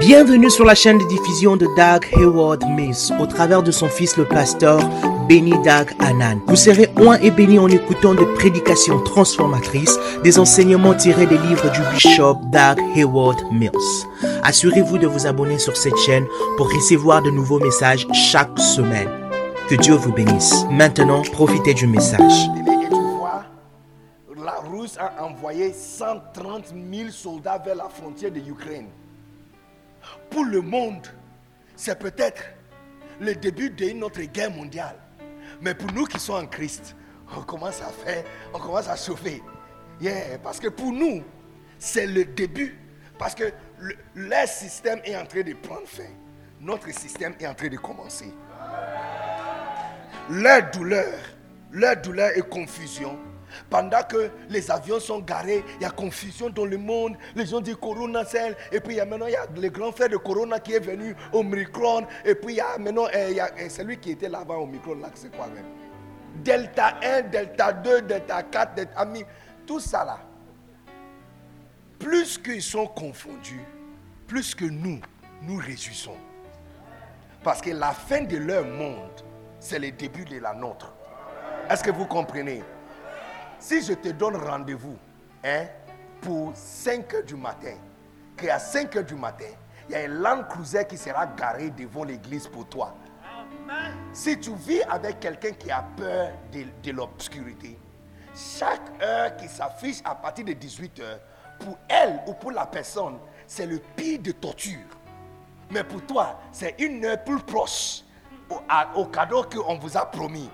[0.00, 4.16] Bienvenue sur la chaîne de diffusion de Doug Hayward Mills au travers de son fils
[4.16, 4.80] le pasteur
[5.28, 6.40] Benny Doug Anan.
[6.46, 11.70] Vous serez oint et béni en écoutant des prédications transformatrices, des enseignements tirés des livres
[11.70, 14.06] du bishop Doug Hayward Mills.
[14.42, 16.26] Assurez-vous de vous abonner sur cette chaîne
[16.56, 19.10] pour recevoir de nouveaux messages chaque semaine.
[19.68, 20.64] Que Dieu vous bénisse.
[20.70, 22.48] Maintenant, profitez du message.
[22.90, 23.44] Vois,
[24.42, 24.62] la
[24.98, 28.86] a envoyé 130 000 soldats vers la frontière de l'Ukraine.
[30.30, 31.06] Pour le monde,
[31.76, 32.42] c'est peut-être
[33.20, 34.96] le début d'une autre guerre mondiale.
[35.60, 36.96] Mais pour nous qui sommes en Christ,
[37.36, 39.42] on commence à faire, on commence à chauffer.
[40.42, 41.22] Parce que pour nous,
[41.78, 42.78] c'est le début.
[43.18, 46.08] Parce que le, leur système est en train de prendre fin.
[46.60, 48.32] Notre système est en train de commencer.
[50.30, 51.18] Leur douleur,
[51.72, 53.18] leur douleur et confusion.
[53.68, 57.16] Pendant que les avions sont garés, il y a confusion dans le monde.
[57.34, 58.56] Les gens disent Corona celle.
[58.72, 60.72] Et puis il y a maintenant il y a le grand frère de Corona qui
[60.72, 62.06] est venu au Micron.
[62.24, 65.10] Et puis il y a maintenant eh, eh, celui qui était là-bas au Micron, là,
[65.14, 65.64] c'est quoi même?
[66.42, 69.26] Delta 1, Delta 2, Delta 4, Delta 1000.
[69.66, 70.18] Tout ça là.
[71.98, 73.60] Plus qu'ils sont confondus,
[74.26, 75.00] plus que nous,
[75.42, 76.16] nous réjouissons.
[77.42, 79.22] Parce que la fin de leur monde,
[79.58, 80.94] c'est le début de la nôtre.
[81.68, 82.62] Est-ce que vous comprenez?
[83.60, 84.96] Si je te donne rendez-vous
[85.44, 85.66] hein,
[86.20, 87.74] pour 5 heures du matin,
[88.36, 89.44] qu'à 5 heures du matin,
[89.88, 92.94] il y a un Land Cruiser qui sera garé devant l'église pour toi.
[94.12, 97.78] Si tu vis avec quelqu'un qui a peur de, de l'obscurité,
[98.34, 101.20] chaque heure qui s'affiche à partir de 18 heures,
[101.58, 104.78] pour elle ou pour la personne, c'est le pire de torture.
[105.70, 108.02] Mais pour toi, c'est une heure plus proche
[108.48, 110.50] au, à- au cadeau qu'on vous a promis.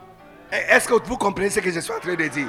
[0.53, 2.49] Et Est-ce que vous comprenez ce que je suis en train de dire?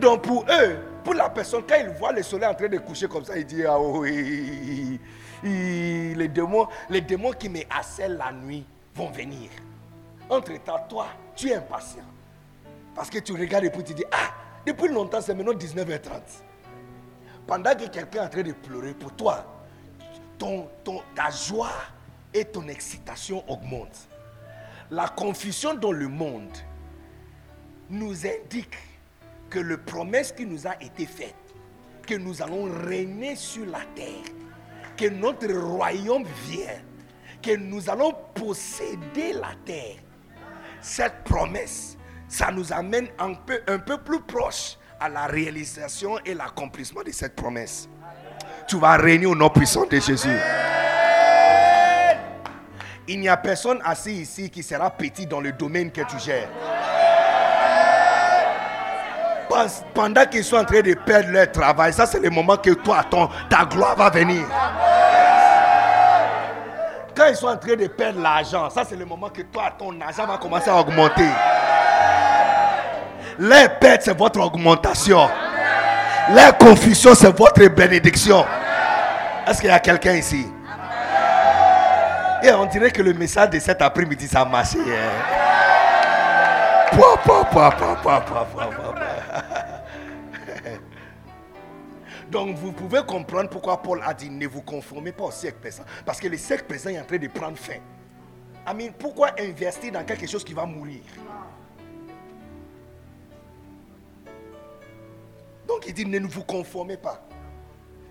[0.00, 3.08] Donc pour eux, pour la personne, quand il voit le soleil en train de coucher
[3.08, 4.98] comme ça, il dit, ah oui,
[5.42, 9.50] les démons, les démons qui me harcèlent la nuit vont venir.
[10.30, 12.04] Entre-temps, toi, tu es impatient.
[12.94, 14.32] Parce que tu regardes et puis tu dis, ah,
[14.66, 16.10] depuis longtemps, c'est maintenant 19h30.
[17.46, 19.44] Pendant que quelqu'un est en train de pleurer pour toi,
[20.38, 21.70] ton, ton- ta joie
[22.32, 24.08] et ton excitation augmentent.
[24.90, 26.56] La confusion dans le monde
[27.90, 28.76] nous indique
[29.52, 31.36] que le promesse qui nous a été faite,
[32.06, 34.24] que nous allons régner sur la terre,
[34.96, 36.80] que notre royaume vient,
[37.42, 39.96] que nous allons posséder la terre.
[40.80, 41.98] Cette promesse,
[42.28, 47.10] ça nous amène un peu, un peu plus proche à la réalisation et l'accomplissement de
[47.10, 47.90] cette promesse.
[48.66, 50.38] Tu vas régner au nom puissant de Jésus.
[53.06, 56.48] Il n'y a personne assis ici qui sera petit dans le domaine que tu gères.
[59.94, 63.02] Pendant qu'ils sont en train de perdre leur travail, ça c'est le moment que toi,
[63.08, 64.44] ton, ta gloire va venir.
[67.14, 69.94] Quand ils sont en train de perdre l'argent, ça c'est le moment que toi, ton
[70.00, 71.28] argent va commencer à augmenter.
[73.38, 75.28] Leur perte, c'est votre augmentation.
[76.34, 78.44] Leur confusion, c'est votre bénédiction.
[79.46, 80.46] Est-ce qu'il y a quelqu'un ici?
[82.42, 84.78] Et on dirait que le message de cet après-midi, ça a marché.
[92.30, 95.84] Donc vous pouvez comprendre pourquoi Paul a dit ne vous conformez pas au siècle présent.
[96.04, 97.78] Parce que le siècle présent est en train de prendre fin.
[98.64, 98.92] Amen.
[98.98, 101.02] Pourquoi investir dans quelque chose qui va mourir?
[105.66, 107.26] Donc il dit ne vous conformez pas.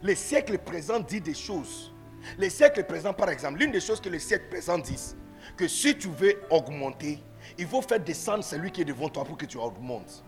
[0.03, 1.93] Le siècle présent dit des choses.
[2.37, 4.99] Le siècle présent, par exemple, l'une des choses que le siècle présent dit,
[5.57, 7.23] que si tu veux augmenter,
[7.57, 10.23] il faut faire descendre celui qui est devant toi pour que tu augmentes.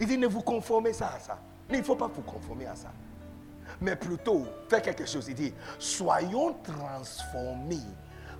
[0.00, 1.38] Il dit ne vous conformez ça à ça.
[1.70, 2.92] Il ne faut pas vous conformer à ça.
[3.80, 5.26] Mais plutôt, faire quelque chose.
[5.28, 7.78] Il dit, soyons transformés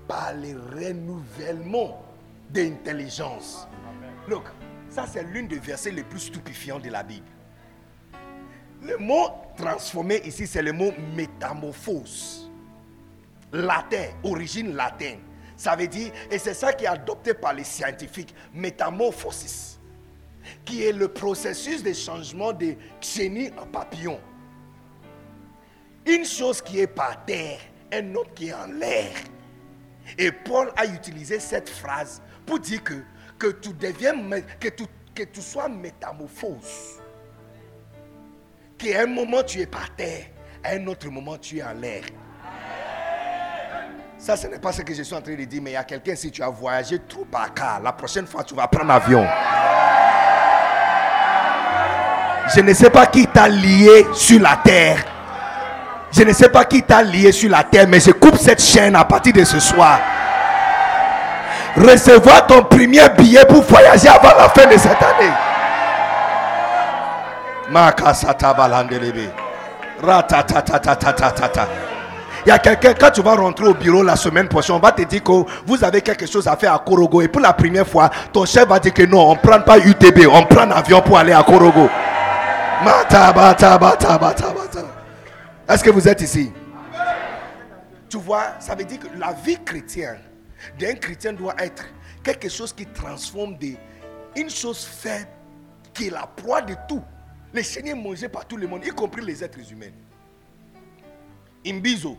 [0.07, 2.03] par le renouvellement
[2.51, 3.67] d'intelligence.
[4.29, 4.45] Look,
[4.89, 7.27] ça c'est l'une des versets les plus stupéfiants de la Bible.
[8.83, 12.51] Le mot transformé ici, c'est le mot métamorphose.
[13.53, 15.21] Latin, origine latine.
[15.57, 19.72] Ça veut dire, et c'est ça qui est adopté par les scientifiques, métamorphosis,
[20.65, 24.21] qui est le processus de changement de chenille en papillon.
[26.07, 27.61] Une chose qui est par terre,
[27.93, 29.13] un autre qui est en l'air.
[30.19, 32.95] Et Paul a utilisé cette phrase pour dire que,
[33.39, 34.15] que tu deviens,
[34.59, 34.85] que tu,
[35.15, 37.01] que tu sois métamorphose.
[38.79, 40.27] Qu'à un moment tu es par terre,
[40.65, 42.03] à un autre moment tu es en l'air.
[44.19, 45.77] Ça, ce n'est pas ce que je suis en train de dire, mais il y
[45.77, 48.93] a quelqu'un, si tu as voyagé trop par car, la prochaine fois tu vas prendre
[48.93, 49.27] avion.
[52.55, 54.99] Je ne sais pas qui t'a lié sur la terre.
[56.13, 58.95] Je ne sais pas qui t'a lié sur la terre, mais je coupe cette chaîne
[58.97, 59.99] à partir de ce soir.
[61.77, 65.33] Recevoir ton premier billet pour voyager avant la fin de cette année.
[72.45, 74.91] Il y a quelqu'un, quand tu vas rentrer au bureau la semaine prochaine, on va
[74.91, 75.33] te dire que
[75.67, 77.23] vous avez quelque chose à faire à Korogo.
[77.23, 79.79] Et pour la première fois, ton chef va dire que non, on ne prend pas
[79.79, 81.89] UTB, on prend un avion pour aller à Korogo.
[85.69, 86.53] Est-ce que vous êtes ici?
[88.09, 90.19] Tu vois, ça veut dire que la vie chrétienne
[90.79, 91.85] d'un chrétien doit être
[92.25, 93.79] quelque chose qui transforme des,
[94.37, 95.29] une chose faible
[95.95, 97.03] qui est la proie de tout.
[97.55, 99.93] Les chenilles mangées par tout le monde, y compris les êtres humains.
[101.65, 102.17] Imbizo,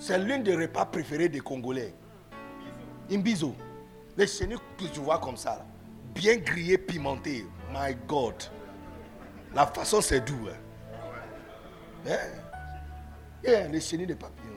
[0.00, 1.94] c'est l'un des repas préférés des Congolais.
[3.10, 3.54] Imbizo,
[4.16, 5.64] les chenilles que tu vois comme ça,
[6.14, 7.46] bien grillées, pimentées.
[7.70, 8.34] My God.
[9.54, 10.48] La façon c'est doux.
[12.08, 12.16] Hein?
[13.44, 13.68] Yeah.
[13.68, 14.48] les chenilles de papillons.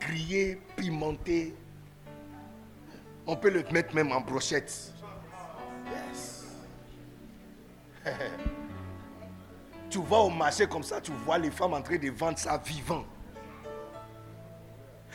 [0.00, 1.54] Grillées, pimentées.
[3.26, 4.94] On peut le mettre même en brochette.
[9.90, 12.58] tu vas au marché comme ça, tu vois les femmes en train de vendre ça
[12.58, 13.04] vivant.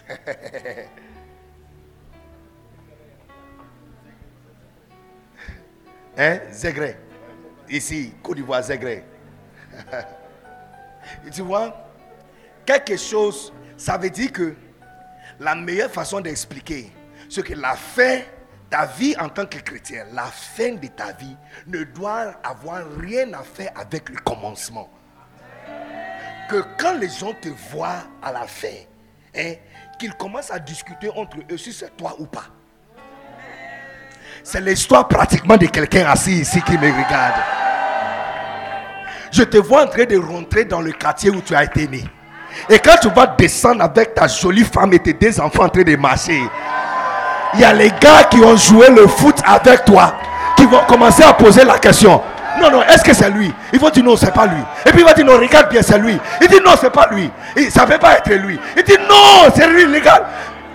[6.17, 6.39] hein.
[7.69, 9.03] Ici, Côte d'Ivoire, Zégré.
[11.25, 11.89] Et tu vois,
[12.65, 14.55] quelque chose, ça veut dire que
[15.39, 16.91] la meilleure façon d'expliquer,
[17.29, 18.21] ce que la fin
[18.69, 21.35] ta vie en tant que chrétien, la fin de ta vie
[21.67, 24.89] ne doit avoir rien à faire avec le commencement.
[26.49, 28.67] Que quand les gens te voient à la fin,
[29.35, 29.53] hein,
[29.97, 32.45] qu'ils commencent à discuter entre eux si c'est toi ou pas.
[34.43, 37.35] C'est l'histoire pratiquement de quelqu'un assis ici qui me regarde.
[39.31, 42.03] Je te vois en train de rentrer dans le quartier où tu as été né.
[42.69, 45.83] Et quand tu vas descendre avec ta jolie femme et tes deux enfants en train
[45.83, 46.41] de marcher,
[47.53, 50.15] il y a les gars qui ont joué le foot avec toi
[50.55, 52.21] qui vont commencer à poser la question.
[52.59, 53.53] Non, non, est-ce que c'est lui?
[53.71, 54.61] Il vont dire non, c'est pas lui.
[54.85, 56.17] Et puis il va dire non, regarde bien, c'est lui.
[56.41, 57.29] Il dit non, c'est pas lui.
[57.55, 58.59] Et ça ne peut pas être lui.
[58.75, 60.23] Il dit non, c'est lui, regarde.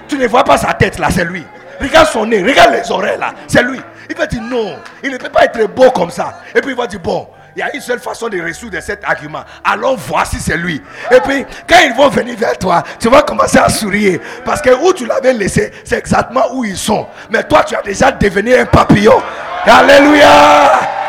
[0.08, 1.44] Tu ne vois pas sa tête là, c'est lui.
[1.80, 3.80] Regarde son nez, regarde les oreilles là, c'est lui.
[4.08, 6.40] Il va dire non, il ne peut pas être beau comme ça.
[6.54, 9.04] Et puis il va dire bon, il y a une seule façon de résoudre cet
[9.04, 9.44] argument.
[9.64, 10.82] Alors voici c'est lui.
[11.10, 14.20] Et puis, quand ils vont venir vers toi, tu vas commencer à sourire.
[14.44, 17.06] Parce que où tu l'avais laissé, c'est exactement où ils sont.
[17.30, 19.20] Mais toi, tu as déjà devenu un papillon.
[19.66, 21.01] Alléluia.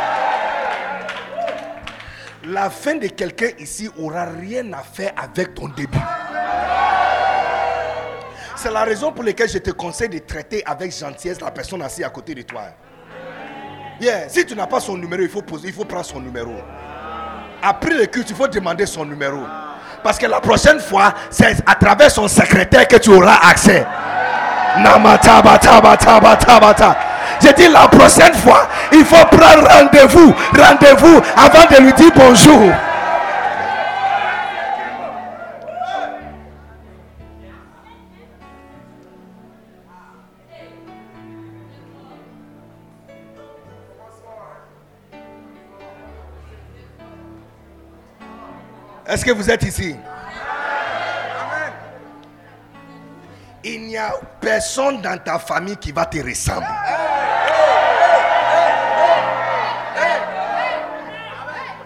[2.53, 5.97] La fin de quelqu'un ici aura rien à faire avec ton début.
[8.55, 12.03] C'est la raison pour laquelle je te conseille de traiter avec gentillesse la personne assise
[12.03, 12.65] à côté de toi.
[14.27, 16.53] Si tu n'as pas son numéro, il faut, poser, il faut prendre son numéro.
[17.63, 19.39] Après le culte, il faut demander son numéro.
[20.03, 23.83] Parce que la prochaine fois, c'est à travers son secrétaire que tu auras accès.
[27.41, 30.33] J'ai dit la prochaine fois, il faut prendre rendez-vous.
[30.57, 32.71] Rendez-vous avant de lui dire bonjour.
[49.05, 49.95] Est-ce que vous êtes ici?
[53.65, 56.67] Il n'y a personne dans ta famille qui va te ressembler.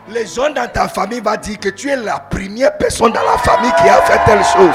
[0.10, 3.38] Les gens dans ta famille vont dire que tu es la première personne dans la
[3.38, 4.74] famille qui a fait telle chose.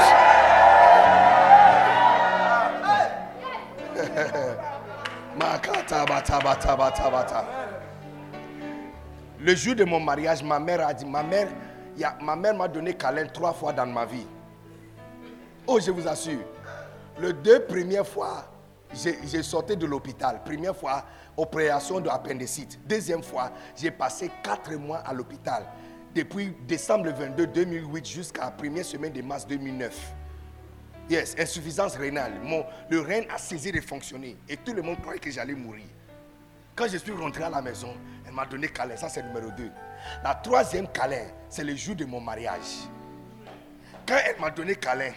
[9.39, 11.49] Le jour de mon mariage, ma mère a dit, ma mère,
[12.21, 14.25] ma mère m'a donné câlin trois fois dans ma vie.
[15.67, 16.39] Oh, je vous assure.
[17.19, 18.49] Les deux premières fois,
[18.93, 20.41] j'ai sorti de l'hôpital.
[20.43, 21.05] Première fois,
[21.37, 22.79] opération de appendicite.
[22.87, 25.65] Deuxième fois, j'ai passé quatre mois à l'hôpital.
[26.13, 30.13] Depuis décembre 22 2008 jusqu'à la première semaine de mars 2009.
[31.09, 32.33] Yes, insuffisance rénale.
[32.43, 34.37] Mon, le rein a cessé de fonctionner.
[34.47, 35.85] Et tout le monde croyait que j'allais mourir.
[36.75, 38.95] Quand je suis rentré à la maison, elle m'a donné câlin.
[38.95, 39.69] Ça, c'est numéro 2.
[40.23, 42.87] La troisième câlin, c'est le jour de mon mariage.
[44.07, 45.11] Quand elle m'a donné câlin,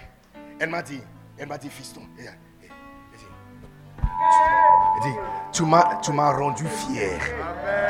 [0.58, 1.00] elle m'a dit,
[1.38, 2.32] elle m'a dit, fiston, elle
[5.02, 5.16] dit,
[5.52, 7.18] tu m'as, tu m'as rendu fier.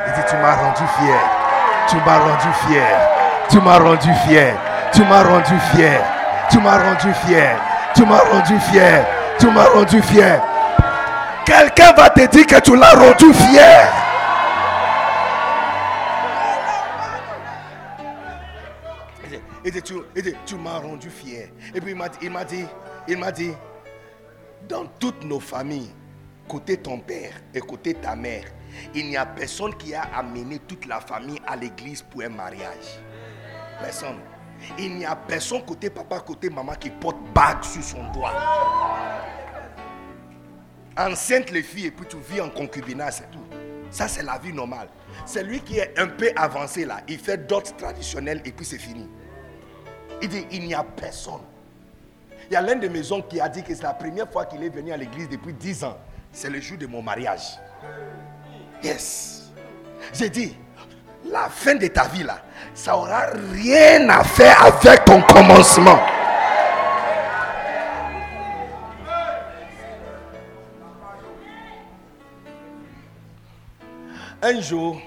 [0.05, 1.19] Elle dit, tu m'as rendu fier.
[1.87, 2.83] Tu m'as rendu fier.
[3.49, 4.53] Tu m'as rendu fier.
[4.91, 6.01] Tu m'as rendu fier.
[6.49, 7.55] Tu m'as rendu fier.
[7.95, 9.05] Tu m'as rendu fier.
[9.39, 10.41] Tu m'as rendu fier.
[11.45, 14.06] Quelqu'un va te dire que tu l'as rendu fier.
[19.71, 21.51] Tu, m'as rendu fier.
[21.73, 22.09] Et puis il m'a
[22.45, 22.65] dit,
[23.07, 23.51] il m'a dit,
[24.67, 25.91] dans toutes nos familles,
[26.47, 28.45] côté ton père et côté ta mère,
[28.93, 32.99] il n'y a personne qui a amené toute la famille à l'église pour un mariage.
[33.81, 34.17] Personne.
[34.77, 38.33] Il n'y a personne côté papa, côté maman qui porte bague sur son doigt.
[40.97, 43.45] Enceinte les filles et puis tu vis en concubinage, c'est tout.
[43.91, 44.89] Ça, c'est la vie normale.
[45.25, 47.01] C'est lui qui est un peu avancé là.
[47.07, 49.07] Il fait d'autres traditionnels et puis c'est fini.
[50.21, 51.41] Il dit, il n'y a personne.
[52.49, 54.45] Il y a l'un de mes oncles qui a dit que c'est la première fois
[54.45, 55.97] qu'il est venu à l'église depuis 10 ans.
[56.31, 57.59] C'est le jour de mon mariage.
[58.83, 59.51] Yes.
[60.13, 60.55] J'ai dit,
[61.29, 62.39] la fin de ta vie là,
[62.73, 65.99] ça aura rien à faire avec ton commencement.
[74.41, 75.01] Un jour,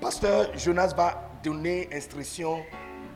[0.00, 2.62] pasteur Jonas va donner instruction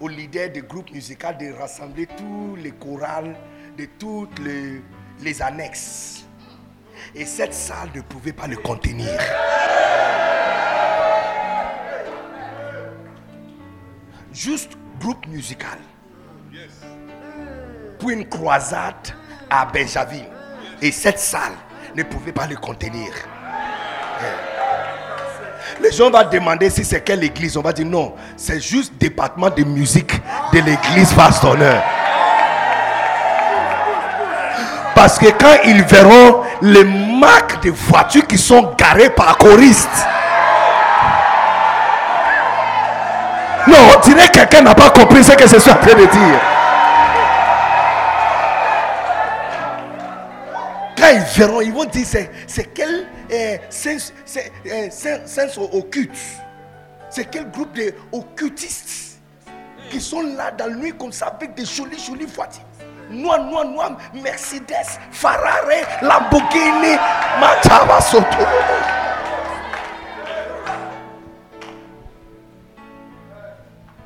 [0.00, 3.37] aux leaders des groupes musicaux de rassembler tous les chorales
[3.76, 6.25] de toutes les, annexes.
[7.14, 9.19] Et cette salle ne pouvait pas le contenir.
[14.33, 15.79] Juste groupe musical.
[17.99, 19.14] Pour une croisade
[19.49, 20.29] à Benjaville.
[20.81, 21.52] Et cette salle
[21.95, 23.12] ne pouvait pas le contenir.
[25.81, 27.57] Les gens vont demander si c'est quelle église.
[27.57, 30.12] On va dire non, c'est juste département de musique
[30.52, 31.83] de l'église Vastoneur.
[34.95, 39.88] Parce que quand ils verront les marques de voitures qui sont garées par choristes,
[43.67, 46.05] non, on dirait que quelqu'un n'a pas compris ce que je suis en train de
[46.07, 46.41] dire.
[50.97, 52.07] Quand ils verront, ils vont dire
[52.47, 54.12] c'est quel euh, sens,
[54.66, 56.16] euh, sens occulte.
[57.10, 59.20] C'est quel groupe de occultistes
[59.90, 62.62] qui sont là dans la nuit comme ça avec des jolies, jolies voitures.
[63.10, 66.96] Noir, noir, noir, Mercedes, Ferrari, Lamborghini,
[67.38, 68.26] Matava Soto.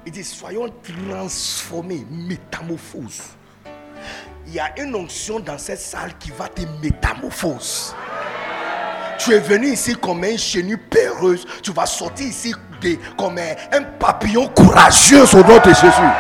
[0.05, 3.23] Il dit soyons transformés, métamorphose.
[4.47, 7.95] Il y a une onction dans cette salle qui va te métamorphose.
[9.19, 11.47] Tu es venu ici comme un chenille péreuse.
[11.63, 12.55] Tu vas sortir ici
[13.17, 16.13] comme un, un papillon courageux au nom de Jésus.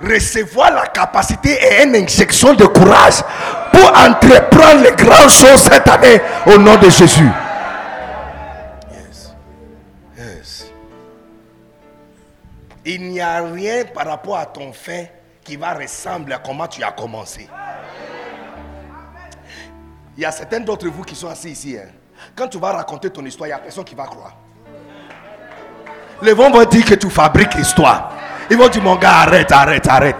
[0.00, 3.22] Recevoir la capacité et une injection de courage
[3.72, 7.28] pour entreprendre les grandes choses cette année au nom de Jésus.
[8.92, 9.34] Yes.
[10.16, 10.66] Yes.
[12.84, 15.12] Il n'y a rien par rapport à ton fait
[15.44, 17.48] qui va ressembler à comment tu as commencé.
[20.18, 21.76] Il y a certains d'entre vous qui sont assis ici.
[21.78, 21.86] hein.
[22.34, 24.36] Quand tu vas raconter ton histoire, il n'y a personne qui va croire.
[26.20, 28.12] Les gens vont dire que tu fabriques histoire.
[28.50, 30.16] Ils vont dire, mon gars, arrête, arrête, arrête.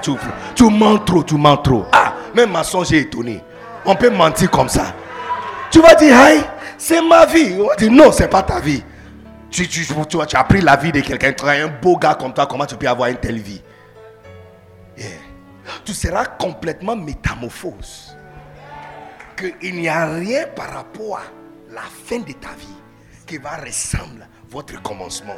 [0.55, 1.85] Tu, mens trop, tu mens trop.
[1.91, 3.43] Ah, même ma songe est étonné.
[3.85, 4.95] On peut mentir comme ça.
[5.69, 6.43] Tu vas dire, hey,
[6.77, 7.57] c'est ma vie.
[7.61, 8.85] On va dire, non, c'est pas ta vie.
[9.51, 11.33] Tu, tu, tu, tu as- pris la vie de quelqu'un.
[11.33, 12.47] Tu as un beau gars comme toi.
[12.47, 13.61] Comment tu peux avoir une telle vie?
[15.85, 18.08] Tu seras complètement métamorphose.
[19.39, 21.23] Qu'il n'y a rien par rapport à
[21.71, 22.67] la fin de ta vie
[23.25, 25.37] qui va ressembler à votre commencement.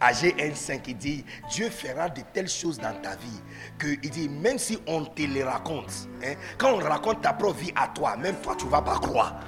[0.00, 3.42] Agé 1.5, il dit, Dieu fera de telles choses dans ta vie
[3.78, 7.58] que il dit, même si on te les raconte, hein, quand on raconte ta propre
[7.58, 9.40] vie à toi, même toi, tu ne vas pas croire.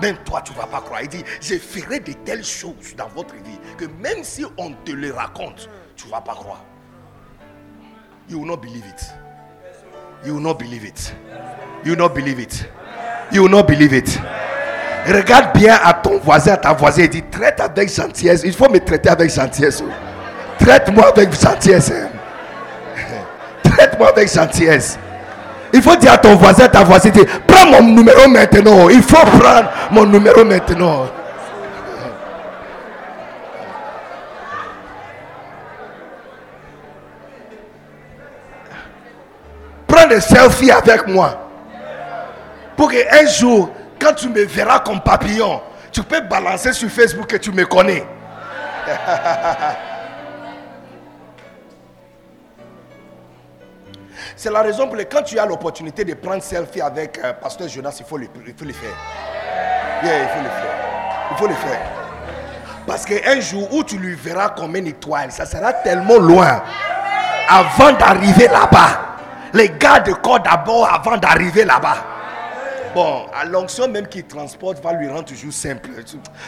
[0.00, 1.02] Même toi, tu ne vas pas croire.
[1.02, 4.92] Il dit, je ferai de telles choses dans votre vie que même si on te
[4.92, 6.64] les raconte, tu ne vas pas croire.
[8.28, 9.25] You will not believe it.
[10.24, 11.14] You will not believe it.
[11.84, 12.66] You will not believe it.
[13.30, 14.18] You will not believe it.
[15.06, 18.42] Regarde bien à ton voisin, à ta voisine et dis traite avec gentillesse.
[18.44, 19.82] Il faut me traiter avec gentillesse.
[19.84, 19.90] oh.
[20.58, 21.92] Traite-moi avec gentillesse.
[21.92, 22.08] hein.
[23.70, 24.98] Traite-moi avec gentillesse.
[25.72, 27.12] Il faut dire à ton voisin, ta voisine,
[27.46, 28.88] prends mon numéro maintenant.
[28.88, 31.06] Il faut prendre mon numéro maintenant.
[40.06, 41.36] Prends des selfies avec moi.
[42.76, 43.70] Pour que un jour,
[44.00, 45.60] quand tu me verras comme papillon,
[45.90, 48.06] tu peux balancer sur Facebook que tu me connais.
[54.36, 57.68] C'est la raison pour laquelle quand tu as l'opportunité de prendre selfie avec euh, Pasteur
[57.68, 58.94] Jonas, il faut le, il faut le faire.
[60.04, 60.76] Yeah, il faut le faire.
[61.30, 61.80] Il faut le faire.
[62.86, 66.62] Parce qu'un jour où tu lui verras comme une étoile, ça sera tellement loin.
[67.48, 69.15] Avant d'arriver là-bas,
[69.56, 72.04] les gars de corps d'abord avant d'arriver là-bas.
[72.94, 75.90] Bon, à l'onction même qui transporte va lui rendre toujours simple.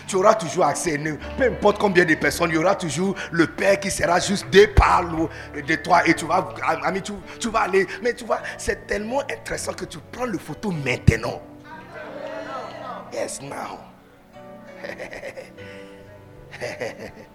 [0.07, 0.99] Tu, auras toujours accès.
[1.37, 4.69] Peu importe combien de personnes, il y aura toujours le Père qui sera juste deux
[4.69, 6.49] parles de toi et tu vas,
[6.85, 7.87] ami, tu vas aller.
[8.03, 11.43] Mais tu vois, c'est tellement intéressant que tu prends le photo maintenant.
[13.12, 13.79] Yes, now.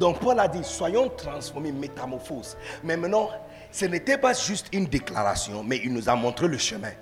[0.00, 2.56] Donc Paul a dit, soyons transformés, métamorphose.
[2.82, 3.28] Mais maintenant,
[3.70, 6.92] ce n'était pas juste une déclaration, mais il nous a montré le chemin.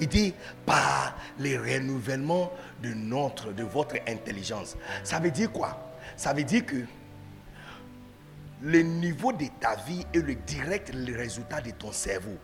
[0.00, 0.32] Il dit,
[0.64, 2.50] par les renouvellements
[2.82, 4.78] de notre, de votre intelligence.
[5.04, 5.92] Ça veut dire quoi?
[6.16, 6.76] Ça veut dire que
[8.62, 12.38] le niveau de ta vie est le direct résultat de ton cerveau.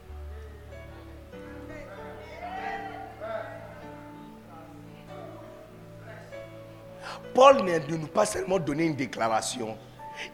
[7.32, 9.78] Paul ne pas seulement donné une déclaration,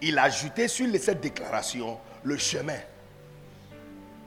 [0.00, 2.78] il a ajouté sur cette déclaration le chemin.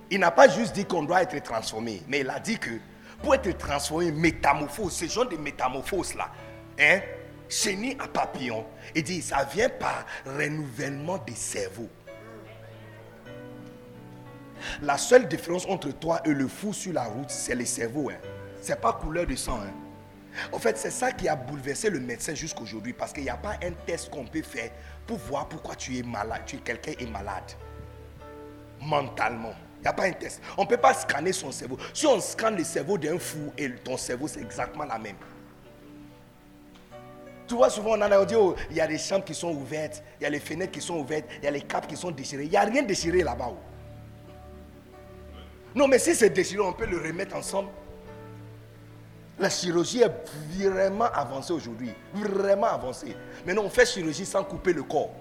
[0.09, 2.71] Il n'a pas juste dit qu'on doit être transformé, mais il a dit que
[3.21, 6.29] pour être transformé, métamorphose, ce genre de métamorphose là,
[6.79, 6.99] hein,
[7.49, 11.89] chenille à papillon, il dit ça vient par renouvellement des cerveaux.
[14.81, 18.09] La seule différence entre toi et le fou sur la route, c'est les cerveaux.
[18.09, 18.17] Hein.
[18.61, 19.59] Ce n'est pas couleur de sang.
[19.61, 19.82] Hein.
[20.51, 23.55] En fait, c'est ça qui a bouleversé le médecin jusqu'aujourd'hui parce qu'il n'y a pas
[23.63, 24.71] un test qu'on peut faire
[25.05, 27.53] pour voir pourquoi tu es malade, tu quelqu'un est malade
[28.85, 29.53] mentalement.
[29.79, 30.41] Il n'y a pas un test.
[30.57, 31.77] On ne peut pas scanner son cerveau.
[31.93, 35.15] Si on scanne le cerveau d'un fou et ton cerveau, c'est exactement la même.
[37.47, 39.51] Tu vois, souvent on en a dit, oh, il y a des chambres qui sont
[39.51, 41.97] ouvertes, il y a les fenêtres qui sont ouvertes, il y a les capes qui
[41.97, 42.45] sont déchirées.
[42.45, 43.49] Il n'y a rien déchiré là-bas.
[43.51, 43.57] Oh.
[45.75, 47.69] Non, mais si c'est déchiré, on peut le remettre ensemble.
[49.39, 51.91] La chirurgie est vraiment avancée aujourd'hui.
[52.13, 53.15] Vraiment avancée.
[53.45, 55.11] Maintenant, on fait chirurgie sans couper le corps.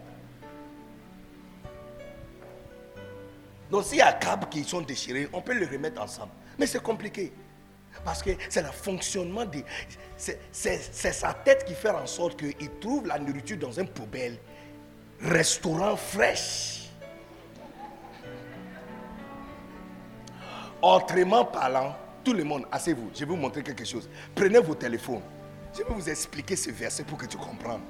[3.71, 6.33] Donc s'il y a câbles qui sont déchirés, on peut les remettre ensemble.
[6.59, 7.33] Mais c'est compliqué.
[8.05, 9.63] Parce que c'est le fonctionnement de...
[10.17, 14.39] C'est sa tête qui fait en sorte qu'il trouve la nourriture dans un poubelle.
[15.23, 16.91] Restaurant fraîche.
[20.83, 24.09] Autrement parlant, tout le monde, asseyez-vous, je vais vous montrer quelque chose.
[24.35, 25.23] Prenez vos téléphones.
[25.73, 27.81] Je vais vous expliquer ce verset pour que tu comprennes.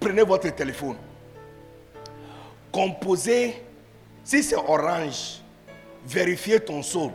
[0.00, 0.96] Prenez votre téléphone.
[2.72, 3.62] Composez,
[4.24, 5.40] si c'est orange,
[6.06, 7.12] vérifiez ton solde.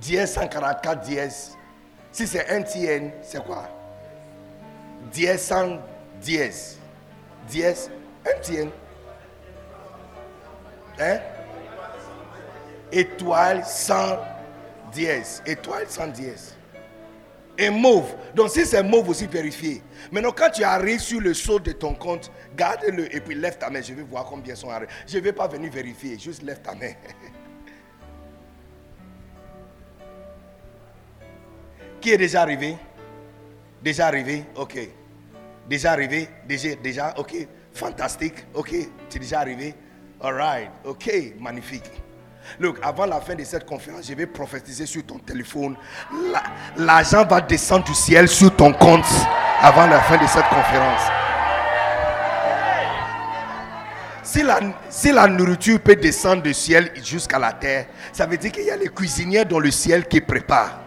[0.00, 1.56] Dièse 144 dièse.
[2.12, 3.68] Si c'est un TN, c'est quoi?
[5.12, 5.78] Dièse 100
[6.20, 6.78] dièse.
[7.48, 7.90] Dièse,
[8.26, 8.70] un TN.
[10.98, 11.18] Hein?
[12.92, 14.18] Étoile sans
[14.92, 15.42] dièse.
[15.46, 16.54] Étoile sans dièse.
[17.58, 18.14] Et mauve.
[18.34, 19.82] Donc si c'est mauve aussi, vérifiez.
[20.10, 23.68] Maintenant, quand tu arrives sur le saut de ton compte, garde-le et puis lève ta
[23.68, 23.82] main.
[23.82, 24.90] Je vais voir combien sont arrivés.
[25.06, 26.92] Je ne vais pas venir vérifier, juste lève ta main.
[32.00, 32.76] Qui est déjà arrivé?
[33.82, 34.44] Déjà arrivé?
[34.54, 34.78] Ok.
[35.68, 36.28] Déjà arrivé?
[36.46, 37.14] Déjà, déjà?
[37.18, 37.46] Ok.
[37.74, 38.46] Fantastique.
[38.54, 38.70] Ok.
[39.10, 39.74] Tu es déjà arrivé?
[40.20, 40.70] Alright.
[40.84, 41.10] Ok.
[41.38, 41.90] Magnifique.
[42.58, 45.76] Look, avant la fin de cette conférence, je vais prophétiser sur ton téléphone.
[46.76, 49.04] L'argent va descendre du ciel sur ton compte
[49.62, 51.02] avant la fin de cette conférence.
[54.22, 58.52] Si la, si la nourriture peut descendre du ciel jusqu'à la terre, ça veut dire
[58.52, 60.80] qu'il y a les cuisiniers dans le ciel qui préparent.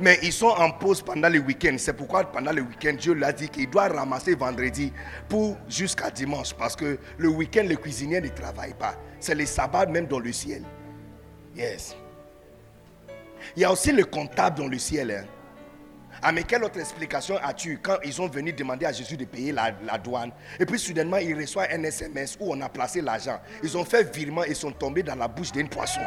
[0.00, 1.76] Mais ils sont en pause pendant le week-end.
[1.78, 4.92] C'est pourquoi pendant le week-end, Dieu l'a dit qu'il doit ramasser vendredi
[5.28, 6.52] pour jusqu'à dimanche.
[6.54, 8.94] Parce que le week-end, les cuisiniers ne travaillent pas.
[9.20, 10.62] C'est le sabbat même dans le ciel.
[11.56, 11.96] Yes.
[13.56, 15.10] Il y a aussi le comptable dans le ciel.
[15.10, 15.24] Hein.
[16.22, 19.52] Ah, mais quelle autre explication as-tu quand ils ont venu demander à Jésus de payer
[19.52, 20.32] la, douane?
[20.58, 23.38] Et puis soudainement, il reçoit un SMS où on a placé l'argent.
[23.62, 26.00] Ils ont fait virement et sont tombés dans la bouche d'un poisson.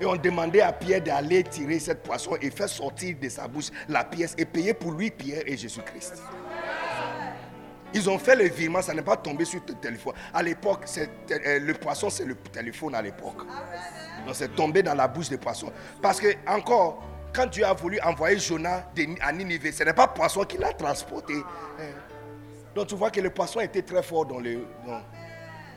[0.00, 3.70] Et on demandait à Pierre d'aller tirer cette poisson et faire sortir de sa bouche
[3.88, 6.22] la pièce et payer pour lui Pierre et Jésus-Christ.
[7.94, 10.12] Ils ont fait le virement, ça n'est pas tombé sur ton téléphone.
[10.34, 13.38] À l'époque, euh, le poisson, c'est le téléphone à l'époque.
[14.26, 15.72] Donc c'est tombé dans la bouche des poissons.
[16.02, 18.84] Parce que, encore, quand Dieu a voulu envoyer Jonah
[19.20, 21.34] à Ninive, ce n'est pas le poisson qui l'a transporté.
[21.78, 21.84] Hein.
[22.74, 24.66] Donc tu vois que le poisson était très fort dans le.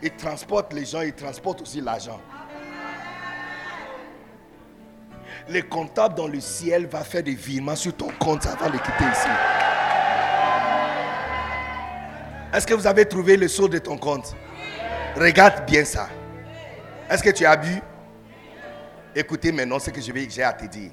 [0.02, 2.20] il transporte les gens, il transporte aussi l'argent.
[5.50, 9.04] Le comptable dans le ciel va faire des virements sur ton compte avant de quitter
[9.12, 9.28] ici.
[12.52, 14.36] Est-ce que vous avez trouvé le saut de ton compte?
[15.16, 16.08] Regarde bien ça.
[17.08, 17.82] Est-ce que tu as bu?
[19.12, 20.92] Écoutez maintenant ce que j'ai à te dire.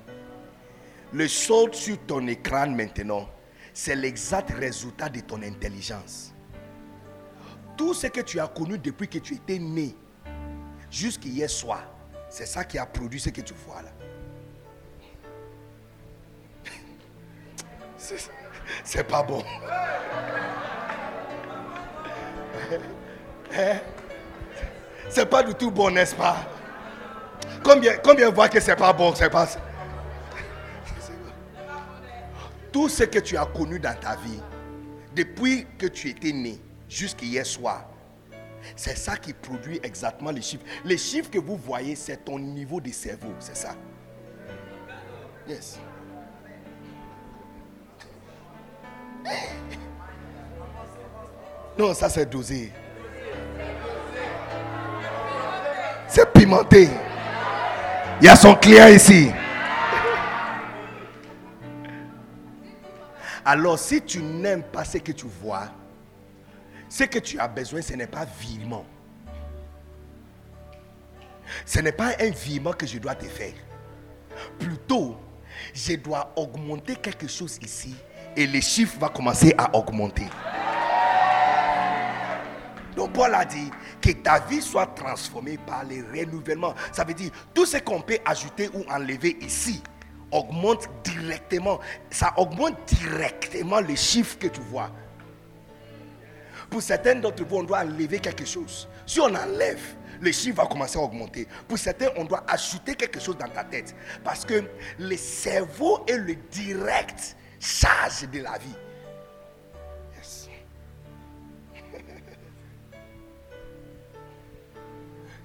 [1.13, 3.29] Le saut sur ton écran maintenant,
[3.75, 6.33] c'est l'exact résultat de ton intelligence.
[7.77, 9.95] Tout ce que tu as connu depuis que tu étais né,
[10.89, 11.83] jusqu'hier soir,
[12.27, 13.96] c'est ça qui a produit ce que tu vois là.
[18.83, 19.43] C'est pas bon.
[23.55, 23.77] Hein?
[25.09, 26.37] C'est pas du tout bon, n'est-ce pas?
[27.63, 29.47] Combien, combien voient que c'est pas bon, c'est pas.
[32.71, 34.41] Tout ce que tu as connu dans ta vie,
[35.15, 37.85] depuis que tu étais né jusqu'hier soir,
[38.75, 40.65] c'est ça qui produit exactement les chiffres.
[40.83, 43.75] Les chiffres que vous voyez, c'est ton niveau de cerveau, c'est ça?
[45.47, 45.79] Yes.
[51.77, 52.71] Non, ça c'est dosé.
[56.07, 56.89] C'est pimenté.
[58.19, 59.29] Il y a son client ici.
[63.45, 65.69] Alors si tu n'aimes pas ce que tu vois,
[66.89, 68.85] ce que tu as besoin, ce n'est pas virement.
[71.65, 73.53] Ce n'est pas un virement que je dois te faire.
[74.59, 75.17] Plutôt,
[75.73, 77.95] je dois augmenter quelque chose ici
[78.37, 80.27] et les chiffres vont commencer à augmenter.
[82.95, 83.69] Donc Paul a dit
[84.01, 86.73] que ta vie soit transformée par les renouvellements.
[86.91, 89.81] Ça veut dire tout ce qu'on peut ajouter ou enlever ici
[90.31, 91.79] augmente directement.
[92.09, 94.91] Ça augmente directement les chiffres que tu vois.
[96.69, 98.87] Pour certains d'entre vous, on doit enlever quelque chose.
[99.05, 99.81] Si on enlève,
[100.19, 101.47] le chiffre va commencer à augmenter.
[101.67, 103.95] Pour certains, on doit ajouter quelque chose dans ta tête.
[104.23, 104.63] Parce que
[104.99, 108.75] le cerveau est le direct charge de la vie.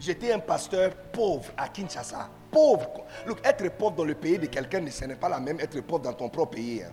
[0.01, 2.29] J'étais un pasteur pauvre à Kinshasa.
[2.51, 3.05] Pauvre.
[3.27, 6.03] Look, être pauvre dans le pays de quelqu'un, ce n'est pas la même être pauvre
[6.03, 6.83] dans ton propre pays.
[6.83, 6.93] Hein.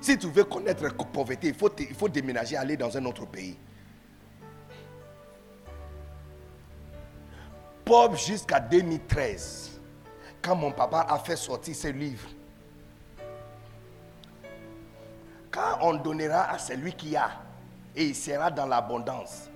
[0.00, 3.26] Si tu veux connaître la pauvreté, il faut, il faut déménager, aller dans un autre
[3.26, 3.56] pays.
[7.84, 9.80] Pauvre jusqu'à 2013,
[10.42, 12.28] quand mon papa a fait sortir ses livres.
[15.80, 17.30] On donnera à celui qui a,
[17.94, 19.50] et il sera dans l'abondance.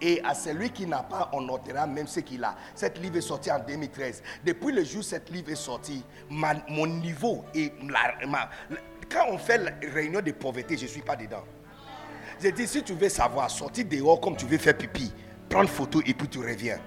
[0.00, 2.54] Et à celui qui n'a pas, on notera même ce qu'il a.
[2.74, 4.22] Cette livre est sortie en 2013.
[4.44, 7.72] Depuis le jour où cette livre est sortie, mon niveau et
[9.10, 11.44] quand on fait la réunion de pauvreté, je ne suis pas dedans.
[12.42, 15.10] J'ai dit, si tu veux savoir, sortir dehors comme tu veux faire pipi,
[15.48, 16.78] prendre photo et puis tu reviens.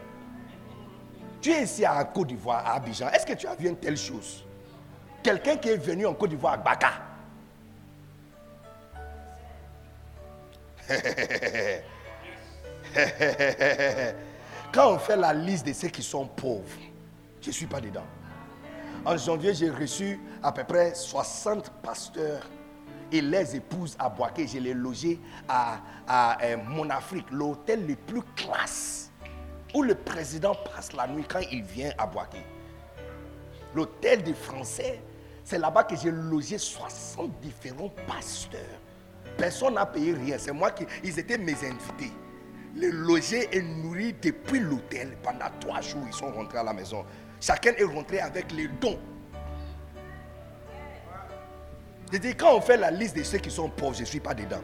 [1.42, 3.10] Tu es ici à Côte d'Ivoire, à Abidjan.
[3.10, 4.46] Est-ce que tu as vu une telle chose?
[5.24, 7.09] Quelqu'un qui est venu en Côte d'Ivoire à Baka.
[14.72, 16.80] Quand on fait la liste de ceux qui sont pauvres,
[17.42, 18.06] je ne suis pas dedans.
[19.06, 22.50] En janvier, j'ai reçu à peu près 60 pasteurs
[23.12, 24.48] et les épouses à Boaké.
[24.48, 29.12] Je les logé à, à, euh, Mon Afrique, l'hôtel le plus classe,
[29.74, 32.44] où le président passe la nuit quand il vient à Boaké.
[33.74, 35.02] L'hôtel des Français,
[35.44, 38.79] c'est là-bas que j'ai logé 60 différents pasteurs.
[39.40, 40.38] Personne n'a payé rien.
[40.38, 40.86] C'est moi qui.
[41.04, 42.12] Ils étaient mes invités.
[42.76, 45.18] Les logés et nourris depuis l'hôtel.
[45.24, 47.06] Pendant trois jours, ils sont rentrés à la maison.
[47.40, 49.00] Chacun est rentré avec les dons.
[52.12, 54.20] Je dis, quand on fait la liste de ceux qui sont pauvres, je ne suis
[54.20, 54.62] pas dedans.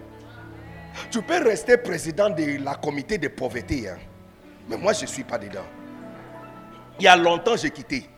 [1.11, 3.97] Tu peux rester président de la comité de pauvreté, hein.
[4.67, 5.65] mais moi, je ne suis pas dedans.
[6.99, 8.09] Il y a longtemps, j'ai quitté.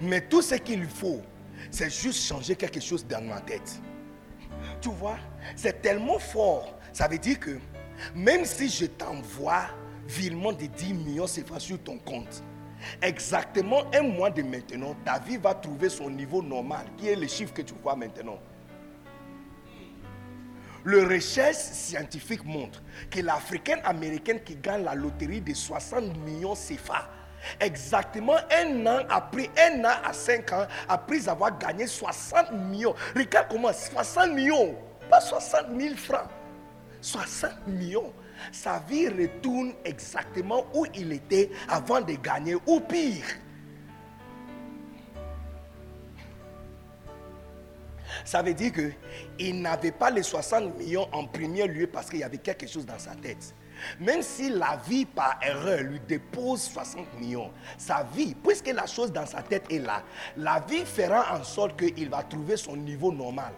[0.00, 1.22] Mais tout ce qu'il faut,
[1.70, 3.80] c'est juste changer quelque chose dans ma tête.
[4.80, 5.18] Tu vois,
[5.54, 6.78] c'est tellement fort.
[6.92, 7.58] Ça veut dire que
[8.14, 9.66] même si je t'envoie
[10.06, 12.42] virement de 10 millions CFA sur ton compte,
[13.02, 17.26] exactement un mois de maintenant, ta vie va trouver son niveau normal, qui est le
[17.26, 18.38] chiffre que tu vois maintenant.
[20.84, 27.10] Le recherche scientifique montre que l'Africaine américaine qui gagne la loterie de 60 millions CFA,
[27.60, 32.94] exactement un an après, un an à 5 ans, après avoir gagné 60 millions.
[33.14, 33.72] Regarde comment?
[33.72, 34.76] 60 millions,
[35.10, 36.28] pas 60 000 francs,
[37.00, 38.12] 60 millions
[38.52, 43.24] sa vie retourne exactement où il était avant de gagner, ou pire.
[48.24, 52.24] Ça veut dire qu'il n'avait pas les 60 millions en premier lieu parce qu'il y
[52.24, 53.54] avait quelque chose dans sa tête.
[54.00, 59.12] Même si la vie par erreur lui dépose 60 millions, sa vie, puisque la chose
[59.12, 60.02] dans sa tête est là,
[60.36, 63.52] la vie fera en sorte qu'il va trouver son niveau normal.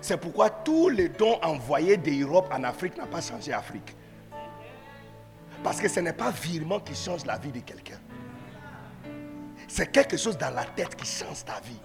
[0.00, 3.94] C'est pourquoi tous les dons envoyés d'Europe en Afrique n'ont pas changé l'Afrique.
[5.62, 8.00] Parce que ce n'est pas virement qui change la vie de quelqu'un.
[9.68, 11.80] C'est quelque chose dans la tête qui change ta vie.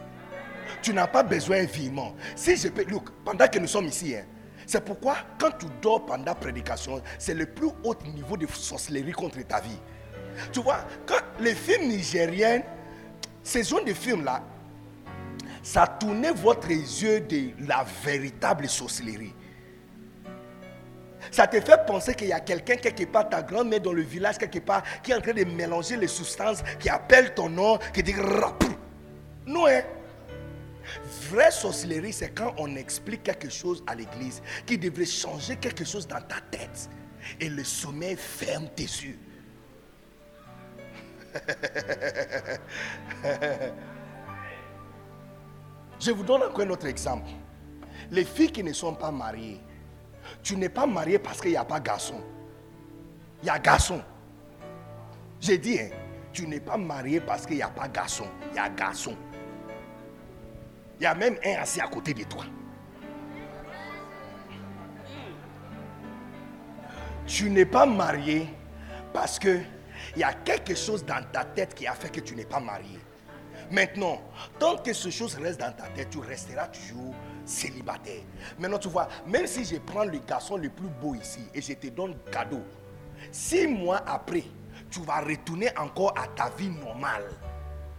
[0.82, 2.16] Tu n'as pas besoin vivement.
[2.36, 4.26] Si je peux, look, pendant que nous sommes ici, hein,
[4.66, 9.42] c'est pourquoi quand tu dors pendant prédication, c'est le plus haut niveau de sorcellerie contre
[9.48, 9.80] ta vie.
[10.52, 12.62] Tu vois, quand les films nigériens,
[13.44, 14.44] ces zones de films là,
[15.64, 19.34] ça tournait votre yeux de la véritable sorcellerie.
[21.32, 24.38] Ça te fait penser qu'il y a quelqu'un quelque part, ta grand-mère dans le village
[24.38, 28.04] quelque part, qui est en train de mélanger les substances, qui appelle ton nom, qui
[28.04, 28.16] dit
[29.46, 29.82] Non, hein?
[31.30, 36.08] Vraie sorcellerie, c'est quand on explique quelque chose à l'église qui devrait changer quelque chose
[36.08, 36.90] dans ta tête.
[37.40, 39.18] Et le sommeil ferme tes yeux.
[46.00, 47.30] Je vous donne encore un autre exemple.
[48.12, 49.60] Les filles qui ne sont pas mariées,
[50.44, 52.22] tu n'es pas marié parce qu'il n'y a pas garçon.
[53.42, 54.02] Il y a garçon.
[55.40, 55.90] J'ai dit, hein,
[56.32, 58.26] tu n'es pas marié parce qu'il n'y a pas garçon.
[58.52, 59.16] Il y a garçon.
[61.00, 62.44] Il y a même un assis à côté de toi.
[67.26, 68.48] Tu n'es pas marié
[69.14, 69.60] parce que
[70.16, 72.60] il y a quelque chose dans ta tête qui a fait que tu n'es pas
[72.60, 73.00] marié.
[73.70, 74.22] Maintenant,
[74.58, 77.14] tant que ce chose reste dans ta tête, tu resteras toujours
[77.46, 78.22] célibataire.
[78.58, 81.74] Maintenant, tu vois, même si je prends le garçon le plus beau ici et je
[81.74, 82.64] te donne cadeau,
[83.32, 84.44] six mois après,
[84.90, 87.26] tu vas retourner encore à ta vie normale,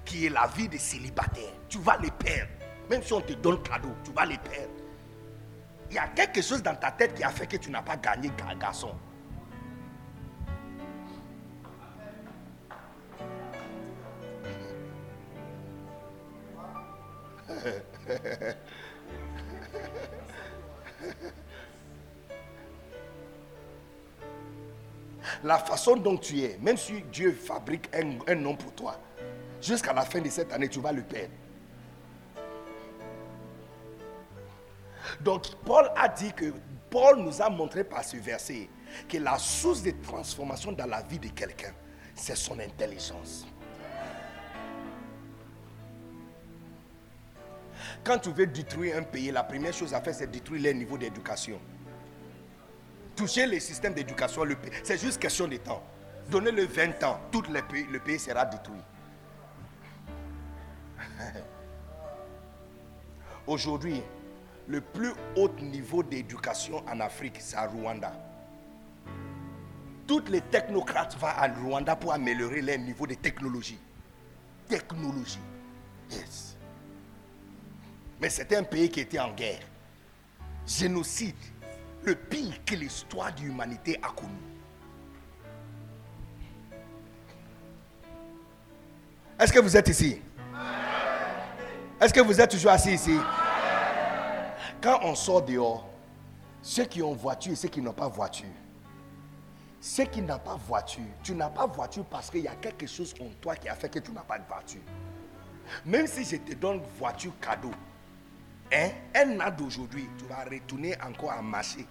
[0.05, 1.53] qui est la vie de célibataire.
[1.69, 2.58] Tu vas les perdre.
[2.89, 4.73] Même si on te donne cadeau, tu vas les perdre.
[5.91, 7.97] Il y a quelque chose dans ta tête qui a fait que tu n'as pas
[7.97, 8.95] gagné garçon.
[25.45, 28.99] La façon dont tu es, même si Dieu fabrique un, un nom pour toi,
[29.61, 31.33] jusqu'à la fin de cette année, tu vas le perdre.
[35.21, 36.53] Donc Paul a dit que
[36.91, 38.69] Paul nous a montré par ce verset
[39.09, 41.73] que la source de transformation dans la vie de quelqu'un,
[42.15, 43.47] c'est son intelligence.
[48.05, 50.99] Quand tu veux détruire un pays, la première chose à faire, c'est détruire les niveaux
[50.99, 51.61] d'éducation.
[53.15, 54.45] Toucher les systèmes d'éducation,
[54.83, 55.83] c'est juste question de temps.
[56.31, 58.81] Donnez-le 20 ans, tout le pays, le pays sera détruit.
[63.47, 64.03] Aujourd'hui,
[64.69, 68.13] le plus haut niveau d'éducation en Afrique, c'est à Rwanda.
[70.07, 73.79] Toutes les technocrates vont à Rwanda pour améliorer leur niveau de technologie.
[74.69, 75.41] Technologie.
[76.11, 76.57] Yes.
[78.21, 79.63] Mais c'était un pays qui était en guerre.
[80.67, 81.35] Génocide.
[82.05, 84.33] Le pire que l'histoire de l'humanité a connu.
[89.39, 90.21] Est-ce que vous êtes ici?
[92.01, 93.19] Est-ce que vous êtes toujours assis ici?
[94.81, 95.89] Quand on sort dehors,
[96.63, 98.47] ceux qui ont voiture et ceux qui n'ont pas voiture,
[99.81, 103.15] ceux qui n'ont pas voiture, tu n'as pas voiture parce qu'il y a quelque chose
[103.21, 104.81] en toi qui a fait que tu n'as pas de voiture.
[105.85, 107.73] Même si je te donne voiture cadeau,
[108.73, 111.87] hein, un an d'aujourd'hui, tu vas retourner encore à marcher.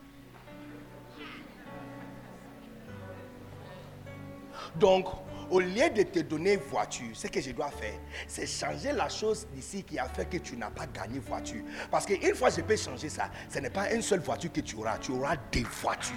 [4.76, 5.08] Donc,
[5.50, 9.48] au lieu de te donner voiture, ce que je dois faire, c'est changer la chose
[9.54, 11.64] d'ici qui a fait que tu n'as pas gagné voiture.
[11.90, 14.76] Parce qu'une fois je peux changer ça, ce n'est pas une seule voiture que tu
[14.76, 16.16] auras, tu auras des voitures.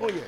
[0.00, 0.24] Oh yeah.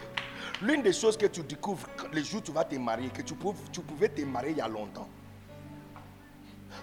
[0.62, 3.34] L'une des choses que tu découvres le jour où tu vas te marier, que tu
[3.34, 5.08] pouvais, tu pouvais te marier il y a longtemps.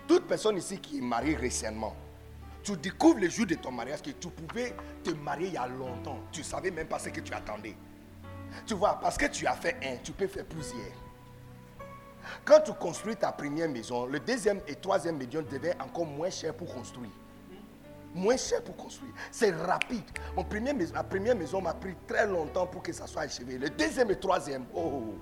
[0.08, 1.96] Toute personne ici qui est mariée récemment,
[2.62, 5.68] tu découvres le jour de ton mariage que tu pouvais te marier il y a
[5.68, 6.20] longtemps.
[6.32, 7.76] Tu ne savais même pas ce que tu attendais.
[8.66, 10.82] Tu vois, parce que tu as fait un, tu peux faire plusieurs.
[12.46, 16.54] Quand tu construis ta première maison, le deuxième et troisième maison devaient encore moins cher
[16.54, 17.10] pour construire.
[18.16, 19.12] Moins cher pour construire.
[19.32, 20.04] C'est rapide.
[20.36, 23.58] Mon maison, ma première maison m'a pris très longtemps pour que ça soit achevé.
[23.58, 25.16] Le deuxième et troisième, oh.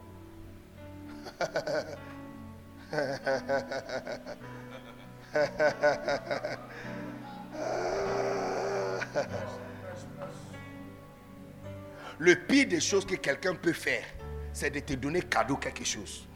[12.21, 14.03] Le pire des choses que quelqu'un peut faire,
[14.53, 16.27] c'est de te donner cadeau quelque chose.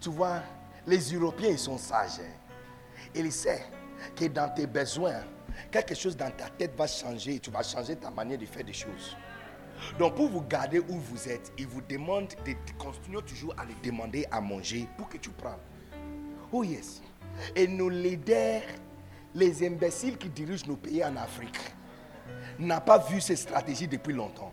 [0.00, 0.40] Tu vois,
[0.86, 2.18] les Européens, ils sont sages.
[2.18, 3.10] Hein.
[3.14, 3.60] Ils savent
[4.16, 5.20] que dans tes besoins,
[5.70, 7.38] quelque chose dans ta tête va changer.
[7.40, 9.14] Tu vas changer ta manière de faire des choses.
[9.98, 13.74] Donc pour vous garder où vous êtes, ils vous demandent de continuer toujours à les
[13.84, 15.52] demander à manger pour que tu prennes.
[16.50, 17.02] Oh yes.
[17.54, 18.62] Et nos leaders
[19.34, 21.58] les imbéciles qui dirigent nos pays en Afrique
[22.58, 24.52] n'ont pas vu ces stratégies depuis longtemps.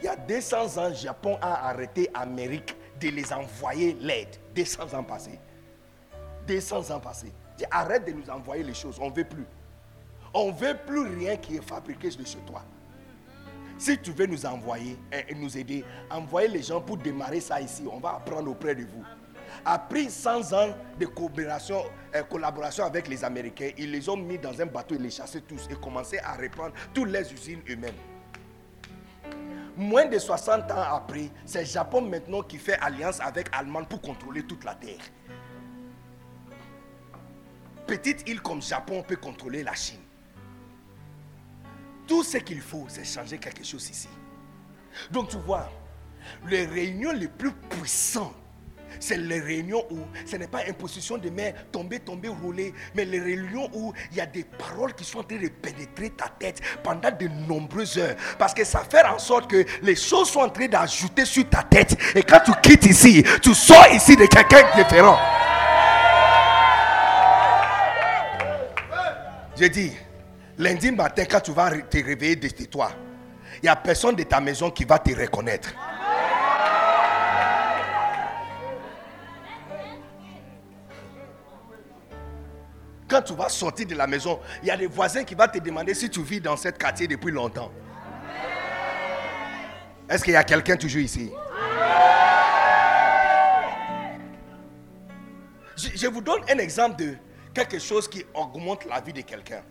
[0.00, 4.36] Il y a 200 ans, Japon a arrêté Amérique de les envoyer l'aide.
[4.54, 5.38] 200 ans passés.
[6.46, 7.32] 200 ans passés.
[7.70, 8.98] Arrête de nous envoyer les choses.
[9.00, 9.46] On ne veut plus.
[10.32, 12.62] On ne veut plus rien qui est fabriqué de chez toi.
[13.78, 14.98] Si tu veux nous envoyer
[15.28, 17.84] et nous aider, envoyez les gens pour démarrer ça ici.
[17.90, 19.04] On va apprendre auprès de vous.
[19.64, 24.66] Après 100 ans de euh, collaboration avec les Américains, ils les ont mis dans un
[24.66, 27.94] bateau et les chassaient tous et commençaient à reprendre toutes les usines eux-mêmes.
[29.76, 34.42] Moins de 60 ans après, c'est Japon maintenant qui fait alliance avec Allemagne pour contrôler
[34.42, 35.00] toute la terre.
[37.86, 40.00] Petite île comme Japon peut contrôler la Chine.
[42.06, 44.08] Tout ce qu'il faut, c'est changer quelque chose ici.
[45.10, 45.70] Donc tu vois,
[46.48, 48.34] les réunions les plus puissantes,
[49.00, 53.18] c'est les réunions où ce n'est pas imposition de main, tomber, tomber, rouler, mais les
[53.18, 56.60] réunions où il y a des paroles qui sont en train de pénétrer ta tête
[56.82, 58.14] pendant de nombreuses heures.
[58.38, 61.62] Parce que ça fait en sorte que les choses sont en train d'ajouter sur ta
[61.62, 61.96] tête.
[62.14, 65.18] Et quand tu quittes ici, tu sors ici de quelqu'un différent.
[69.56, 69.92] J'ai dit,
[70.60, 72.92] Lundi matin, quand tu vas te réveiller de toi,
[73.56, 75.74] il n'y a personne de ta maison qui va te reconnaître.
[83.10, 85.58] Quand tu vas sortir de la maison, il y a des voisins qui vont te
[85.58, 87.72] demander si tu vis dans ce quartier depuis longtemps.
[90.08, 91.32] Est-ce qu'il y a quelqu'un toujours ici?
[95.76, 97.14] Je, vous donne un exemple de
[97.52, 99.62] quelque chose qui augmente la vie de quelqu'un.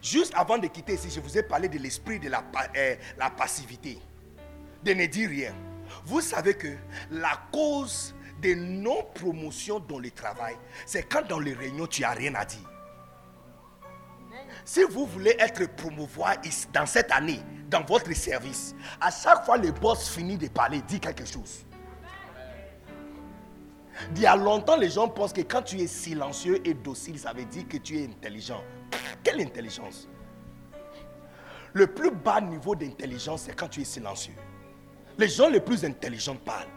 [0.00, 2.42] Juste avant de quitter ici, je vous ai parlé de l'esprit de la,
[2.76, 3.98] euh, la passivité.
[4.82, 5.54] De ne dire rien.
[6.06, 6.68] Vous savez que
[7.10, 12.34] la cause de non-promotion dans le travail, c'est quand dans les réunions, tu n'as rien
[12.34, 12.68] à dire.
[14.64, 16.36] Si vous voulez être promouvoir
[16.72, 21.00] dans cette année, dans votre service, à chaque fois le boss finit de parler, dit
[21.00, 21.64] quelque chose.
[24.14, 27.32] Il y a longtemps, les gens pensent que quand tu es silencieux et docile, ça
[27.32, 28.62] veut dire que tu es intelligent.
[29.22, 30.08] Quelle intelligence?
[31.72, 34.34] Le plus bas niveau d'intelligence, c'est quand tu es silencieux.
[35.18, 36.68] Les gens les plus intelligents parlent.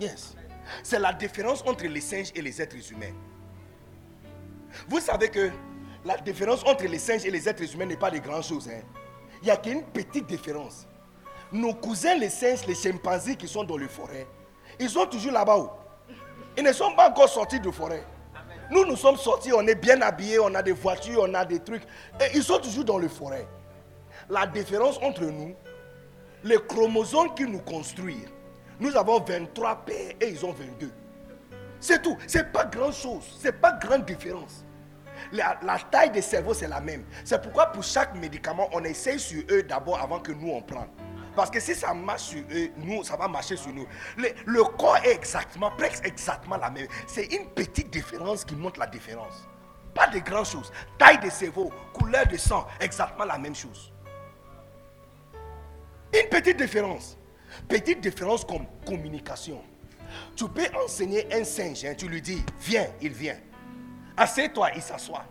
[0.00, 0.34] Yes.
[0.82, 3.14] C'est la différence entre les singes et les êtres humains.
[4.88, 5.50] Vous savez que
[6.04, 8.68] la différence entre les singes et les êtres humains n'est pas de grand chose.
[8.68, 8.82] Hein?
[9.42, 10.86] Il n'y a qu'une petite différence.
[11.52, 14.26] Nos cousins, les singes, les chimpanzés qui sont dans les forêts,
[14.78, 15.76] ils sont toujours là-bas.
[16.56, 18.02] Ils ne sont pas encore sortis de forêt.
[18.70, 21.60] Nous, nous sommes sortis, on est bien habillés, on a des voitures, on a des
[21.60, 21.82] trucs.
[22.34, 23.46] Ils sont toujours dans les forêts.
[24.28, 25.54] La différence entre nous,
[26.42, 28.28] les chromosomes qui nous construisent,
[28.78, 30.90] nous avons 23 pères et ils ont 22.
[31.80, 32.16] C'est tout.
[32.26, 33.24] Ce n'est pas grand chose.
[33.40, 34.64] Ce n'est pas grande différence.
[35.32, 35.56] La,
[35.90, 37.04] taille des cerveaux, c'est la même.
[37.24, 40.88] C'est pourquoi pour chaque médicament, on essaye sur eux d'abord avant que nous on prenne.
[41.34, 43.86] Parce que si ça marche sur eux, nous, ça va marcher sur nous.
[44.16, 46.86] Le, corps est exactement, presque exactement la même.
[47.06, 49.46] C'est une petite différence qui montre la différence.
[49.94, 50.72] Pas de grandes choses.
[50.98, 53.92] Taille de cerveau, couleur de sang, exactement la même chose.
[56.14, 57.15] Une petite différence.
[57.68, 59.60] Petite différence comme communication.
[60.34, 63.36] Tu peux enseigner un singe, hein, tu lui dis, viens, il vient.
[64.16, 65.24] Assieds-toi, il s'assoit.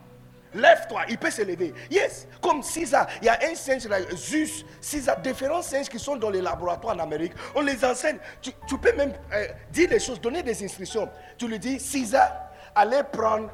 [0.54, 1.74] Lève-toi, il peut se lever.
[1.92, 6.16] Yes, comme César, il y a un singe là, Zeus, César, différents singes qui sont
[6.16, 7.34] dans les laboratoires en Amérique.
[7.54, 8.18] On les enseigne.
[8.42, 11.10] Tu, peux même euh, dire des choses, donner des instructions.
[11.38, 12.32] Tu lui dis, César,
[12.74, 13.50] allez prendre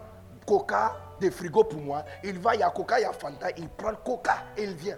[0.46, 2.06] coca de frigo pour moi.
[2.24, 4.76] Il va, il y a coca, il y a Fanta, il prend coca et il
[4.76, 4.98] vient.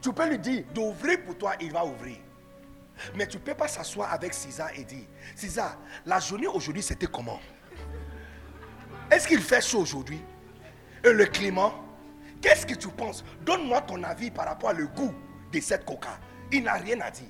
[0.00, 2.16] Tu peux lui dire d'ouvrir pour toi, il va ouvrir.
[3.14, 7.06] Mais tu ne peux pas s'asseoir avec César et dire, César, la journée aujourd'hui c'était
[7.06, 7.40] comment?
[9.10, 10.20] Est-ce qu'il fait chaud aujourd'hui?
[11.04, 11.72] Et le climat,
[12.42, 13.24] qu'est-ce que tu penses?
[13.42, 15.14] Donne-moi ton avis par rapport au goût
[15.52, 16.18] de cette coca.
[16.52, 17.28] Il n'a rien à dire.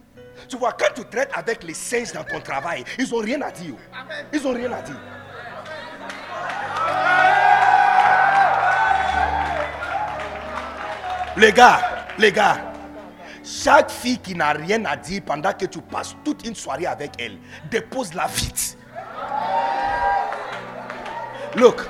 [0.48, 3.50] Tu vois, quand tu traites avec les singes dans ton travail, ils n'ont rien à
[3.50, 3.74] dire.
[4.33, 5.00] Ils n'ont rien à dire.
[11.37, 12.67] Les gars, les gars,
[13.49, 17.13] chaque fille qui n'a rien à dire pendant que tu passes toute une soirée avec
[17.19, 17.38] elle,
[17.71, 18.77] dépose-la vite.
[21.57, 21.81] Look,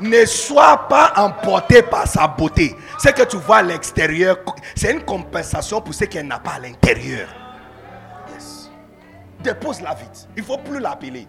[0.00, 2.76] ne sois pas emporté par sa beauté.
[2.98, 4.38] Ce que tu vois à l'extérieur,
[4.76, 7.28] c'est une compensation pour ce qu'elle n'a pas à l'intérieur.
[9.40, 10.28] Dépose-la vite.
[10.36, 11.26] Il ne faut plus l'appeler.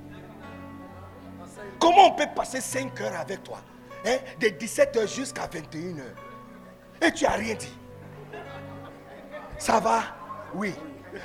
[1.79, 3.57] Comment on peut passer 5 heures avec toi
[4.05, 4.17] hein?
[4.39, 6.01] De 17h jusqu'à 21h.
[7.01, 7.77] Et tu n'as rien dit.
[9.57, 10.01] Ça va?
[10.53, 10.73] Oui.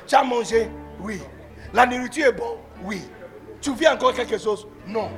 [0.07, 0.71] Tu as mangé?
[1.01, 1.21] Oui.
[1.73, 2.59] La nourriture est bonne?
[2.83, 3.03] Oui.
[3.61, 4.67] Tu vis encore quelque chose?
[4.87, 5.11] Non.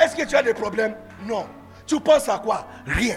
[0.00, 0.96] Est-ce que tu as des problèmes?
[1.24, 1.46] Non.
[1.86, 2.66] Tu penses à quoi?
[2.86, 3.16] Rien.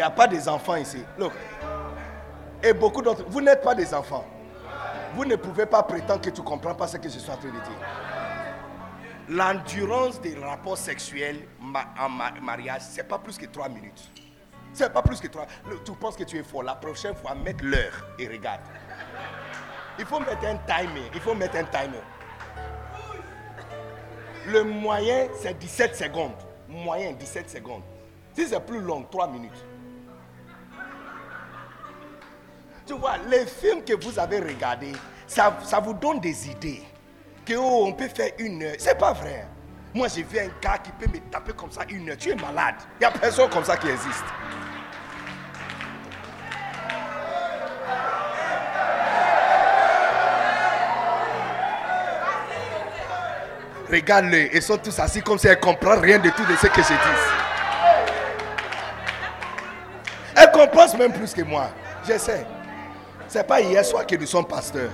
[0.00, 1.04] n'y a pas des enfants ici.
[1.18, 1.32] Look.
[2.62, 3.24] Et beaucoup d'autres.
[3.28, 4.24] Vous n'êtes pas des enfants.
[5.14, 7.36] Vous ne pouvez pas prétendre que tu ne comprends pas ce que je suis en
[7.36, 7.78] train de dire.
[9.30, 12.08] L'endurance des rapports sexuels en
[12.42, 14.10] mariage, ce n'est pas plus que 3 minutes.
[14.74, 15.46] Ce n'est pas plus que 3.
[15.84, 16.64] Tu penses que tu es fort.
[16.64, 18.60] La prochaine fois, mettre l'heure et regarde.
[20.00, 21.08] Il faut mettre un timer.
[21.14, 22.02] Il faut mettre un timer.
[24.48, 26.34] Le moyen, c'est 17 secondes.
[26.68, 27.82] Moyen, 17 secondes.
[28.34, 29.64] Si c'est plus long, 3 minutes.
[32.84, 34.92] Tu vois, les films que vous avez regardés,
[35.28, 36.82] ça, vous donne des idées.
[37.44, 38.74] Que oh, on peut faire une heure.
[38.78, 39.46] C'est pas vrai.
[39.94, 42.16] Moi, j'ai vu un gars qui peut me taper comme ça une heure.
[42.16, 42.76] Tu es malade.
[43.00, 44.24] Il n'y a personne comme ça qui existe.
[53.90, 56.68] Regarde-les, ils sont tous assis comme si elles ne comprennent rien de tout de ce
[56.68, 56.94] que je dis.
[60.36, 61.70] Elles comprennent même plus que moi.
[62.08, 62.46] Je sais.
[63.28, 64.90] Ce n'est pas hier soir que nous sommes pasteurs.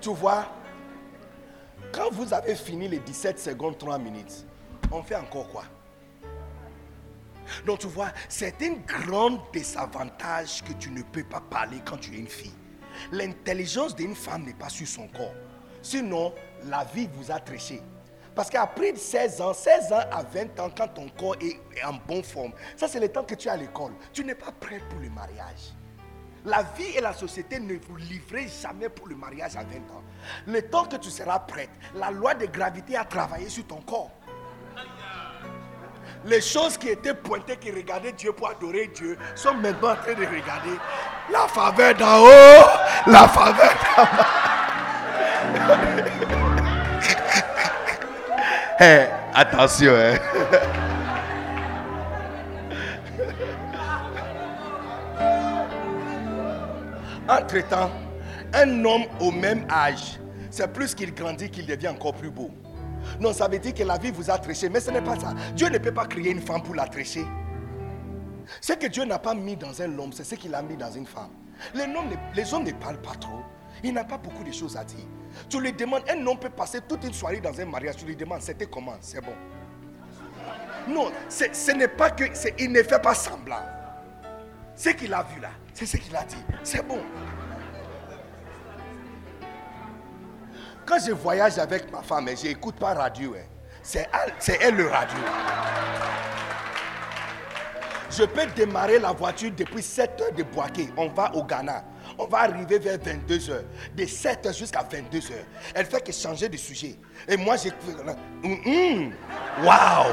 [0.00, 0.46] Tu vois,
[1.92, 4.46] quand vous avez fini les 17 secondes, 3 minutes,
[4.92, 5.64] on fait encore quoi?
[7.66, 12.14] Donc tu vois, c'est un grand désavantage que tu ne peux pas parler quand tu
[12.14, 12.54] es une fille.
[13.10, 15.34] L'intelligence d'une femme n'est pas sur son corps.
[15.82, 16.34] Sinon,
[16.64, 17.80] la vie vous a triché.
[18.34, 22.22] Parce qu'après 16 ans, 16 ans à 20 ans, quand ton corps est en bonne
[22.22, 23.92] forme, ça c'est le temps que tu es à l'école.
[24.12, 25.74] Tu n'es pas prêt pour le mariage.
[26.44, 29.64] La vie et la société ne vous livrent jamais pour le mariage à 20
[29.94, 30.02] ans.
[30.46, 34.10] Le temps que tu seras prête, la loi de gravité a travaillé sur ton corps.
[36.24, 40.14] Les choses qui étaient pointées, qui regardaient Dieu pour adorer Dieu, sont maintenant en train
[40.14, 40.78] de regarder
[41.30, 42.66] la faveur d'en haut,
[43.06, 44.28] la faveur d'en bas.
[49.34, 49.92] attention.
[49.94, 50.87] Hein.
[57.28, 57.90] Entre-temps,
[58.54, 60.18] un homme au même âge,
[60.50, 62.50] c'est plus qu'il grandit qu'il devient encore plus beau.
[63.20, 65.34] Non, ça veut dire que la vie vous a tréché, mais ce n'est pas ça.
[65.54, 67.24] Dieu ne peut pas créer une femme pour la trécher.
[68.60, 70.90] Ce que Dieu n'a pas mis dans un homme, c'est ce qu'il a mis dans
[70.90, 71.30] une femme.
[71.74, 73.42] Les hommes, les hommes ne parlent pas trop.
[73.84, 75.04] Il n'a pas beaucoup de choses à dire.
[75.48, 78.16] Tu lui demandes, un homme peut passer toute une soirée dans un mariage, tu lui
[78.16, 78.96] demandes, c'était comment?
[79.00, 79.34] C'est bon.
[80.88, 82.24] Non, ce n'est pas que,
[82.58, 83.60] il ne fait pas semblant.
[84.74, 86.36] Ce qu'il a vu là, c'est ce qu'il a dit.
[86.64, 86.98] C'est bon.
[90.84, 93.36] Quand je voyage avec ma femme, je n'écoute pas radio.
[93.38, 93.44] Hein.
[93.82, 94.08] C'est
[94.60, 95.18] elle, le radio.
[98.10, 100.88] Je peux démarrer la voiture depuis 7 heures de Boaké.
[100.96, 101.84] On va au Ghana.
[102.18, 103.64] On va arriver vers 22 heures.
[103.94, 105.44] De 7 heures jusqu'à 22 heures.
[105.74, 106.96] Elle fait que changer de sujet.
[107.28, 107.70] Et moi, j'ai.
[108.42, 109.12] Mmh,
[109.62, 110.12] Waouh!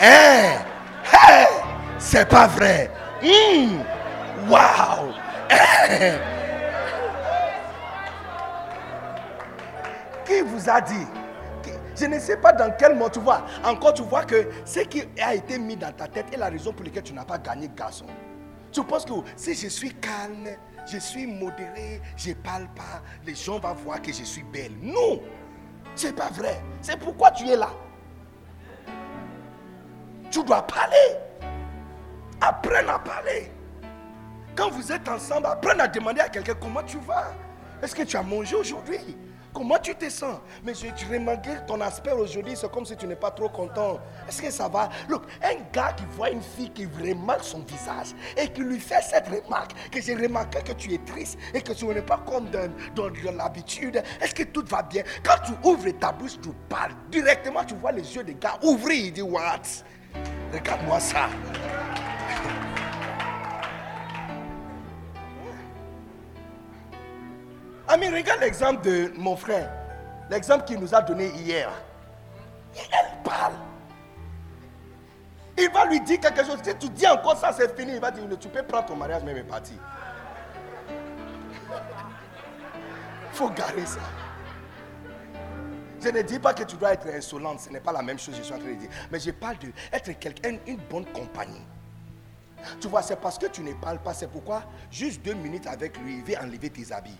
[0.00, 0.64] Hein?
[1.12, 1.46] Hey!
[1.98, 2.90] C'est pas vrai.
[3.22, 3.78] Mmh,
[4.48, 5.12] Waouh!
[10.24, 11.06] Qui vous a dit
[11.94, 13.44] je ne sais pas dans quel mot tu vois.
[13.64, 16.72] Encore, tu vois que ce qui a été mis dans ta tête est la raison
[16.72, 18.06] pour laquelle tu n'as pas gagné garçon.
[18.70, 20.48] Tu penses que si je suis calme,
[20.90, 24.72] je suis modéré, je ne parle pas, les gens vont voir que je suis belle.
[24.80, 25.20] Non,
[25.94, 26.62] c'est pas vrai.
[26.80, 27.70] C'est pourquoi tu es là.
[30.30, 31.18] Tu dois parler.
[32.40, 33.52] Apprends à parler.
[34.54, 37.32] Quand vous êtes ensemble, apprenez à demander à quelqu'un comment tu vas.
[37.82, 39.16] Est-ce que tu as mangé aujourd'hui?
[39.54, 40.38] Comment tu te sens?
[40.64, 44.00] Mais je, tu remarques ton aspect aujourd'hui, c'est comme si tu n'es pas trop content.
[44.26, 44.88] Est-ce que ça va?
[45.08, 49.02] Look, un gars qui voit une fille qui remarque son visage et qui lui fait
[49.02, 52.48] cette remarque, que j'ai remarqué que tu es triste et que tu n'es pas comme
[52.50, 55.02] dans, l'habitude, est-ce que tout va bien?
[55.22, 56.92] Quand tu ouvres ta bouche, tu parles.
[57.10, 59.06] Directement, tu vois les yeux des gars ouvrir.
[59.06, 59.84] Il dit What?
[60.52, 61.28] Regarde-moi ça.
[67.88, 69.70] Ami, regarde l'exemple de mon frère.
[70.30, 71.70] L'exemple qu'il nous a donné hier.
[72.76, 73.54] Elle parle.
[75.58, 76.58] Il va lui dire quelque chose.
[76.62, 77.94] Si tu dis encore ça, c'est fini.
[77.94, 79.78] Il va dire, tu peux prendre ton mariage, même est parti.
[83.32, 84.00] Il faut garder ça.
[86.02, 88.34] Je ne dis pas que tu dois être insolente, ce n'est pas la même chose
[88.34, 88.90] que je suis en train de dire.
[89.10, 91.62] Mais je parle d'être quelqu'un, une bonne compagnie.
[92.80, 95.96] Tu vois, c'est parce que tu ne parles pas, c'est pourquoi juste deux minutes avec
[95.98, 97.18] lui, il va enlever tes habits.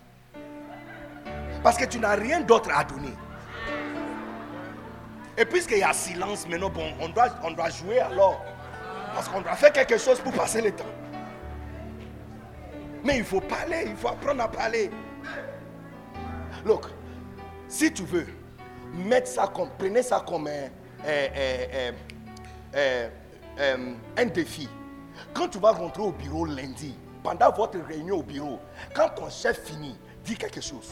[1.63, 3.15] Parce que tu n'as rien d'autre à donner.
[5.37, 8.41] Et puisqu'il y a silence maintenant, bon, on doit, on doit jouer alors.
[9.15, 10.85] Parce qu'on doit faire quelque chose pour passer le temps.
[13.05, 14.91] Mais il faut parler, il faut apprendre à parler.
[16.65, 16.87] Look,
[17.69, 18.27] si tu veux,
[18.93, 20.69] mettre ça comme, prenez ça comme un,
[22.75, 24.69] euh, un défi.
[25.35, 28.59] Quand tu vas rentrer au bureau lundi, pendant votre réunion au bureau,
[28.95, 30.91] quand ton chef finit, dis quelque chose.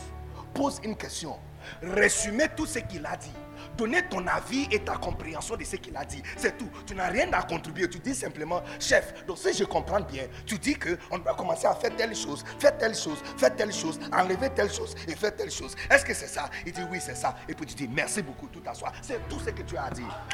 [0.54, 1.36] Pose une question.
[1.82, 3.32] Résumez tout ce qu'il a dit.
[3.76, 6.22] Donnez ton avis et ta compréhension de ce qu'il a dit.
[6.36, 6.68] C'est tout.
[6.86, 7.88] Tu n'as rien à contribuer.
[7.88, 11.74] Tu dis simplement, chef, donc si je comprends bien, tu dis qu'on doit commencer à
[11.74, 15.50] faire telle chose, faire telle chose, faire telle chose, enlever telle chose et faire telle
[15.50, 15.74] chose.
[15.90, 16.48] Est-ce que c'est ça?
[16.66, 17.36] Il dit oui, c'est ça.
[17.48, 18.92] Et puis tu dis merci beaucoup, tout à soi.
[19.02, 20.24] C'est tout ce que tu as à dire.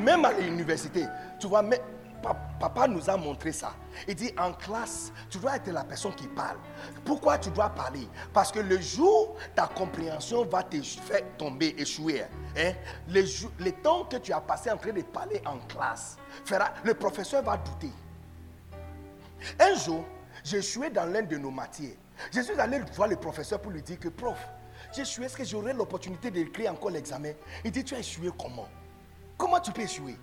[0.00, 1.04] Même à l'université,
[1.40, 1.80] tu vois, mais
[2.22, 3.74] papa nous a montré ça.
[4.06, 6.58] Il dit en classe, tu dois être la personne qui parle.
[7.04, 8.08] Pourquoi tu dois parler?
[8.32, 12.24] Parce que le jour ta compréhension va te faire tomber, échouer,
[12.56, 12.72] hein,
[13.08, 13.22] le,
[13.62, 16.16] le temps que tu as passé en train de parler en classe,
[16.84, 17.92] le professeur va douter.
[19.60, 20.04] Un jour,
[20.42, 21.96] j'ai échoué dans l'un de nos matières.
[22.32, 24.38] Je suis allé voir le professeur pour lui dire que, prof,
[24.92, 27.32] j'ai échoué, est-ce que j'aurai l'opportunité d'écrire encore l'examen?
[27.64, 28.68] Il dit, tu as échoué comment?
[29.36, 30.16] Comment tu peux échouer?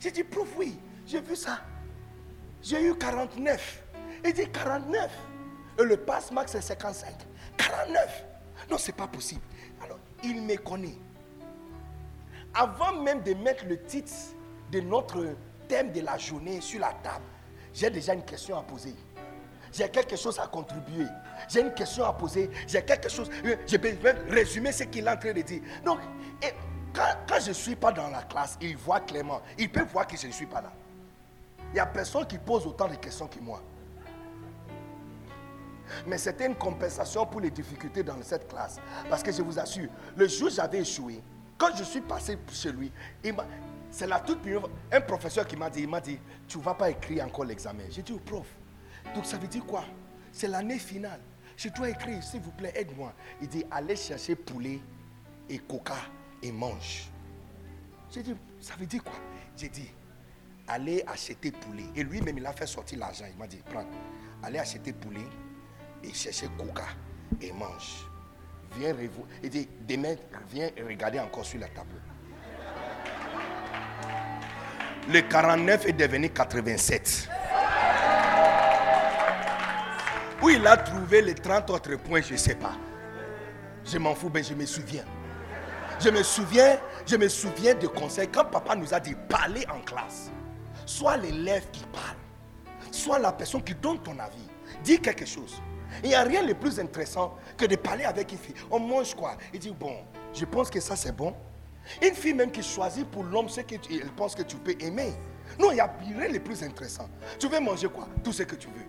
[0.00, 1.60] J'ai dit, prof, oui, j'ai vu ça.
[2.62, 3.82] J'ai eu 49.
[4.24, 5.10] Il dit 49.
[5.78, 7.14] Et le passe max c'est 55.
[7.56, 8.24] 49.
[8.70, 9.42] Non, c'est pas possible.
[9.84, 10.98] Alors, il me connaît.
[12.54, 14.12] Avant même de mettre le titre
[14.72, 15.36] de notre
[15.68, 17.24] thème de la journée sur la table,
[17.72, 18.94] j'ai déjà une question à poser.
[19.72, 21.06] J'ai quelque chose à contribuer.
[21.48, 22.50] J'ai une question à poser.
[22.66, 23.30] J'ai quelque chose.
[23.66, 25.60] Je peux même résumer ce qu'il est en train de dire.
[25.84, 25.98] Donc,
[26.94, 29.42] quand, quand je ne suis pas dans la classe, il voit clairement.
[29.58, 30.72] Il peut voir que je ne suis pas là.
[31.76, 33.62] N'y a personne qui pose autant de questions que moi.
[36.06, 38.80] Mais c'était une compensation pour les difficultés dans cette classe.
[39.10, 41.22] Parce que je vous assure, le jour où j'avais échoué,
[41.58, 42.90] quand je suis passé chez lui,
[43.90, 46.18] c'est la toute première un professeur qui m'a dit, il m'a dit,
[46.48, 47.84] tu ne vas pas écrire encore l'examen.
[47.90, 48.46] J'ai dit au prof,
[49.14, 49.84] donc ça veut dire quoi?
[50.32, 51.20] C'est l'année finale.
[51.58, 53.12] Je dois écrire, s'il vous plaît, aide-moi.
[53.42, 54.80] Il dit, allez chercher poulet
[55.46, 55.96] et coca
[56.42, 57.10] et mange.
[58.10, 59.16] J'ai dit, ça veut dire quoi?
[59.58, 59.90] J'ai dit,
[60.68, 61.84] allez acheter poulet.
[61.94, 63.24] Et lui-même, il a fait sortir l'argent.
[63.30, 63.86] Il m'a dit, prends,
[64.42, 65.26] allez acheter poulet
[66.02, 66.86] et chercher coca
[67.40, 68.06] et mange.
[68.78, 68.94] Viens,
[69.42, 70.14] il dit, demain,
[70.50, 71.94] viens regarder encore sur la table.
[75.08, 77.28] Le 49 est devenu 87.
[80.42, 82.74] Où il a trouvé les 30 autres points, je ne sais pas.
[83.84, 85.04] Je m'en fous, mais je me souviens.
[86.00, 88.28] Je me souviens, je me souviens de conseils.
[88.28, 90.30] Quand papa nous a dit parler en classe,
[90.86, 92.16] soit l'élève qui parle,
[92.90, 94.48] soit la personne qui donne ton avis.
[94.82, 95.60] Dis quelque chose.
[96.02, 98.54] Il n'y a rien de plus intéressant que de parler avec une fille.
[98.70, 99.36] On mange quoi?
[99.52, 99.96] Il dit, bon,
[100.32, 101.34] je pense que ça c'est bon.
[102.02, 105.12] Une fille même qui choisit pour l'homme ce qu'elle pense que tu peux aimer.
[105.58, 107.08] Non, il n'y a rien de plus intéressant.
[107.38, 108.08] Tu veux manger quoi?
[108.24, 108.86] Tout ce que tu veux.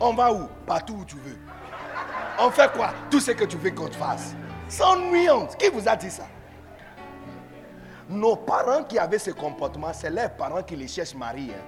[0.00, 0.48] On va où?
[0.66, 1.38] Partout où tu veux.
[2.38, 2.92] On fait quoi?
[3.10, 4.34] Tout ce que tu veux qu'on te fasse.
[4.68, 5.54] Sans nuance.
[5.56, 6.26] Qui vous a dit ça?
[8.08, 11.50] Nos parents qui avaient ce comportement, c'est leurs parents qui les cherchent mari.
[11.50, 11.62] Hein.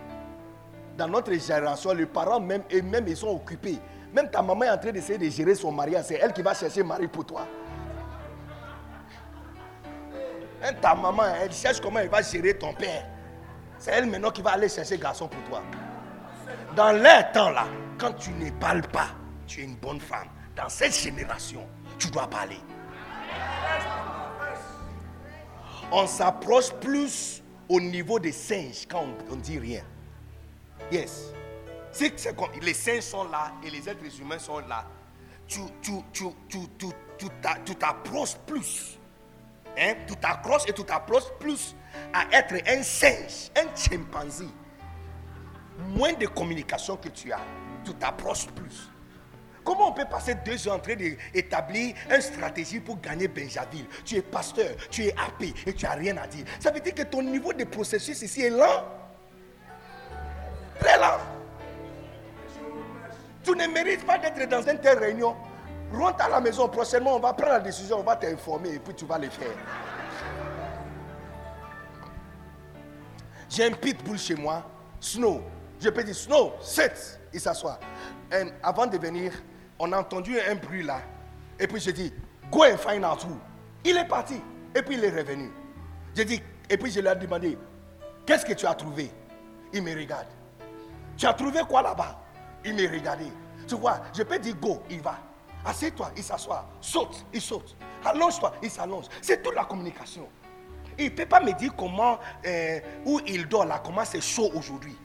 [0.97, 3.79] Dans notre génération, les parents même, eux-mêmes, ils sont occupés.
[4.13, 6.05] Même ta maman est en train d'essayer de gérer son mariage.
[6.09, 7.47] C'est elle qui va chercher mari pour toi.
[10.61, 13.07] Même ta maman, elle cherche comment elle va gérer ton père.
[13.79, 15.63] C'est elle maintenant qui va aller chercher garçon pour toi.
[16.75, 17.67] Dans leur temps là,
[17.99, 19.09] quand tu ne parles pas,
[19.47, 20.29] tu es une bonne femme.
[20.57, 21.67] Dans cette génération,
[21.99, 22.59] tu dois parler
[25.93, 29.83] on s'approche plus au niveau des singes quand on, ne dit rien.
[30.91, 31.33] Yes.
[32.63, 34.87] Les singes sont là et les êtres humains sont là.
[35.47, 36.27] Tu, tu, tu,
[37.65, 38.99] tu t'approches plus.
[39.79, 39.95] Hein?
[40.07, 41.75] Tu t'accroches et tu t'approches plus
[42.13, 44.47] à être un singe, un chimpanzé.
[45.89, 47.41] Moins de communication que tu as,
[47.85, 48.91] tu t'approches plus.
[49.67, 53.87] Comment on peut passer deux ans en train d'établir une stratégie pour gagner Benjaville?
[54.05, 56.45] Tu es pasteur, tu es AP et tu n'as rien à dire.
[56.61, 58.85] Ça veut dire que ton niveau de processus ici est lent.
[60.79, 61.19] Très lent.
[63.43, 65.35] Tu ne mérites pas d'être dans une telle réunion.
[65.93, 68.95] Rentre à la maison, prochainement on va prendre la décision, on va t'informer et puis
[68.95, 69.49] tu vas le faire.
[73.49, 74.65] J'ai un pitbull chez moi,
[75.01, 75.43] Snow.
[75.81, 77.81] Je peux dire Snow, 7, il s'assoit.
[78.63, 79.33] Avant de venir,
[79.79, 81.01] on a entendu un bruit là.
[81.59, 82.13] Et puis j'ai dit,
[82.51, 83.39] go and find out who.
[83.85, 84.41] Il est parti.
[84.75, 85.51] Et puis il est revenu.
[86.15, 87.59] J'ai dit, et puis je lui ai demandé,
[88.27, 89.11] qu'est-ce que tu as trouvé?
[89.73, 90.27] Il me regarde.
[91.17, 92.19] Tu as trouvé quoi là-bas?
[92.65, 93.27] Il me regardé.
[93.67, 95.19] Tu vois, je peux dire go, il va.
[95.65, 96.69] Assieds-toi, il s'assoit.
[96.81, 97.77] Saute, il saute.
[98.05, 99.07] Allonge-toi, il s'allonge.
[99.21, 100.29] C'est toute la communication.
[100.99, 104.51] Il ne peut pas me dire comment, euh, où il dort là, comment c'est chaud
[104.55, 104.97] aujourd'hui.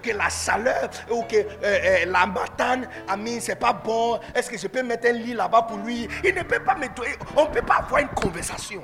[0.00, 4.18] Que la chaleur ou que euh, euh, la matane, Ami, c'est pas bon.
[4.34, 6.08] Est-ce que je peux mettre un lit là-bas pour lui?
[6.24, 7.02] Il ne peut pas mettre.
[7.36, 8.82] On ne peut pas avoir une conversation.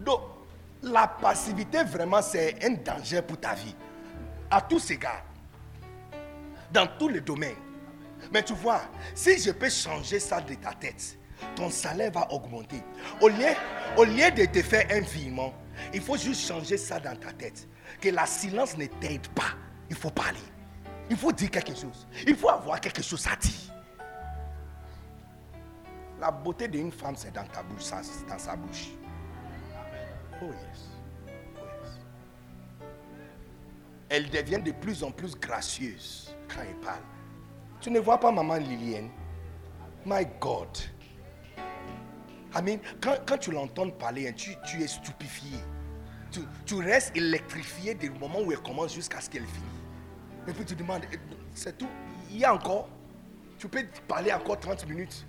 [0.00, 0.20] Donc,
[0.82, 3.74] la passivité, vraiment, c'est un danger pour ta vie.
[4.50, 5.22] À tous égards.
[6.70, 7.56] Dans tous les domaines.
[8.32, 8.82] Mais tu vois,
[9.14, 11.18] si je peux changer ça de ta tête,
[11.56, 12.82] ton salaire va augmenter.
[13.20, 13.54] Au lieu,
[13.96, 15.52] au lieu de te faire un virement,
[15.92, 17.68] il faut juste changer ça dans ta tête.
[18.00, 19.54] Que la silence ne t'aide pas.
[19.90, 20.38] Il faut parler.
[21.10, 22.06] Il faut dire quelque chose.
[22.26, 23.74] Il faut avoir quelque chose à dire.
[26.20, 27.90] La beauté d'une femme, c'est dans ta bouche,
[28.28, 28.88] dans sa bouche.
[30.40, 30.88] Oh yes.
[31.56, 31.98] Oh yes.
[34.08, 37.02] Elle devient de plus en plus gracieuse quand elle parle.
[37.80, 39.10] Tu ne vois pas maman Lilienne?
[40.06, 40.68] My God.
[42.56, 45.58] I quand, tu l'entends parler, hein, tu, es stupifié.
[46.66, 50.48] Tu, restes électrifié du moment où elle commence jusqu'à ce qu'elle finisse.
[50.48, 51.18] Et puis tu demandes, eh,
[51.54, 51.88] c'est tout?
[52.30, 52.88] Il y a encore.
[53.58, 55.26] Tu peux parler encore 30 minutes.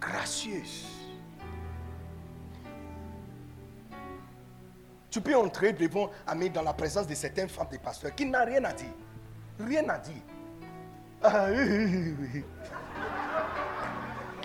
[0.00, 0.86] Gracieuse.
[5.10, 8.44] Tu peux entrer devant, ami, dans la présence de certaines femmes des pasteurs qui n'ont
[8.44, 8.92] rien à dire.
[9.60, 10.22] Rien à dire.
[11.22, 11.46] Ah,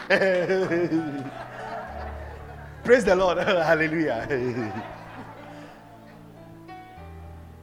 [2.83, 3.37] Praise the Lord.
[3.39, 4.25] Hallelujah.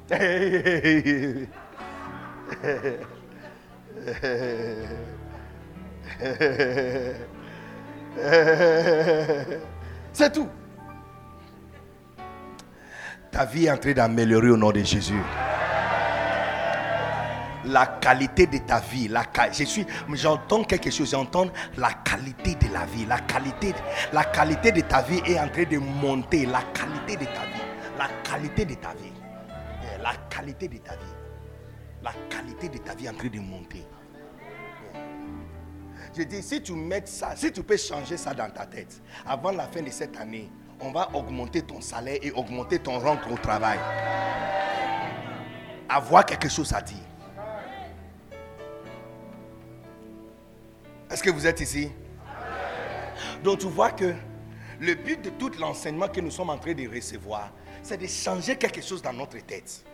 [10.13, 10.49] C'est tout.
[13.33, 15.21] Ta vie est en train d'améliorer au nom de Jésus
[17.67, 19.09] la qualité de ta vie.
[19.09, 23.07] La, je suis, j'entends quelque chose, j'entends la qualité de la vie.
[23.07, 23.75] La qualité,
[24.13, 26.47] la qualité de ta vie est en train de monter.
[26.47, 27.63] La qualité de ta vie.
[27.99, 29.13] La qualité de ta vie.
[29.83, 31.15] Eh, la qualité de ta vie.
[32.03, 33.87] La qualité de ta vie est en train de monter.
[36.17, 39.51] Je dis, si tu mets ça, si tu peux changer ça dans ta tête, avant
[39.51, 40.51] la fin de cette année,
[40.81, 43.79] on va augmenter ton salaire et augmenter ton rang au travail.
[45.89, 46.97] Avoir quelque chose à dire.
[51.11, 51.91] Est-ce que vous êtes ici?
[53.43, 54.15] Donc tu vois que
[54.81, 57.51] le but de tout l'enseignement que nous sommes en train de recevoir,
[57.83, 59.85] c'est de changer quelque chose dans notre tête.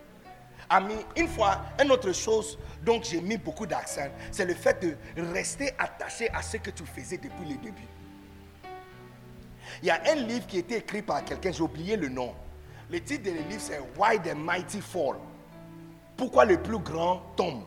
[0.71, 4.97] Ami, une fois, une autre chose dont j'ai mis beaucoup d'accent, c'est le fait de
[5.33, 7.87] rester attaché à ce que tu faisais depuis le début.
[9.83, 12.35] Il y a un livre qui a été écrit par quelqu'un, j'ai oublié le nom.
[12.91, 15.17] Le titre du livre, c'est Why the Mighty Fall?
[16.17, 17.65] Pourquoi le plus grand tombe?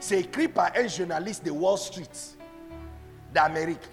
[0.00, 2.08] C'est écrit par un journaliste de Wall Street
[3.32, 3.88] d'Amérique.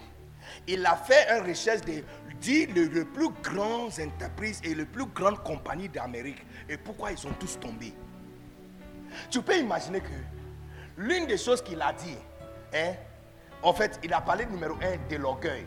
[0.66, 2.04] Il a fait une recherche de
[2.40, 7.34] dire les, plus grandes entreprises et les plus grandes compagnies d'Amérique et pourquoi ils sont
[7.40, 7.94] tous tombés.
[9.30, 10.08] Tu peux imaginer que
[10.98, 12.18] l'une des choses qu'il a dit,
[12.74, 12.94] hein,
[13.62, 15.66] en fait, il a parlé numéro un de l'orgueil.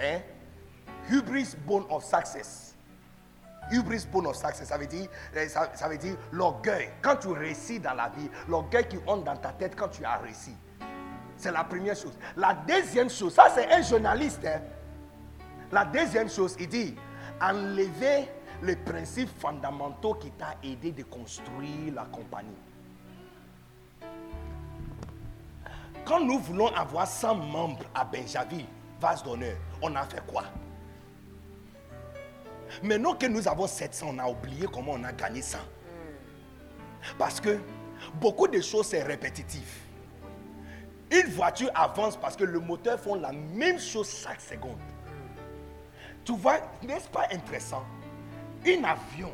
[0.00, 0.20] Hein,
[1.10, 2.71] hubris bone of success.
[3.70, 6.90] Hubris bonus success, ça veut dire, euh, ça, veut dire l'orgueil.
[7.00, 10.16] Quand tu réussis dans la vie, l'orgueil qui honte dans ta tête quand tu as
[10.18, 10.54] réussi.
[11.36, 12.16] C'est la première chose.
[12.36, 14.44] La deuxième chose, ça c'est un journaliste.
[14.44, 14.60] Hein.
[15.70, 16.94] La deuxième chose, il dit,
[17.40, 18.28] enlever
[18.62, 22.50] les principes fondamentaux qui t'ont aidé de construire la compagnie.
[26.04, 28.64] Quand nous voulons avoir 100 membres à Benjamin,
[29.00, 30.44] vase d'honneur, on a fait quoi?
[32.82, 35.58] Maintenant que nous avons 700, on a oublié comment on a gagné 100.
[37.18, 37.58] Parce que
[38.14, 39.80] beaucoup de choses, c'est répétitif.
[41.10, 44.78] Une voiture avance parce que le moteur font la même chose chaque seconde.
[46.24, 47.84] Tu vois, n'est-ce pas intéressant?
[48.66, 49.32] Un avion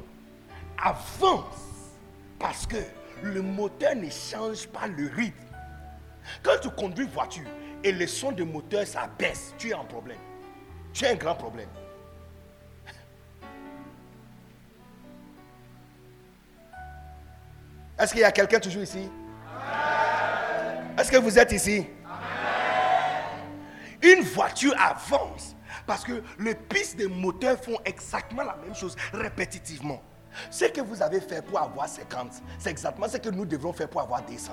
[0.83, 1.93] avance
[2.39, 2.79] parce que
[3.23, 5.37] le moteur ne change pas le rythme.
[6.43, 7.49] Quand tu conduis voiture
[7.85, 10.19] et le son de moteur ça baisse, tu es en problème.
[10.93, 11.69] Tu as un grand problème.
[17.99, 19.11] Est-ce qu'il y a quelqu'un toujours ici?
[20.97, 21.87] Est-ce que vous êtes ici?
[24.03, 30.01] Une voiture avance parce que les pistes des moteurs font exactement la même chose répétitivement.
[30.51, 33.89] Ce que vous avez fait pour avoir 50, c'est exactement ce que nous devons faire
[33.89, 34.53] pour avoir 200.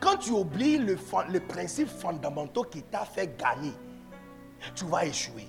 [0.00, 0.98] Quand tu oublies le,
[1.30, 3.72] le principe fondamental qui t'a fait gagner,
[4.74, 5.48] tu vas échouer.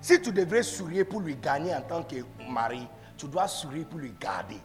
[0.00, 2.16] Si tu devrais sourire pour lui gagner en tant que
[2.50, 2.88] mari,
[3.18, 4.60] tu dois sourire pour lui garder.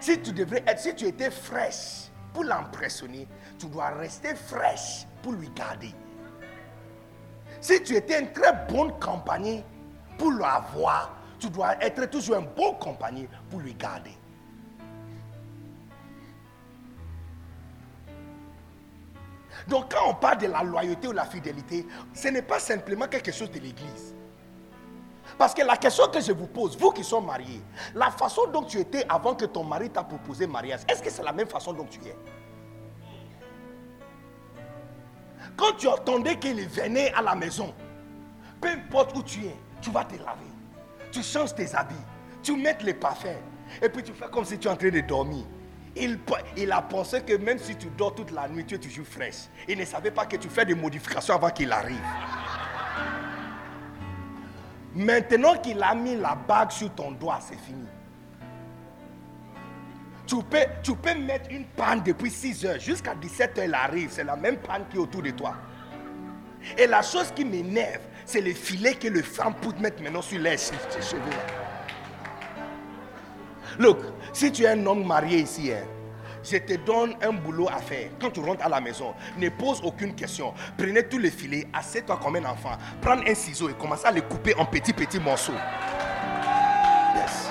[0.00, 0.32] Si tu
[0.76, 3.26] si tu étais fraîche pour l'impressionner,
[3.58, 5.92] tu dois rester fraîche pour lui garder.
[7.60, 9.64] Si tu étais une très bonne compagnie
[10.18, 14.12] pour l'avoir, tu dois être toujours un bon compagnie pour lui garder.
[19.66, 23.32] Donc quand on parle de la loyauté ou la fidélité, ce n'est pas simplement quelque
[23.32, 24.14] chose de l'Église.
[25.38, 27.62] Parce que la question que je vous pose, vous qui sont mariés,
[27.94, 31.22] la façon dont tu étais avant que ton mari t'a proposé mariage, est-ce que c'est
[31.22, 32.16] la même façon dont tu es?
[35.56, 37.72] Quand tu attendais qu'il venait à la maison,
[38.60, 40.50] peu importe où tu es, tu vas te laver.
[41.12, 41.94] Tu changes tes habits,
[42.42, 43.40] tu mets les parfums,
[43.80, 45.44] et puis tu fais comme si tu es en train de dormir.
[45.94, 46.18] Il,
[46.56, 49.46] il, a pensé que même si tu dors toute la nuit, tu es toujours fraîche.
[49.68, 51.98] Il ne savait pas que tu fais des modifications avant qu'il arrive.
[54.98, 57.86] Maintenant qu'il a mis la bague sur ton doigt, c'est fini.
[60.26, 64.10] Tu peux, tu peux mettre une panne depuis 6 heures jusqu'à 17 heures, elle arrive.
[64.10, 65.54] C'est la même panne qui est autour de toi.
[66.76, 70.40] Et la chose qui m'énerve, c'est le filet que le femme peut mettre maintenant sur
[70.40, 71.22] les cheveux.
[73.78, 73.98] Look,
[74.32, 75.84] si tu es un homme marié ici, hein,
[76.50, 78.10] je te donne un boulot à faire.
[78.20, 80.54] Quand tu rentres à la maison, ne pose aucune question.
[80.76, 82.76] Prenez tous les filets, assieds-toi comme un enfant.
[83.00, 85.52] Prends un ciseau et commence à les couper en petits, petits morceaux.
[87.14, 87.50] Yes.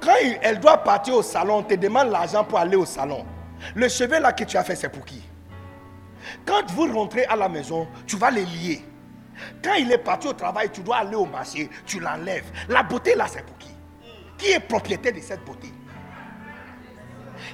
[0.00, 3.24] Quand elle doit partir au salon, on te demande l'argent pour aller au salon.
[3.74, 5.22] Le cheveu là que tu as fait, c'est pour qui?
[6.46, 8.84] Quand vous rentrez à la maison, tu vas les lier.
[9.62, 12.50] Quand il est parti au travail, tu dois aller au marché, tu l'enlèves.
[12.68, 13.56] La beauté là, c'est pour
[14.40, 15.72] qui Qui est propriétaire de cette beauté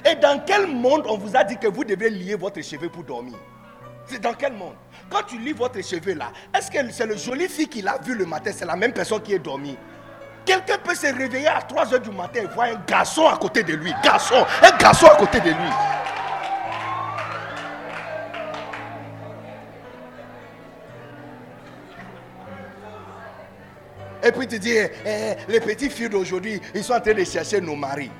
[0.05, 3.03] Et dans quel monde on vous a dit que vous devez lier votre cheveu pour
[3.03, 3.35] dormir?
[4.05, 4.75] C'est dans quel monde?
[5.09, 8.15] Quand tu lis votre cheveu là, est-ce que c'est le joli fille qu'il a vu
[8.15, 9.77] le matin, c'est la même personne qui est dormi
[10.45, 13.63] Quelqu'un peut se réveiller à 3 h du matin et voir un garçon à côté
[13.63, 13.93] de lui.
[14.01, 15.69] Garçon, un garçon à côté de lui.
[24.27, 27.23] Et puis tu dis, eh, eh, les petites filles d'aujourd'hui, ils sont en train de
[27.23, 28.11] chercher nos maris.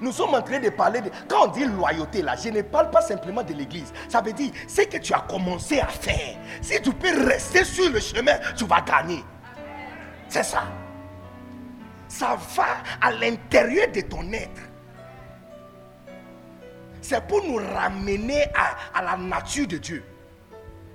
[0.00, 1.10] Nous sommes en train de parler de...
[1.28, 3.92] Quand on dit loyauté là, je ne parle pas simplement de l'église.
[4.08, 6.36] Ça veut dire, ce que tu as commencé à faire.
[6.62, 9.24] Si tu peux rester sur le chemin, tu vas gagner.
[10.28, 10.62] C'est ça.
[12.06, 12.66] Ça va
[13.00, 14.62] à l'intérieur de ton être.
[17.02, 20.04] C'est pour nous ramener à, à la nature de Dieu.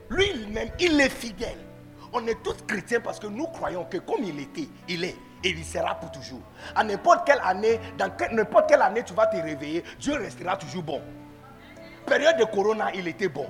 [0.09, 1.68] Lui-même, il est fidèle.
[2.11, 5.49] On est tous chrétiens parce que nous croyons que comme il était, il est et
[5.49, 6.41] il sera pour toujours.
[6.75, 10.83] À n'importe quelle année, dans n'importe quelle année tu vas te réveiller, Dieu restera toujours
[10.83, 11.01] bon.
[12.05, 13.47] Période de Corona, il était bon.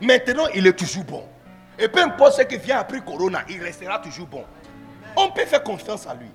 [0.00, 1.24] Maintenant, il est toujours bon.
[1.78, 4.44] Et peu importe ce qui vient après Corona, il restera toujours bon.
[5.16, 6.30] On peut faire confiance à lui.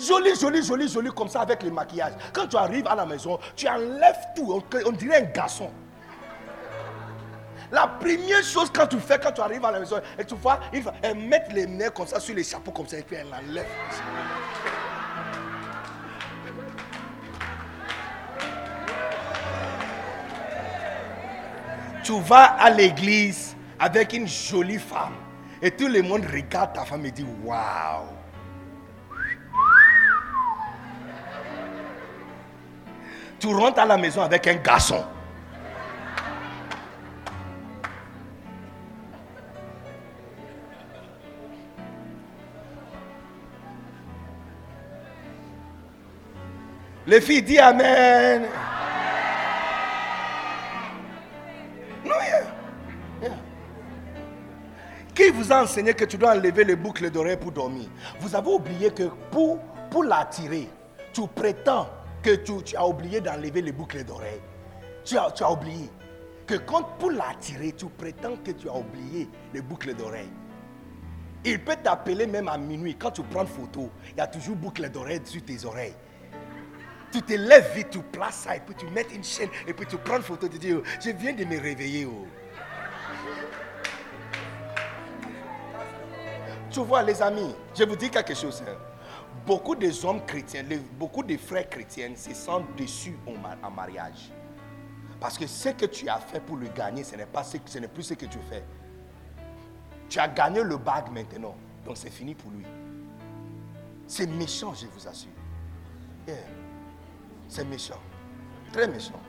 [0.00, 2.14] Joli, joli, joli, joli, comme ça avec le maquillage.
[2.32, 4.60] Quand tu arrives à la maison, tu enlèves tout.
[4.84, 5.70] On dirait un garçon.
[7.72, 10.60] La première chose quand tu fais, quand tu arrives à la maison, et tu vois,
[10.74, 13.28] il va mettre les mains comme ça sur les chapeaux comme ça, et puis elle
[13.28, 13.64] enlève.
[22.04, 25.14] Tu vas à l'église avec une jolie femme.
[25.62, 28.04] Et tout le monde regarde ta femme et dit Waouh!
[33.38, 35.02] Tu rentres à la maison avec un garçon.
[47.06, 48.42] Les filles, disent Amen.
[52.04, 53.30] Non,
[55.14, 57.88] Qui vous a enseigné que tu dois enlever les boucles d'oreilles pour dormir?
[58.20, 59.58] Vous avez oublié que pour,
[59.90, 60.68] pour l'attirer,
[61.12, 61.88] tu prétends
[62.22, 64.40] que tu, as oublié d'enlever les boucles d'oreilles.
[65.04, 65.90] Tu as, tu as oublié
[66.46, 70.30] que quand pour l'attirer, tu prétends que tu as oublié les boucles d'oreilles.
[71.44, 72.94] Il peut t'appeler même à minuit.
[72.94, 75.94] Quand tu prends une photo, il y a toujours boucles d'oreilles sur tes oreilles.
[77.12, 79.86] Tu te lèves vite, tu places ça, et puis tu mets une chaîne, et puis
[79.86, 82.06] tu prends une photo, tu dis, oh, je viens de me réveiller.
[82.06, 82.26] Oh.
[86.70, 88.62] Tu vois, les amis, je vous dis quelque chose.
[88.66, 88.76] Hein.
[89.46, 90.64] Beaucoup des hommes chrétiens,
[90.98, 94.32] beaucoup de frères chrétiens se sentent déçus en mariage.
[95.20, 97.78] Parce que ce que tu as fait pour le gagner, ce n'est pas ce, ce
[97.78, 98.64] n'est plus ce que tu fais.
[100.08, 101.54] Tu as gagné le bague maintenant,
[101.84, 102.64] donc c'est fini pour lui.
[104.06, 105.30] C'est méchant, je vous assure.
[107.48, 108.00] C'est méchant.
[108.72, 109.20] Très méchant.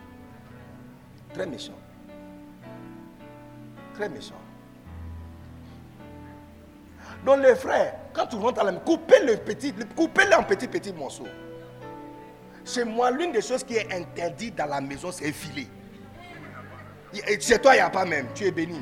[1.34, 1.74] Très méchant.
[3.94, 4.36] Très méchant.
[7.26, 10.94] Donc les frères, quand tu rentres à la maison, coupez-le petit, coupez-le en petits petits
[10.94, 11.28] morceaux.
[12.66, 15.68] Chez moi, l'une des choses qui est interdite dans la maison, c'est filer.
[17.40, 18.28] Chez toi, il n'y a pas même.
[18.34, 18.82] Tu es béni.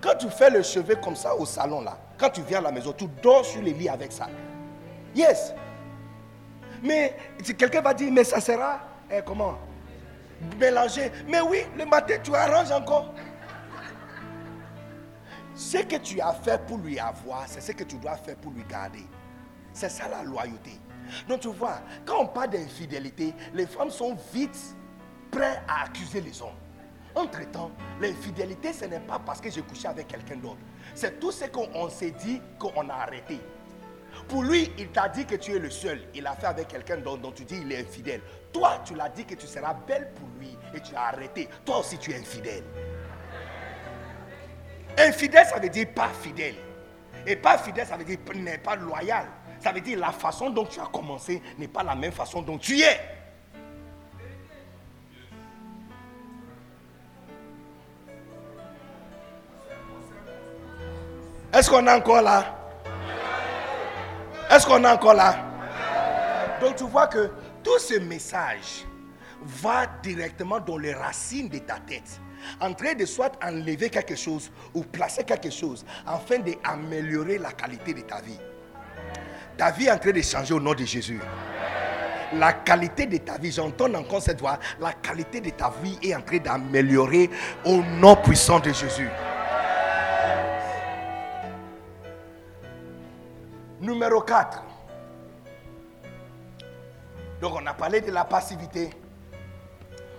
[0.00, 2.72] Quand tu fais le chevet comme ça au salon, là, quand tu viens à la
[2.72, 4.28] maison, tu dors sur les lits avec ça.
[5.14, 5.54] Yes.
[6.82, 7.16] Mais
[7.58, 8.80] quelqu'un va dire, mais ça sera,
[9.10, 9.58] eh, comment?
[10.58, 11.12] Mélanger.
[11.28, 13.12] Mais oui, le matin, tu arranges encore.
[15.54, 18.52] Ce que tu as fait pour lui avoir, c'est ce que tu dois faire pour
[18.52, 19.04] lui garder.
[19.72, 20.80] C'est ça la loyauté.
[21.28, 24.58] Donc tu vois, quand on parle d'infidélité, les femmes sont vite
[25.30, 26.48] prêtes à accuser les hommes.
[27.14, 30.60] Entre-temps, l'infidélité, ce n'est pas parce que j'ai couché avec quelqu'un d'autre.
[30.94, 33.40] C'est tout ce qu'on s'est dit qu'on a arrêté.
[34.30, 36.02] Pour lui, il t'a dit que tu es le seul.
[36.14, 38.20] Il a fait avec quelqu'un dont, tu dis il est infidèle.
[38.52, 41.48] Toi, tu l'as dit que tu seras belle pour lui et tu as arrêté.
[41.64, 42.62] Toi aussi, tu es infidèle.
[44.96, 46.54] Infidèle, ça veut dire pas fidèle.
[47.26, 49.26] Et pas fidèle, ça veut dire n'est pas loyal.
[49.58, 52.56] Ça veut dire la façon dont tu as commencé n'est pas la même façon dont
[52.56, 53.00] tu es.
[61.52, 62.59] Est-ce qu'on est encore là?
[64.50, 65.36] Est-ce qu'on est encore là?
[66.60, 67.30] Donc tu vois que
[67.62, 68.84] tout ce message
[69.42, 72.20] va directement dans les racines de ta tête.
[72.60, 77.94] En train de soit enlever quelque chose ou placer quelque chose afin d'améliorer la qualité
[77.94, 78.38] de ta vie.
[79.56, 81.20] Ta vie est en train de changer au nom de Jésus.
[82.32, 86.14] La qualité de ta vie, j'entends encore cette voix, la qualité de ta vie est
[86.14, 87.30] en train d'améliorer
[87.64, 89.10] au nom puissant de Jésus.
[93.80, 94.62] Numéro 4.
[97.40, 98.90] Donc on a parlé de la passivité.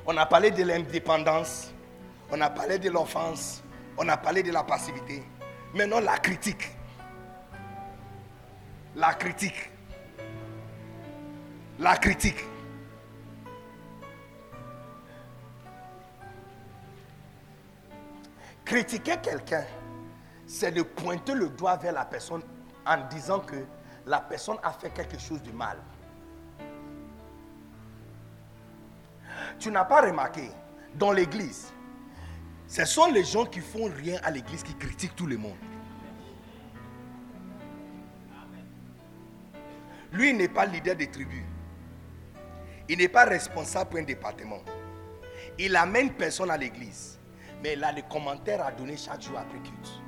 [0.08, 1.72] On a parlé de l'indépendance.
[2.32, 3.62] On a parlé de l'offense.
[3.98, 5.24] On a parlé de la passivité.
[5.76, 6.72] Maintenant la critique.
[8.96, 9.70] La critique.
[11.78, 12.44] La critique.
[18.66, 19.66] Critiquer quelqu'un,
[20.48, 22.42] c'est de pointer le doigt vers la personne
[22.86, 23.66] en disant que
[24.06, 25.78] la personne a fait quelque chose de mal.
[29.60, 30.50] Tu n'as pas remarqué,
[30.96, 31.72] dans l'église,
[32.68, 35.58] ce sont les gens qui font rien à l'église qui critiquent tout le monde.
[40.12, 41.44] Lui n'est pas leader des tribus.
[42.90, 44.60] Il n'est pas responsable pour un département.
[45.58, 47.20] Il amène personne à l'église.
[47.64, 50.01] Mais il a les commentaires à donner chaque jour après culte.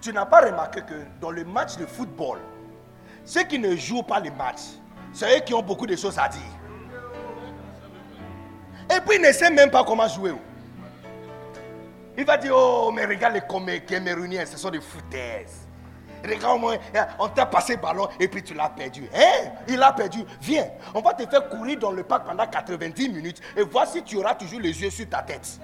[0.00, 2.38] Tu n'as pas remarqué que dans le match de football,
[3.24, 4.60] ceux qui ne jouent pas le match,
[5.12, 6.40] c'est eux qui ont beaucoup de choses à dire.
[8.94, 10.32] Et puis ils ne savent même pas comment jouer.
[12.16, 15.66] Il va dire, oh, mais regarde les Camerouniens, ce sont des foutaises.
[16.24, 16.80] Regarde,
[17.18, 19.08] on t'a passé le ballon et puis tu l'as perdu.
[19.14, 19.50] Hein?
[19.68, 20.20] Il a perdu.
[20.40, 24.02] Viens, on va te faire courir dans le parc pendant 90 minutes et voir si
[24.02, 25.60] tu auras toujours les yeux sur ta tête.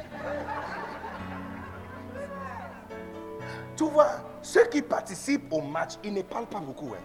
[3.77, 4.11] Tu vois,
[4.43, 6.93] ceux qui participent au match, ils ne parlent pas beaucoup.
[6.95, 7.03] Hein.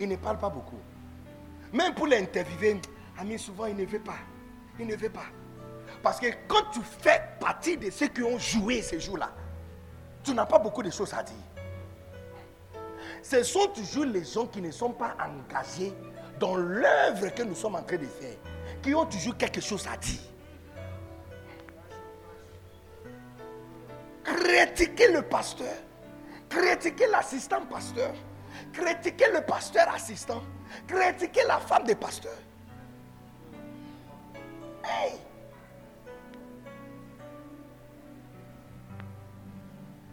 [0.00, 0.80] Ils ne parlent pas beaucoup.
[1.72, 2.80] Même pour l'interviewer,
[3.18, 4.18] Ami, souvent, ils ne veulent pas.
[4.78, 5.26] Ils ne veulent pas.
[6.02, 9.32] Parce que quand tu fais partie de ceux qui ont joué ces jours-là,
[10.22, 11.34] tu n'as pas beaucoup de choses à dire.
[13.22, 15.92] Ce sont toujours les gens qui ne sont pas engagés
[16.38, 18.36] dans l'œuvre que nous sommes en train de faire,
[18.82, 20.20] qui ont toujours quelque chose à dire.
[24.28, 25.74] Critiquer le pasteur,
[26.50, 28.12] critiquer l'assistant pasteur,
[28.74, 30.42] critiquer le pasteur assistant,
[30.86, 32.36] critiquer la femme des pasteurs.
[34.84, 35.14] Hey!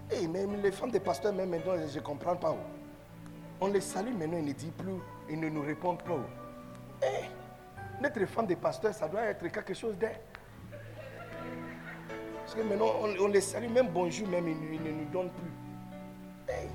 [0.10, 2.56] Hey, même les femmes des pasteurs, même maintenant, je ne comprends pas.
[3.60, 6.14] On les salue maintenant, ils ne disent plus, ils ne nous répondent plus.
[7.02, 7.30] Hey,
[8.02, 10.18] notre femme des pasteurs, ça doit être quelque chose d'air.
[12.46, 16.54] Parce que maintenant, on, les salue, même bonjour, même ils, ne nous donnent plus.
[16.54, 16.68] Hey.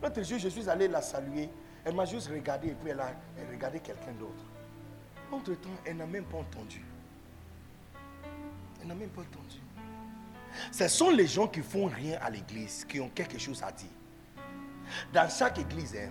[0.00, 1.50] L'autre jour, je suis allé la saluer.
[1.84, 3.10] Elle m'a juste regardé et puis elle a
[3.50, 4.44] regardé quelqu'un d'autre.
[5.32, 6.80] Entre-temps, elle n'a même pas entendu.
[8.80, 9.58] Elle n'a même pas entendu.
[10.70, 13.88] Ce sont les gens qui font rien à l'église, qui ont quelque chose à dire.
[15.12, 16.10] Dans chaque église, hein,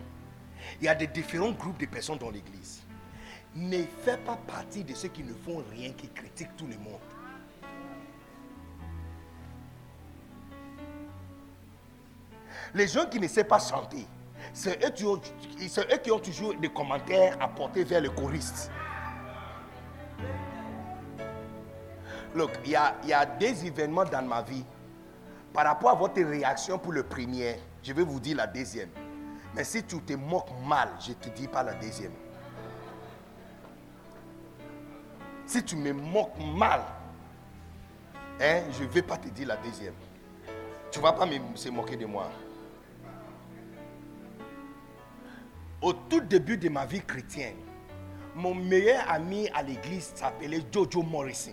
[0.82, 2.82] il y a des différents groupes de personnes dans l'église.
[3.56, 7.00] Ne fais pas partie de ceux qui ne font rien, qui critiquent tout le monde.
[12.76, 14.08] Les gens qui ne savent pas chanter,
[14.52, 18.72] c'est eux, qui ont, toujours des commentaires à porter vers le choriste.
[22.36, 24.66] Look, il y a, y a des événements dans ma vie.
[25.54, 28.90] Par rapport à votre réaction pour le premier, je vais vous dire la deuxième.
[29.56, 32.14] Mais si tu te moques mal, je ne te dis pas la deuxième.
[35.46, 36.82] Si tu me moques mal,
[38.42, 39.94] hein, je ne vais pas te dire la deuxième.
[40.92, 42.30] Tu ne vas pas me, se moquer de moi.
[45.84, 47.58] Au tout début de ma vie chrétienne,
[48.36, 51.52] mon meilleur ami à l'église s'appelait Jojo Morrison.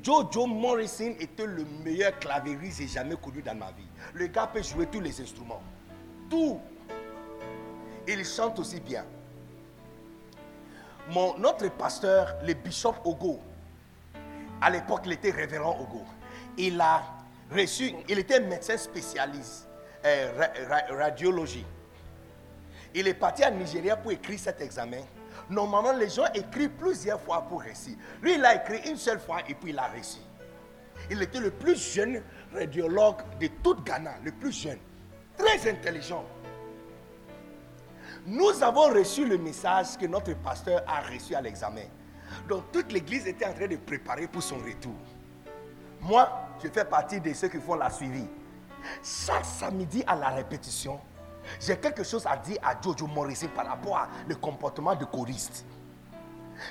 [0.00, 3.88] Jojo Morrison était le meilleur clavieriste que j'ai jamais connu dans ma vie.
[4.14, 5.60] Le gars peut jouer tous les instruments.
[6.30, 6.60] Tout.
[8.06, 9.04] Il chante aussi bien.
[11.10, 13.40] Mon, notre pasteur, le bishop Ogo,
[14.60, 16.04] à l'époque, il était révérend Ogo.
[16.56, 17.02] Il a
[17.50, 19.68] reçu, il était médecin spécialiste,
[20.04, 20.46] euh,
[20.90, 21.66] radiologie.
[22.94, 25.02] Il est parti à Nigeria pour écrire cet examen.
[25.48, 27.96] Normalement, les gens écrivent plusieurs fois pour réussir.
[28.22, 30.20] Lui, il a écrit une seule fois et puis il a réussi.
[31.10, 32.22] Il était le plus jeune
[32.54, 34.78] radiologue de toute Ghana, le plus jeune.
[35.36, 36.24] Très intelligent.
[38.26, 41.84] Nous avons reçu le message que notre pasteur a reçu à l'examen.
[42.48, 44.94] Donc toute l'église était en train de préparer pour son retour.
[46.00, 46.30] Moi,
[46.62, 48.26] je fais partie de ceux qui font la suivi.
[49.02, 51.00] Chaque samedi à la répétition,
[51.58, 55.64] j'ai quelque chose à dire à Jojo Morrissey par rapport à le comportement de choriste.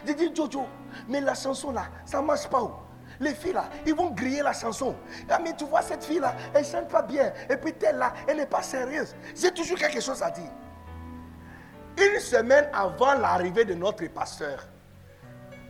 [0.06, 0.66] J'ai dit, Jojo,
[1.08, 2.72] mais la chanson là, ça ne marche pas où?
[3.20, 4.96] Les filles là, ils vont griller la chanson.
[5.30, 7.34] Ah, mais tu vois, cette fille là, elle ne chante pas bien.
[7.50, 9.16] Et puis telle là, elle n'est pas sérieuse.
[9.36, 10.52] J'ai toujours quelque chose à dire.
[11.98, 14.68] Une semaine avant l'arrivée de notre pasteur,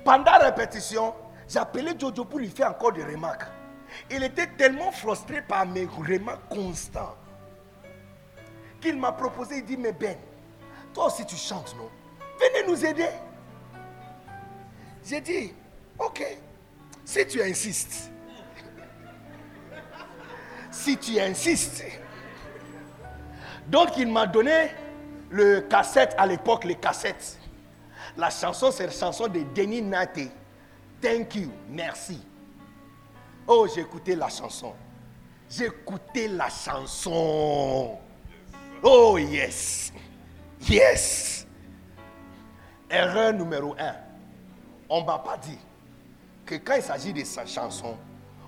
[0.06, 1.16] pendant la répétition,
[1.56, 3.48] appelé Jojo pour lui faire encore des remarques.
[4.12, 7.18] Il était tellement frustré par mes remarques constantes
[8.80, 10.18] qu'il m'a proposé, il dit, mais Ben,
[10.94, 11.90] toi aussi tu chantes, non?
[12.40, 13.10] Venez nous aider.
[15.06, 15.54] J'ai dit,
[15.98, 16.38] ok,
[17.06, 18.12] si tu insistes,
[20.72, 21.84] si tu insistes.
[23.68, 24.72] Donc il m'a donné
[25.30, 27.38] le cassette à l'époque, les cassettes.
[28.18, 30.32] La chanson, c'est la chanson de Denis Nate.
[31.02, 32.22] Thank you, merci.
[33.48, 34.74] Oh, j'ai écouté la chanson.
[35.50, 37.98] J'ai écouté la chanson.
[38.84, 39.92] Oh yes.
[40.68, 41.46] Yes.
[42.90, 43.96] Erreur numéro un.
[44.90, 45.58] On ne m'a pas dit
[46.46, 47.96] que quand il s'agit de sa chanson,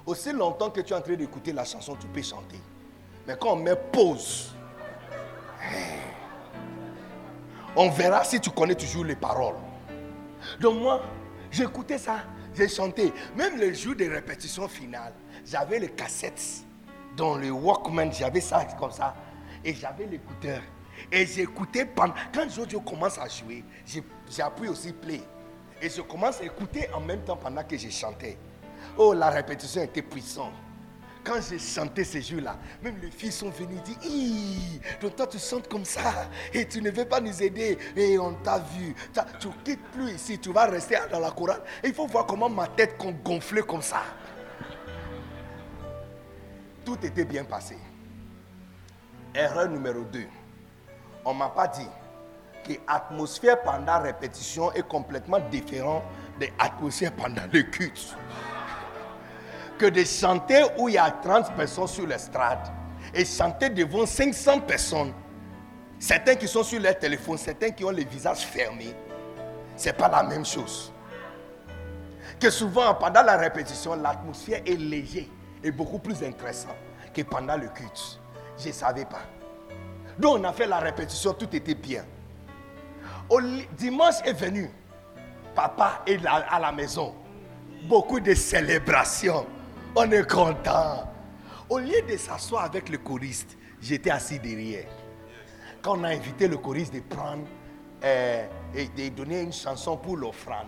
[0.06, 2.60] aussi longtemps que tu es en train d'écouter la chanson, tu peux chanter.
[3.28, 4.54] Mais quand on met pause,
[7.76, 9.56] on verra si tu connais toujours les paroles.
[10.60, 11.02] Donc moi,
[11.52, 12.22] j'écoutais ça,
[12.56, 13.14] j'ai chanté.
[13.36, 15.14] Même le jour des répétitions finales,
[15.46, 16.64] j'avais les cassettes
[17.16, 19.14] dans le Walkman, j'avais ça comme ça
[19.64, 20.62] et j'avais l'écouteur.
[21.12, 22.14] Et j'écoutais pendant.
[22.34, 23.64] Quand Jojo commence à jouer,
[24.30, 25.22] j'appuie aussi play.
[25.82, 28.38] Et je commence à écouter en même temps pendant que je chantais.
[28.98, 30.54] Oh, la répétition était puissante.
[31.24, 35.68] Quand j'ai chanté ces jours-là, même les filles sont venues dire donc toi tu chantes
[35.68, 37.78] comme ça et tu ne veux pas nous aider.
[37.96, 38.96] Et on t'a vu.
[39.40, 41.62] Tu quittes plus ici, tu vas rester dans la chorale.
[41.84, 44.02] Il faut voir comment ma tête gonflait comme ça.
[46.84, 47.78] Tout était bien passé.
[49.34, 50.26] Erreur numéro 2.
[51.24, 51.88] On ne m'a pas dit
[52.66, 56.04] que l'atmosphère pendant répétition est complètement différente
[56.40, 58.16] de l'atmosphère pendant le culte.
[59.78, 62.68] Que de chanter où il y a 30 personnes sur l'estrade
[63.14, 65.14] et chanter devant 500 personnes,
[65.98, 68.94] certains qui sont sur leur téléphone, certains qui ont les visages fermés,
[69.78, 70.92] ce n'est pas la même chose.
[72.40, 75.26] Que souvent, pendant la répétition, l'atmosphère est légère
[75.64, 76.76] et beaucoup plus intéressante
[77.14, 78.21] que pendant le culte.
[78.62, 79.24] Je ne savais pas.
[80.20, 82.06] Donc on a fait la répétition, tout était bien.
[83.78, 84.70] Dimanche est venu.
[85.56, 87.16] Papa est à la maison.
[87.88, 89.46] Beaucoup de célébrations.
[89.96, 91.10] On est content.
[91.70, 94.86] Au lieu de s'asseoir avec le choriste, j'étais assis derrière.
[95.82, 97.48] Quand on a invité le choriste de prendre
[98.04, 98.46] euh,
[98.76, 100.68] et de donner une chanson pour l'offrande,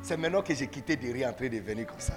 [0.00, 2.14] c'est maintenant que j'ai quitté derrière en train de venir comme ça.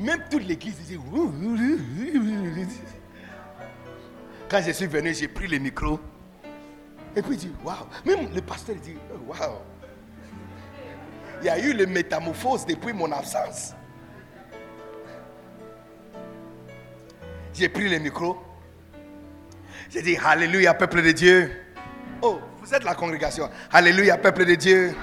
[0.00, 0.98] Même toute l'église disait.
[4.48, 6.00] Quand je suis venu, j'ai pris le micro.
[7.14, 7.86] Et puis il dit, waouh.
[8.06, 8.96] Même le pasteur dit,
[9.26, 9.58] waouh.
[11.42, 13.74] Il y a eu le métamorphose depuis mon absence.
[17.52, 18.38] J'ai pris le micro.
[19.90, 21.50] J'ai dit, Alléluia, peuple de Dieu.
[22.22, 23.50] Oh, vous êtes la congrégation.
[23.70, 24.94] Alléluia, peuple de Dieu.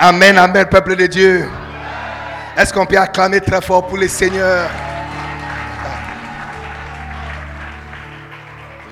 [0.00, 1.48] Amen, amen, peuple de Dieu.
[2.58, 4.68] Est-ce qu'on peut acclamer très fort pour le Seigneur?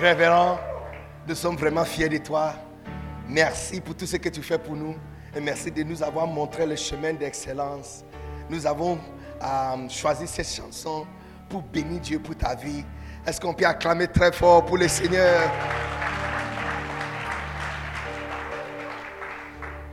[0.00, 0.60] Révérend,
[1.26, 2.54] nous sommes vraiment fiers de toi.
[3.28, 4.94] Merci pour tout ce que tu fais pour nous.
[5.34, 8.04] Et merci de nous avoir montré le chemin d'excellence.
[8.48, 9.00] Nous avons
[9.42, 11.04] euh, choisi cette chanson
[11.48, 12.84] pour bénir Dieu pour ta vie.
[13.26, 15.50] Est-ce qu'on peut acclamer très fort pour le Seigneur?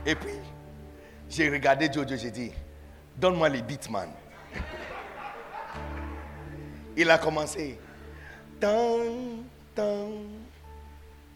[0.06, 0.38] Et puis,
[1.28, 2.52] j'ai regardé Jojo, j'ai dit,
[3.16, 4.08] Donne-moi les beats, man.
[6.96, 7.78] Il a commencé.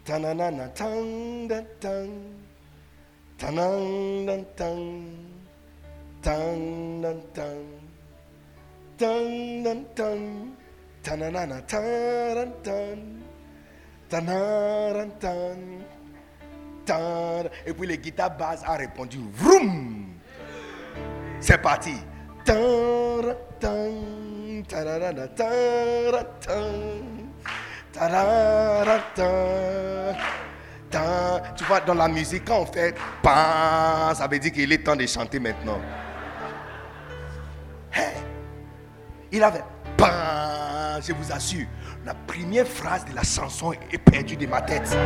[0.05, 0.69] Tananana.
[17.67, 19.19] Et puis les guitares basses a répondu.
[21.41, 21.95] C'est parti.
[31.57, 35.07] Tu vois, dans la musique, quand on fait ça veut dire qu'il est temps de
[35.07, 35.81] chanter maintenant.
[39.31, 39.63] Il avait
[41.01, 41.67] je vous assure,
[42.05, 44.97] la première phrase de la chanson est perdue de ma tête.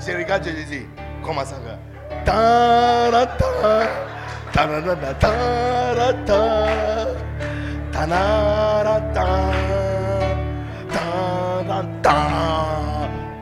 [0.00, 0.86] Je regarde, je dis,
[1.22, 1.76] comment ça va?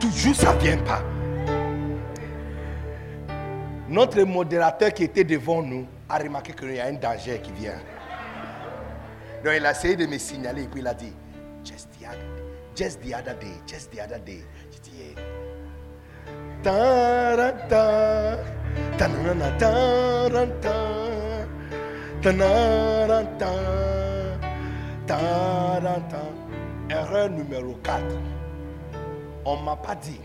[0.01, 1.01] Toujours ça vient pas.
[3.87, 7.79] Notre modérateur qui était devant nous a remarqué qu'il y a un danger qui vient.
[9.45, 11.13] Donc il a essayé de me signaler et puis il a dit,
[12.77, 14.43] just the other day, just the other day.
[14.83, 15.17] Dit.
[26.89, 28.03] Erreur numéro 4.
[29.45, 30.19] On ne m'a pas dit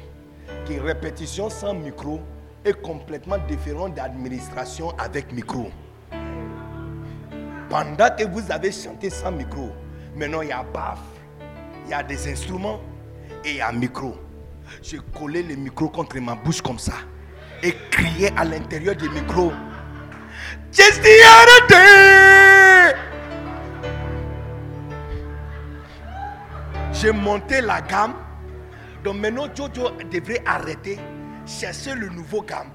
[0.67, 2.21] que répétition sans micro
[2.65, 5.71] est complètement différent d'administration avec micro.
[7.71, 9.71] Pendant que vous avez chanté sans micro,
[10.15, 10.99] maintenant il y a baf,
[11.85, 12.81] il y a des instruments
[13.45, 14.17] et il y a un micro.
[14.83, 16.95] J'ai collé le micro contre ma bouche comme ça
[17.63, 19.53] et crié à l'intérieur du micro.
[20.73, 22.33] Just the.
[26.93, 28.15] J'ai monté la gamme.
[29.03, 30.99] Donc maintenant, Jojo devrait arrêter,
[31.45, 32.71] chercher le nouveau gamme.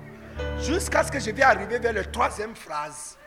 [0.59, 3.17] Jusqu'à ce que je vais arriver vers la troisième phrase.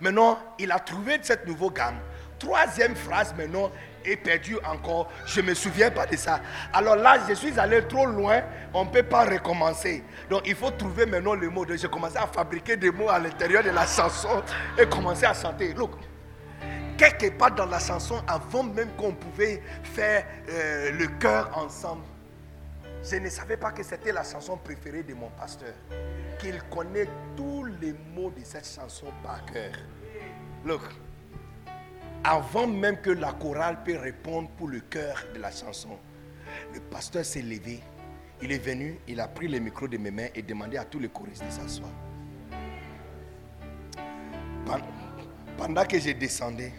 [0.00, 1.98] Maintenant, il a trouvé cette nouvelle gamme.
[2.38, 3.70] Troisième phrase maintenant
[4.04, 5.10] est perdue encore.
[5.26, 6.40] Je ne me souviens pas de ça.
[6.72, 8.42] Alors là, je suis allé trop loin.
[8.72, 10.04] On ne peut pas recommencer.
[10.28, 11.66] Donc il faut trouver maintenant le mot.
[11.68, 14.42] J'ai commencé à fabriquer des mots à l'intérieur de la chanson
[14.78, 15.74] et commencer à chanter.
[15.74, 15.92] Look,
[16.96, 22.02] quelque part dans la chanson, avant même qu'on pouvait faire euh, le chœur ensemble,
[23.02, 25.72] je ne savais pas que c'était la chanson préférée de mon pasteur.
[26.38, 29.72] Qu'il connaît tous les mots de cette chanson par cœur.
[30.64, 30.82] Look,
[32.24, 35.98] avant même que la chorale puisse répondre pour le cœur de la chanson,
[36.74, 37.80] le pasteur s'est levé.
[38.42, 40.98] Il est venu, il a pris le micro de mes mains et demandé à tous
[40.98, 41.90] les choristes de s'asseoir.
[44.66, 44.82] Pen-
[45.56, 46.72] Pendant que je descendais,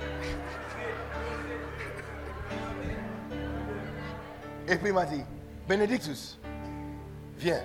[4.68, 5.22] et puis il m'a dit,
[5.68, 6.38] Benedictus,
[7.38, 7.62] viens.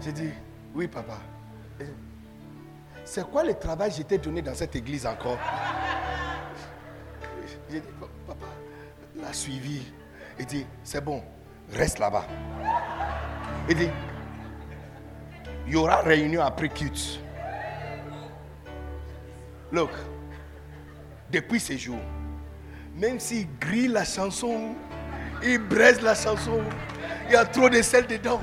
[0.00, 0.30] J'ai dit,
[0.74, 1.18] oui papa.
[3.12, 5.36] C'est quoi le travail que je t'ai donné dans cette église encore?
[7.68, 7.86] J'ai dit,
[8.24, 8.46] papa,
[9.20, 9.82] l'a suivi.
[10.38, 11.20] Il dit, c'est bon,
[11.72, 12.24] reste là-bas.
[13.68, 13.90] Il dit,
[15.66, 17.18] il y aura réunion après culte.
[19.72, 19.90] Look,
[21.32, 21.98] depuis ce jour,
[22.94, 24.76] même s'il grille la chanson,
[25.42, 26.60] il braise la chanson,
[27.26, 28.40] il y a trop de sel dedans,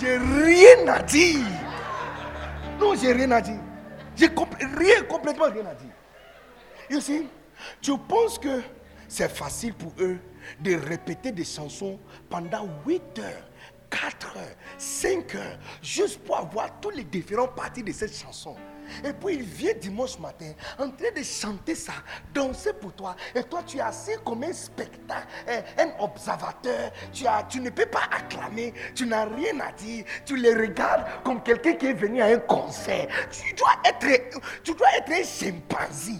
[0.00, 1.46] j'ai rien à dire.
[2.80, 3.60] Non, j'ai rien à dire.
[4.20, 7.00] J'ai rien, complètement rien à dire.
[7.02, 7.26] See,
[7.80, 8.60] tu penses que
[9.08, 10.18] c'est facile pour eux
[10.60, 11.98] de répéter des chansons
[12.28, 13.48] pendant 8 heures,
[13.88, 18.56] 4 heures, 5 heures, juste pour avoir tous les différentes parties de cette chanson.
[19.04, 21.92] Et puis il vient dimanche matin en train de chanter ça,
[22.32, 23.16] danser pour toi.
[23.34, 26.90] Et toi, tu es assis comme un spectacle, un, observateur.
[27.12, 30.04] Tu, as, tu ne peux pas acclamer, tu n'as rien à dire.
[30.24, 33.08] Tu les regardes comme quelqu'un qui est venu à un concert.
[33.30, 36.14] Tu dois être, tu dois être un chimpanzé.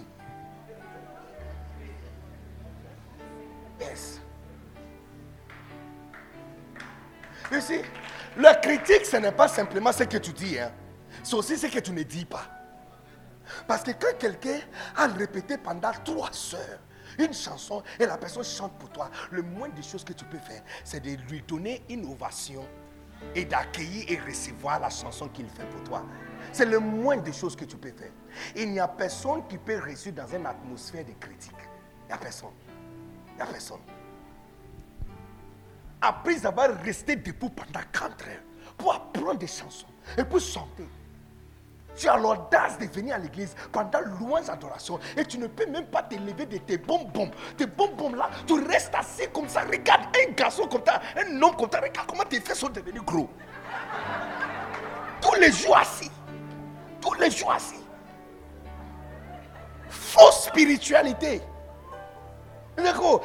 [3.81, 4.21] Yes.
[7.59, 7.81] See,
[8.37, 10.71] la critique, ce n'est pas simplement ce que tu dis, hein.
[11.23, 12.60] c'est aussi ce que tu ne dis pas.
[13.71, 14.59] Parce que quand quelqu'un
[14.97, 16.81] a répété pendant trois heures
[17.21, 20.39] une chanson et la personne chante pour toi, le moins des choses que tu peux
[20.39, 22.67] faire, c'est de lui donner une ovation
[23.33, 26.05] et d'accueillir et recevoir la chanson qu'il fait pour toi.
[26.51, 28.11] C'est le moins des choses que tu peux faire.
[28.57, 31.55] Il n'y a personne qui peut réussir dans une atmosphère de critique.
[32.09, 32.51] n'y a personne.
[33.29, 33.83] Il n'y a personne.
[36.01, 38.43] Après avoir resté debout pendant 4 heures
[38.77, 39.87] pour apprendre des chansons
[40.19, 40.89] et pour chanter,
[42.01, 45.87] tu as l'audace de venir à l'église pendant louange adoration et tu ne peux même
[45.87, 47.31] pas te lever de tes bonbons.
[47.59, 49.61] Tes bonbons là, tu restes assis comme ça.
[49.61, 51.79] Regarde un garçon comme ça, un homme comme ça.
[51.79, 53.29] Regarde comment tes fesses sont devenus gros.
[55.21, 56.11] Tous les jours assis.
[57.03, 57.85] Tous les jours assis.
[59.91, 61.43] Fausse spiritualité.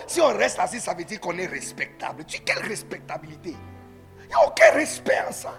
[0.08, 2.26] Si on reste assis, ça veut dire qu'on est respectable.
[2.26, 3.56] Tu quelle respectabilité?
[4.24, 5.54] Il n'y a aucun respect en ça.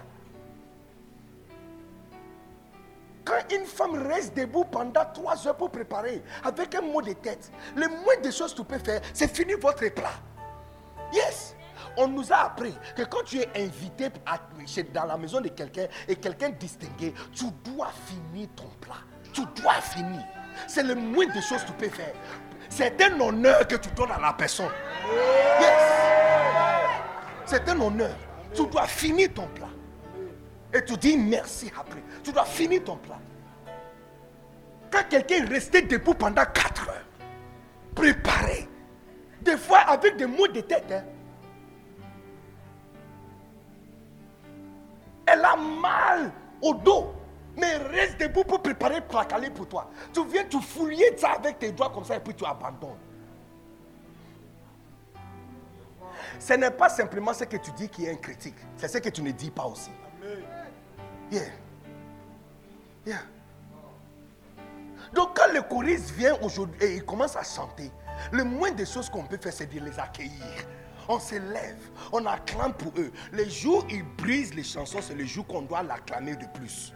[3.27, 7.51] Quand une femme reste debout pendant trois heures pour préparer, avec un mot de tête,
[7.75, 10.13] le moins de choses que tu peux faire, c'est finir votre plat.
[11.13, 11.53] Yes.
[11.97, 14.09] On nous a appris que quand tu es invité
[14.93, 18.95] dans la maison de quelqu'un et quelqu'un distingué, tu dois finir ton plat.
[19.33, 20.23] Tu dois finir.
[20.67, 22.13] C'est le moins de choses que tu peux faire.
[22.69, 24.71] C'est un honneur que tu donnes à la personne.
[25.59, 25.69] Yes.
[27.45, 28.15] C'est un honneur.
[28.53, 29.67] Tu dois finir ton plat.
[30.85, 32.03] Tu dis merci après.
[32.23, 33.19] Tu dois finir ton plat.
[34.91, 37.05] Quand quelqu'un est resté debout pendant 4 heures,
[37.93, 38.67] préparé,
[39.41, 41.03] des fois avec des mots de tête, hein.
[45.25, 46.31] elle a mal
[46.61, 47.13] au dos,
[47.55, 49.89] mais reste debout pour préparer le pour toi.
[50.13, 52.97] Tu viens, tu fouiller ça avec tes doigts comme ça et puis tu abandonnes.
[56.39, 59.09] Ce n'est pas simplement ce que tu dis qui est un critique, c'est ce que
[59.09, 59.91] tu ne dis pas aussi.
[61.31, 61.41] Yeah.
[63.05, 63.21] Yeah.
[65.13, 67.91] Donc quand le choriste vient aujourd'hui et il commence à chanter,
[68.31, 70.65] le moins de choses qu'on peut faire, c'est de les accueillir.
[71.09, 71.79] On se lève,
[72.11, 73.11] on acclame pour eux.
[73.31, 76.93] Les jours où ils brisent les chansons, c'est le jour qu'on doit l'acclamer de plus.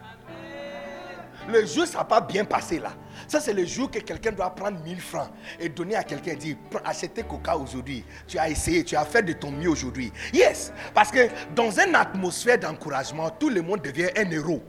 [1.48, 2.92] Le jour, ça n'a pas bien passé là.
[3.26, 6.36] Ça, c'est le jour que quelqu'un doit prendre 1000 francs et donner à quelqu'un et
[6.36, 8.04] dire achetez coca aujourd'hui.
[8.26, 10.12] Tu as essayé, tu as fait de ton mieux aujourd'hui.
[10.32, 14.62] Yes, parce que dans une atmosphère d'encouragement, tout le monde devient un héros.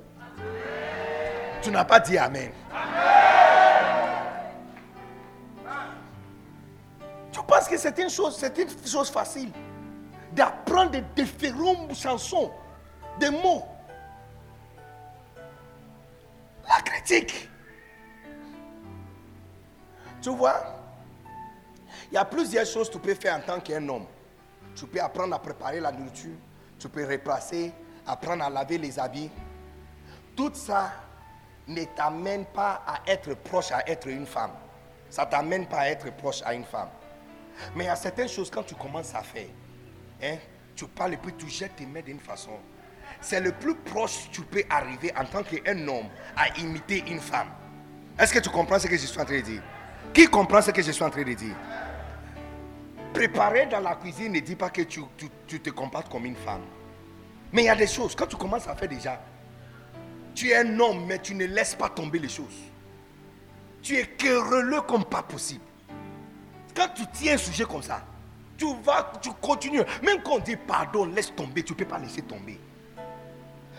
[1.62, 2.52] Tu n'as pas dit Amen.
[7.32, 9.50] Tu penses que c'est une chose, c'est une chose facile
[10.34, 12.52] d'apprendre des différentes chansons,
[13.20, 13.64] des mots.
[16.68, 17.50] La critique.
[20.22, 20.64] Tu vois,
[22.10, 24.06] il y a plusieurs choses que tu peux faire en tant qu'un homme.
[24.76, 26.36] Tu peux apprendre à préparer la nourriture,
[26.80, 27.74] tu peux replacer,
[28.08, 29.30] apprendre à laver les habits.
[30.36, 30.92] Tout ça
[31.68, 34.52] ne t'amène pas à être proche à être une femme.
[35.10, 36.90] Ça t'amène pas à être proche à une femme.
[37.76, 39.48] Mais il y a certaines choses quand tu commences à faire,
[40.24, 40.38] hein,
[40.76, 42.58] tu parles et puis tu jettes tes mains d'une façon.
[43.24, 47.22] C'est le plus proche que tu peux arriver en tant qu'un homme à imiter une
[47.22, 47.48] femme.
[48.20, 49.62] Est-ce que tu comprends ce que je suis en train de dire?
[50.14, 51.56] Qui comprend ce que je suis en train de dire?
[53.14, 55.02] Préparer dans la cuisine ne dit pas que tu,
[55.48, 56.64] tu te comportes comme une femme.
[57.54, 59.22] Mais il y a des choses, quand tu commences à faire déjà,
[60.36, 62.60] tu es un homme, mais tu ne laisses pas tomber les choses.
[63.82, 65.64] Tu es querelleux comme pas possible.
[66.76, 68.06] Quand tu tiens un sujet comme ça,
[68.58, 69.84] tu vas, tu continues.
[70.04, 72.60] Même quand on dit pardon, laisse tomber, tu ne peux pas laisser tomber.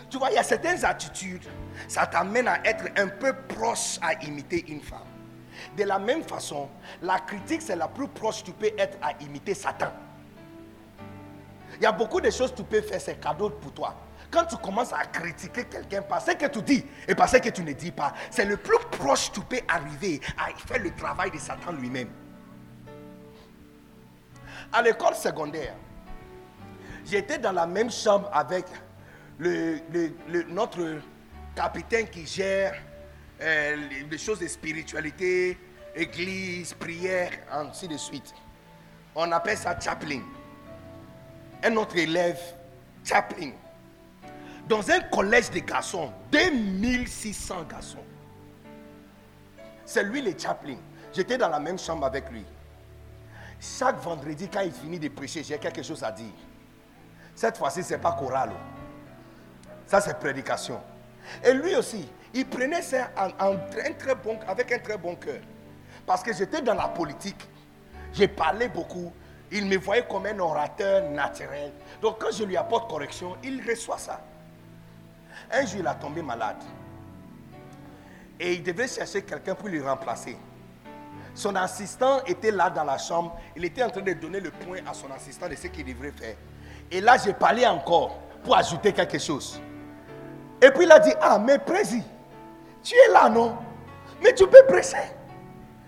[0.09, 1.45] Tu vois, il y a certaines attitudes,
[1.87, 4.99] ça t'amène à être un peu proche à imiter une femme.
[5.77, 6.69] De la même façon,
[7.01, 9.91] la critique, c'est la plus proche que tu peux être à imiter Satan.
[11.77, 13.95] Il y a beaucoup de choses que tu peux faire, c'est cadeau pour toi.
[14.31, 17.49] Quand tu commences à critiquer quelqu'un par ce que tu dis et par ce que
[17.49, 20.93] tu ne dis pas, c'est le plus proche que tu peux arriver à faire le
[20.95, 22.09] travail de Satan lui-même.
[24.71, 25.75] À l'école secondaire,
[27.05, 28.65] j'étais dans la même chambre avec
[29.39, 31.01] notre
[31.55, 32.75] capitaine qui gère
[33.41, 33.75] euh,
[34.09, 35.57] les, choses de spiritualité,
[35.95, 38.33] église, prière, ainsi de suite.
[39.15, 40.21] On appelle ça chaplain.
[41.63, 42.39] Un autre élève,
[43.03, 43.51] chaplain
[44.67, 48.03] dans un collège de garçons, 2600 garçons.
[49.85, 50.77] C'est lui le chaplain.
[51.13, 52.43] J'étais dans la même chambre avec lui.
[53.59, 56.33] Chaque vendredi, quand il finit de prêcher, j'ai quelque chose à dire.
[57.35, 58.51] Cette fois-ci, ce n'est pas choral.
[59.87, 60.81] Ça, c'est prédication.
[61.43, 65.39] Et lui aussi, il prenait ça avec un très bon cœur.
[66.05, 67.47] Parce que j'étais dans la politique.
[68.13, 69.11] J'ai parlé beaucoup.
[69.51, 71.71] Il me voyait comme un orateur naturel.
[72.01, 74.21] Donc quand je lui apporte correction, il reçoit ça.
[75.51, 76.63] Un jour, il a tombé malade.
[78.39, 80.37] Et il devait chercher quelqu'un pour lui remplacer.
[81.33, 83.37] Son assistant était là dans la chambre.
[83.55, 86.11] Il était en train de donner le point à son assistant de ce qu'il devrait
[86.11, 86.35] faire.
[86.91, 89.59] Et là, j'ai parlé encore pour ajouter quelque chose.
[90.61, 92.03] Et puis il a dit, ah, mais président,
[92.83, 93.57] tu es là, non?
[94.23, 94.97] Mais tu peux prêcher.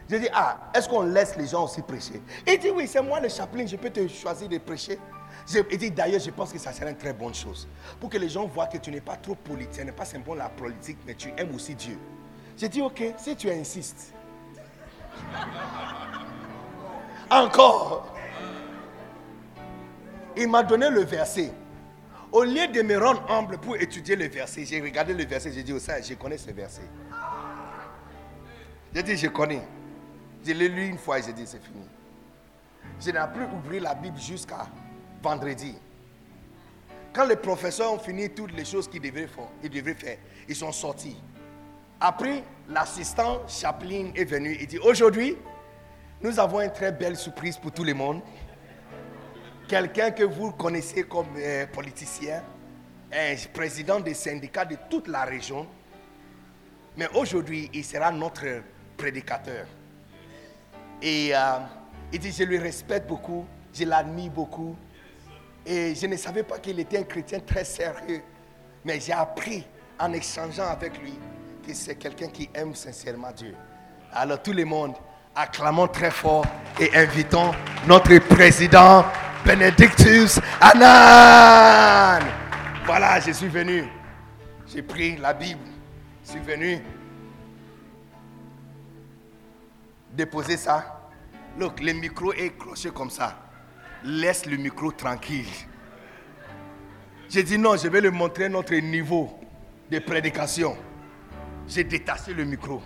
[0.10, 2.22] J'ai dit, ah, est-ce qu'on laisse les gens aussi prêcher?
[2.46, 5.00] Il dit, oui, c'est moi le chaplain, je peux te choisir de prêcher.
[5.72, 7.68] Il dit, d'ailleurs, je pense que ça serait une très bonne chose.
[8.00, 10.50] Pour que les gens voient que tu n'es pas trop politique, n'est pas simplement la
[10.50, 11.98] politique, mais tu aimes aussi Dieu.
[12.58, 14.14] J'ai dit, ok, si tu insistes.
[17.30, 18.08] Encore.
[20.36, 21.52] Il m'a donné le verset.
[22.32, 25.64] Au lieu de me rendre humble pour étudier le verset, j'ai regardé le verset, j'ai
[25.64, 26.82] dit, oh, ça, je connais ce verset.
[28.94, 29.62] J'ai dit, je connais.
[30.46, 31.86] Je l'ai lu une fois et j'ai dit, c'est fini.
[33.00, 34.68] Je n'ai plus ouvert la Bible jusqu'à
[35.22, 35.76] vendredi.
[37.14, 40.18] Quand les professeurs ont fini toutes les choses qu'ils devaient faire, ils, devaient faire,
[40.48, 41.18] ils sont sortis.
[42.00, 45.36] Après, l'assistant Chaplin est venu et dit, aujourd'hui,
[46.22, 48.22] nous avons une très belle surprise pour tout le monde.
[49.68, 52.42] Quelqu'un que vous connaissez comme euh, politicien,
[53.12, 55.68] un président des syndicats de toute la région.
[56.96, 58.46] Mais aujourd'hui, il sera notre
[58.96, 59.66] prédicateur.
[61.02, 61.40] Et euh,
[62.14, 64.74] il dit, je lui respecte beaucoup, je l'admire beaucoup.
[65.66, 68.22] Et je ne savais pas qu'il était un chrétien très sérieux.
[68.86, 69.68] Mais j'ai appris
[70.00, 71.14] en échangeant avec lui
[71.66, 73.54] que c'est quelqu'un qui aime sincèrement Dieu.
[74.14, 74.94] Alors tout le monde,
[75.36, 76.46] acclamons très fort
[76.80, 77.52] et invitons
[77.86, 79.04] notre président
[79.46, 82.26] Benedictus Anan.
[82.86, 83.86] Voilà, je suis venu.
[84.68, 85.62] J'ai pris la Bible.
[86.26, 86.82] Je suis venu
[90.14, 91.10] déposer ça.
[91.58, 93.38] Look, le micro est cloché comme ça.
[94.04, 95.46] Laisse le micro tranquille.
[97.30, 99.40] J'ai dit non, je vais lui montrer notre niveau
[99.92, 100.78] de prédication.
[101.68, 102.82] J'ai détaché le micro.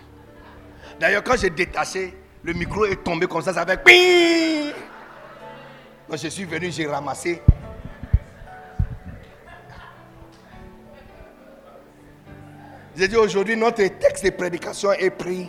[0.98, 3.82] D'ailleurs, quand j'ai détaché, le micro est tombé comme ça, ça fait
[6.14, 7.40] Je suis venu, j'ai ramassé.
[12.94, 15.48] J'ai dit aujourd'hui, notre texte de prédication est pris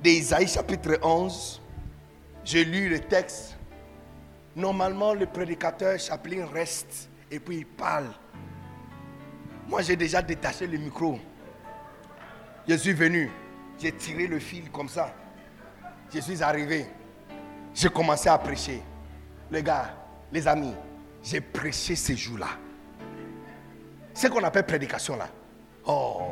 [0.00, 1.60] d'Isaïe chapitre 11.
[2.44, 3.56] J'ai lu le texte.
[4.54, 8.10] Normalement, le prédicateur Chaplin reste et puis il parle.
[9.66, 11.18] Moi, j'ai déjà détaché le micro.
[12.68, 13.28] Je suis venu.
[13.80, 15.12] J'ai tiré le fil comme ça.
[16.14, 16.86] Je suis arrivé.
[17.74, 18.82] J'ai commencé à prêcher.
[19.50, 19.94] Les gars,
[20.32, 20.74] les amis,
[21.22, 22.50] j'ai prêché ces jours-là.
[24.14, 25.28] Ce qu'on appelle prédication là.
[25.86, 26.22] Oh,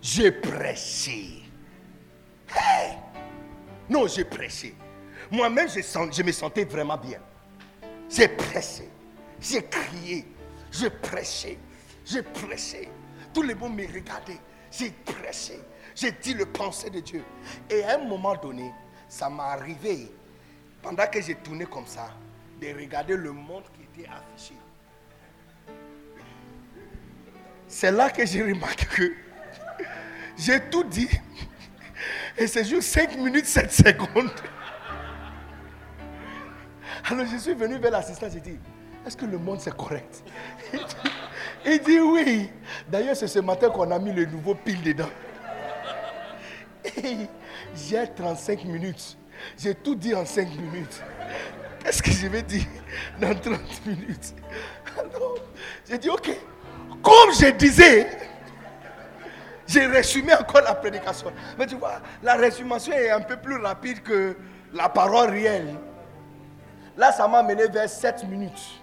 [0.00, 1.42] j'ai prêché.
[3.88, 4.74] Non, j'ai prêché.
[5.30, 7.18] Moi-même, je, me sentais vraiment bien.
[8.08, 8.88] J'ai prêché.
[9.40, 10.26] J'ai crié.
[10.70, 11.58] J'ai prêché.
[12.04, 12.88] J'ai prêché.
[13.32, 14.40] Tous les monde me regardaient.
[14.70, 15.60] J'ai prêché.
[15.94, 17.24] J'ai dit le pensée de Dieu.
[17.70, 18.72] Et à un moment donné,
[19.08, 20.12] ça m'est arrivé,
[20.84, 22.10] pendant que j'ai tourné comme ça,
[22.60, 24.54] de regarder le monde qui était affiché.
[27.66, 29.12] C'est là que j'ai remarqué que
[30.36, 31.08] j'ai tout dit.
[32.36, 34.30] Et c'est juste 5 minutes 7 secondes.
[37.10, 38.58] Alors je suis venu vers l'assistant, j'ai dit,
[39.06, 40.22] est-ce que le monde c'est correct?
[41.64, 42.50] Il dit oui.
[42.88, 45.08] D'ailleurs, c'est ce matin qu'on a mis le nouveau pile dedans.
[47.74, 49.16] J'ai 35 minutes.
[49.58, 51.02] J'ai tout dit en 5 minutes.
[51.82, 52.64] Qu'est-ce que je vais dire
[53.20, 54.34] dans 30 minutes?
[54.98, 55.34] Alors,
[55.88, 56.30] j'ai dit, ok.
[57.02, 58.08] Comme je disais,
[59.66, 61.32] j'ai résumé encore la prédication.
[61.58, 64.36] Mais tu vois, la résumation est un peu plus rapide que
[64.72, 65.76] la parole réelle.
[66.96, 68.80] Là, ça m'a mené vers 7 minutes.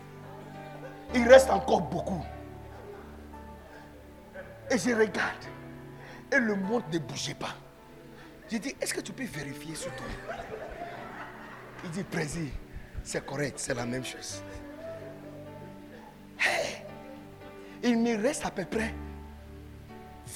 [1.14, 2.24] Il reste encore beaucoup.
[4.70, 5.46] Et je regarde.
[6.32, 7.56] Et le monde ne bougeait pas.
[8.52, 10.06] J'ai dit, est-ce que tu peux vérifier sur toi
[11.86, 12.52] Il dit, Président,
[13.02, 14.44] c'est correct, c'est la même chose.
[17.82, 18.94] il me reste à peu près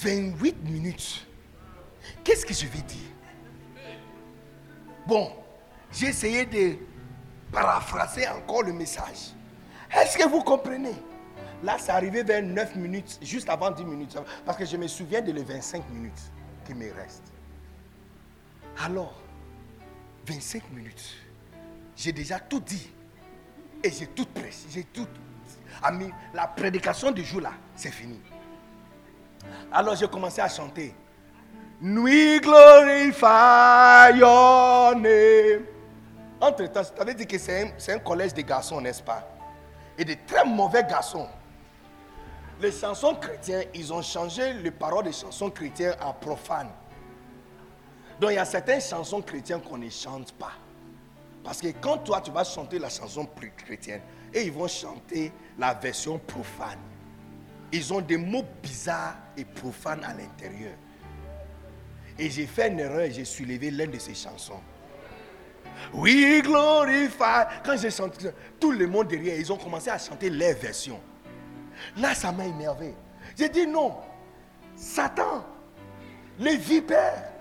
[0.00, 1.26] 28 minutes.
[2.24, 3.10] Qu'est-ce que je vais dire?
[5.06, 5.30] Bon,
[5.92, 6.78] j'ai essayé de
[7.52, 9.34] paraphraser encore le message.
[9.94, 10.94] Est-ce que vous comprenez?
[11.62, 14.16] Là, c'est arrivé vers 9 minutes, juste avant 10 minutes.
[14.46, 16.32] Parce que je me souviens de les 25 minutes
[16.64, 17.35] qui me restent.
[18.82, 19.14] Alors,
[20.26, 21.14] 25 minutes,
[21.96, 22.90] j'ai déjà tout dit.
[23.82, 24.66] Et j'ai tout pressé.
[24.70, 25.06] J'ai tout.
[25.82, 28.20] Ami, la prédication du jour là, c'est fini.
[29.70, 30.94] Alors j'ai commencé à chanter.
[31.80, 34.22] Nuit glorify.
[36.40, 39.28] Entre temps, tu avais dit que c'est un, un collège de garçons, n'est-ce pas?
[39.98, 41.28] Et de très mauvais garçons.
[42.60, 46.70] Les chansons chrétiennes, ils ont changé les paroles des chansons chrétiennes en profanes.
[48.20, 50.52] Donc il y a certaines chansons chrétiennes qu'on ne chante pas.
[51.44, 54.00] Parce que quand toi tu vas chanter la chanson chrétienne,
[54.36, 56.78] et ils vont chanter la version profane.
[57.72, 60.74] Ils ont des mots bizarres et profanes à l'intérieur.
[62.18, 64.60] Et j'ai fait une erreur et j'ai soulevé l'une de ses chansons.
[65.92, 67.44] We glorify.
[67.64, 71.00] Quand j'ai chanté, tout le monde derrière, ils ont commencé à chanter les versions.
[71.96, 72.94] Là, ça m'a énervé.
[73.36, 73.96] J'ai dit non.
[74.76, 75.44] Satan,
[76.38, 77.32] les vipères,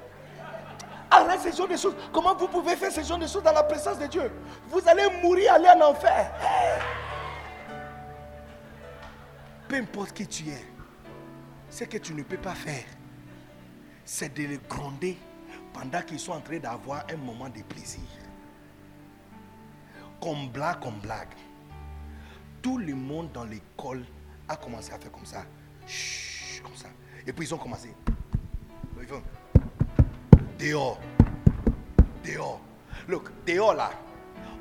[1.16, 1.96] arrête ces genre de choses.
[2.12, 4.32] Comment vous pouvez faire ces genre de choses dans la présence de Dieu?
[4.70, 6.32] Vous allez mourir, aller en enfer.
[9.68, 10.66] Peu importe qui tu es,
[11.70, 12.86] ce que tu ne peux pas faire,
[14.04, 15.18] c'est de les gronder
[15.74, 18.02] pendant qu'ils sont en train d'avoir un moment de plaisir.
[20.22, 21.34] Comme blague, comme blague.
[22.62, 24.06] Tout le monde dans l'école
[24.48, 25.44] a commencé à faire comme ça.
[26.64, 26.88] comme ça.
[27.28, 27.94] Et puis ils ont commencé.
[30.60, 31.00] Dehors.
[32.24, 32.62] Dehors.
[33.08, 33.92] Look, dehors là.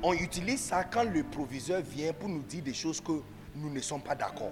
[0.03, 3.13] On utilise ça quand le proviseur vient pour nous dire des choses que
[3.55, 4.51] nous ne sommes pas d'accord.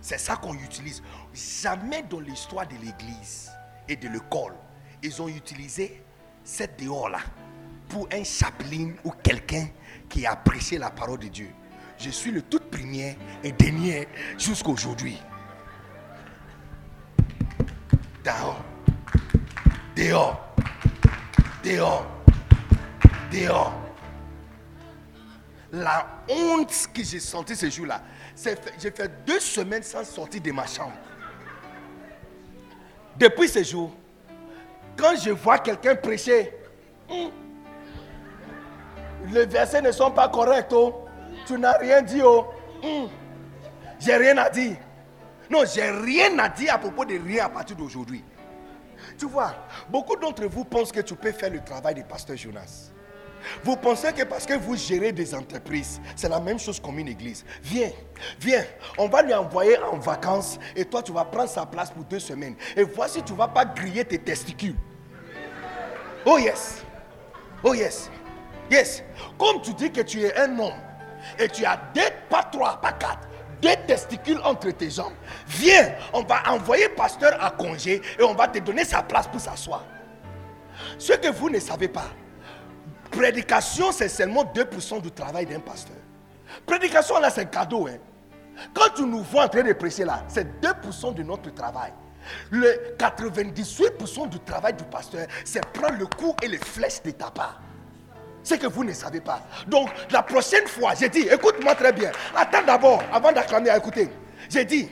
[0.00, 1.02] C'est ça qu'on utilise.
[1.32, 3.50] Jamais dans l'histoire de l'église
[3.88, 4.54] et de l'école,
[5.02, 6.02] ils ont utilisé
[6.42, 7.20] cette dehors-là
[7.88, 9.68] pour un chaplain ou quelqu'un
[10.08, 11.48] qui a prêché la parole de Dieu.
[11.96, 15.22] Je suis le tout premier et dernier jusqu'à aujourd'hui.
[18.24, 18.73] Dehors.
[19.96, 20.40] Dehors.
[21.62, 22.06] Dehors.
[23.30, 23.72] Dehors.
[25.72, 28.00] La honte que j'ai sentie ce jour-là,
[28.36, 30.92] j'ai fait deux semaines sans sortir de ma chambre.
[33.16, 33.92] Depuis ce jour,
[34.96, 36.52] quand je vois quelqu'un prêcher,
[37.08, 37.28] hmm,
[39.32, 40.72] les versets ne sont pas corrects.
[40.72, 41.06] Oh.
[41.46, 42.20] Tu n'as rien dit.
[42.22, 42.46] Oh.
[42.82, 43.06] Hmm.
[43.98, 44.76] J'ai rien à dire.
[45.50, 48.22] Non, j'ai rien à dire à propos de rien à partir d'aujourd'hui.
[49.18, 49.54] Tu vois,
[49.88, 52.90] beaucoup d'entre vous pensent que tu peux faire le travail du pasteur Jonas.
[53.62, 57.08] Vous pensez que parce que vous gérez des entreprises, c'est la même chose comme une
[57.08, 57.44] église.
[57.62, 57.90] Viens,
[58.40, 58.64] viens,
[58.96, 62.18] on va lui envoyer en vacances et toi tu vas prendre sa place pour deux
[62.20, 62.56] semaines.
[62.76, 64.76] Et voici, tu ne vas pas griller tes testicules.
[66.24, 66.82] Oh yes,
[67.62, 68.10] oh yes,
[68.70, 69.02] yes.
[69.38, 70.72] Comme tu dis que tu es un homme
[71.38, 72.00] et tu as deux,
[72.30, 73.28] pas trois, pas quatre,
[73.60, 75.12] deux testicules entre tes jambes,
[75.46, 79.40] viens, on va envoyer pasteur à congé et on va te donner sa place pour
[79.40, 79.84] s'asseoir.
[80.98, 82.08] Ce que vous ne savez pas,
[83.14, 85.96] Prédication, c'est seulement 2% du travail d'un pasteur.
[86.66, 87.86] Prédication, là, c'est un cadeau.
[87.86, 87.98] Hein.
[88.72, 91.92] Quand tu nous vois en train de prêcher là, c'est 2% de notre travail.
[92.50, 97.30] Le 98% du travail du pasteur, c'est prendre le coup et les flèches de ta
[97.30, 97.60] part.
[98.44, 99.40] C'est que vous ne savez pas.
[99.66, 102.12] Donc, la prochaine fois, j'ai dit, écoute-moi très bien.
[102.36, 104.10] Attends d'abord, avant d'acclamer à écouter.
[104.50, 104.90] J'ai dit,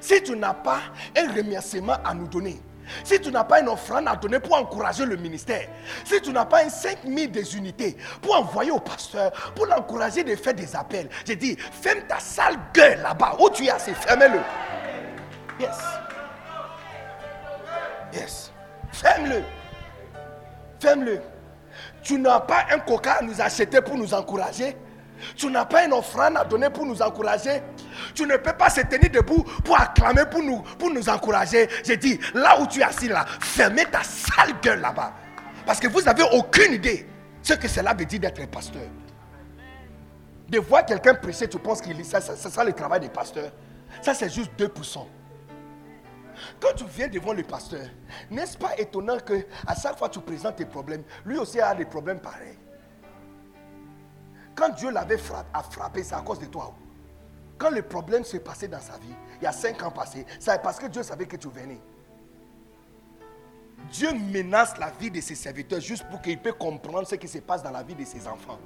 [0.00, 0.80] si tu n'as pas
[1.16, 2.58] un remerciement à nous donner,
[3.04, 5.68] si tu n'as pas une offrande à donner pour encourager le ministère,
[6.04, 10.34] si tu n'as pas un 5000 des unités pour envoyer au pasteur, pour l'encourager de
[10.34, 14.40] faire des appels, j'ai dit, ferme ta sale gueule là-bas, où tu es assis, ferme-le.
[15.60, 15.78] Yes.
[18.14, 18.52] Yes.
[18.92, 19.42] Ferme-le.
[20.80, 21.20] Ferme-le.
[22.04, 24.76] Tu n'as pas un coca à nous acheter pour nous encourager.
[25.36, 27.62] Tu n'as pas une offrande à donner pour nous encourager.
[28.14, 31.68] Tu ne peux pas se tenir debout pour acclamer, pour nous, encourager.
[31.84, 35.14] J'ai dit, là où tu es assis là, fermez ta sale gueule là-bas.
[35.64, 37.06] Parce que vous n'avez aucune idée
[37.42, 38.82] ce que cela veut dire d'être pasteur.
[40.48, 43.50] De voir quelqu'un prêcher, tu penses qu'il ça, ça, ça, le travail des pasteurs.
[44.02, 45.06] Ça, c'est juste 2%.
[46.60, 47.86] Quand tu viens devant le pasteur,
[48.30, 51.74] n'est-ce pas étonnant que à chaque fois que tu présentes tes problèmes, lui aussi a
[51.74, 52.58] des problèmes pareils?
[54.54, 56.74] Quand Dieu l'avait frappé, c'est à cause de toi.
[57.58, 60.62] Quand le problème s'est passé dans sa vie, il y a cinq ans passés, c'est
[60.62, 61.80] parce que Dieu savait que tu venais.
[63.90, 67.38] Dieu menace la vie de ses serviteurs juste pour qu'il puisse comprendre ce qui se
[67.38, 68.58] passe dans la vie de ses enfants.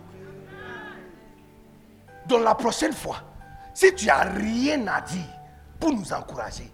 [2.27, 3.23] Donc la prochaine fois,
[3.75, 5.27] si tu n'as rien à dire
[5.81, 6.71] pour nous encourager,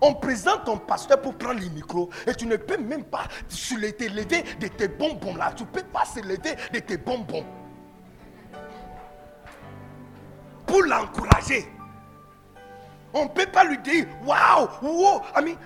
[0.00, 4.04] on présente ton pasteur pour prendre le micro et tu ne peux même pas te
[4.04, 5.52] lever de tes bonbons là.
[5.56, 7.44] Tu ne peux pas se lever de tes bonbons.
[10.70, 11.66] pour l'encourager.
[13.12, 15.56] On ne peut pas lui dire, waouh, wow, ami,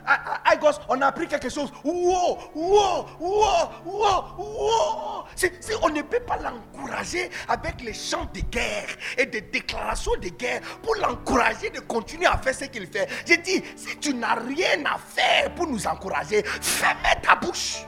[0.51, 1.71] Aigos, on a appris quelque chose.
[1.85, 5.25] Wow, wow, wow, wow, wow.
[5.37, 5.51] Si,
[5.83, 8.89] on ne peut pas l'encourager avec les chants de guerre
[9.19, 13.09] et des déclarations de guerre pour l'encourager de continuer à faire ce qu'il fait.
[13.27, 17.85] J'ai dit, si tu n'as rien à faire pour nous encourager, ferme ta bouche.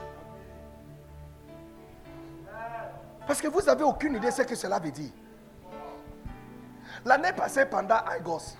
[3.25, 5.11] Parce que vous n'avez aucune idée de ce que cela veut dire.
[7.03, 8.55] L'année passée, pendant Aigos,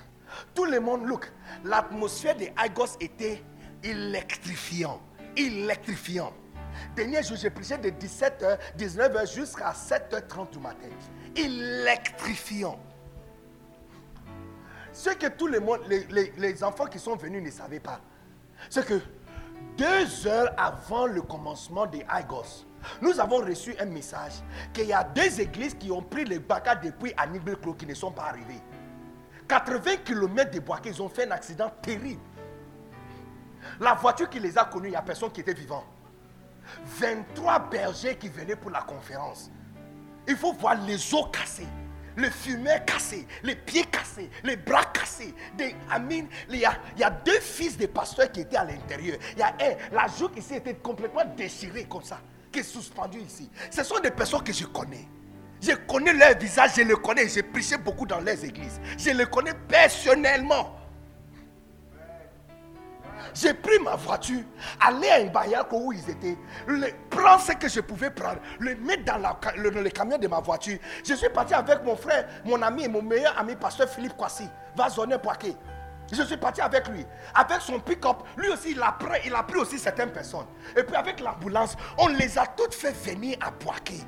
[0.53, 1.31] tout le monde, look,
[1.63, 3.43] l'atmosphère de Aigos était
[3.83, 5.01] électrifiant.
[5.35, 6.33] Électrifiant.
[6.95, 10.87] Dernier jour, j'ai prêché de 17h, 19h jusqu'à 7h30 du matin.
[11.35, 12.79] Électrifiant.
[14.91, 18.01] Ce que tout le monde, les, enfants qui sont venus ne savaient pas,
[18.69, 18.99] c'est que
[19.77, 22.65] deux heures avant le commencement des Igos,
[23.01, 24.33] nous avons reçu un message
[24.73, 27.93] qu'il y a deux églises qui ont pris les bacas depuis à Clos qui ne
[27.93, 28.61] sont pas arrivées.
[29.47, 32.21] 80 km de Boaké, ils ont fait un accident terrible.
[33.79, 35.83] La voiture qui les a connus, il n'y a personne qui était vivant.
[36.85, 39.49] 23 bergers qui venaient pour la conférence.
[40.27, 41.67] Il faut voir les os cassés,
[42.15, 45.33] le fumet cassé, les pieds cassés, les bras cassés.
[45.57, 45.75] Des,
[46.49, 49.17] il, y a, il y a deux fils de pasteurs qui étaient à l'intérieur.
[49.33, 49.53] Il y a
[49.91, 52.19] la joue ici était complètement déchirée comme ça,
[52.51, 53.49] qui est suspendue ici.
[53.71, 55.07] Ce sont des personnes que je connais.
[55.61, 57.27] Je connais leur visage, je les connais.
[57.27, 58.79] J'ai prêché beaucoup dans les églises.
[58.97, 60.73] Je les connais personnellement.
[63.33, 64.41] J'ai pris ma voiture,
[64.79, 69.17] aller à Ibayako où ils étaient, le, ce que je pouvais prendre, le mettre dans,
[69.55, 70.79] le, camion de ma voiture.
[71.05, 74.47] Je suis parti avec mon frère, mon ami et mon meilleur ami, pasteur Philippe Kwasi,
[74.75, 75.17] va zoner.
[76.11, 77.05] Je suis parti avec lui.
[77.35, 80.45] Avec son pick-up, lui aussi, il a, pris, il a pris aussi certaines personnes.
[80.77, 83.99] Et puis avec l'ambulance, on les a toutes fait venir à Poaké.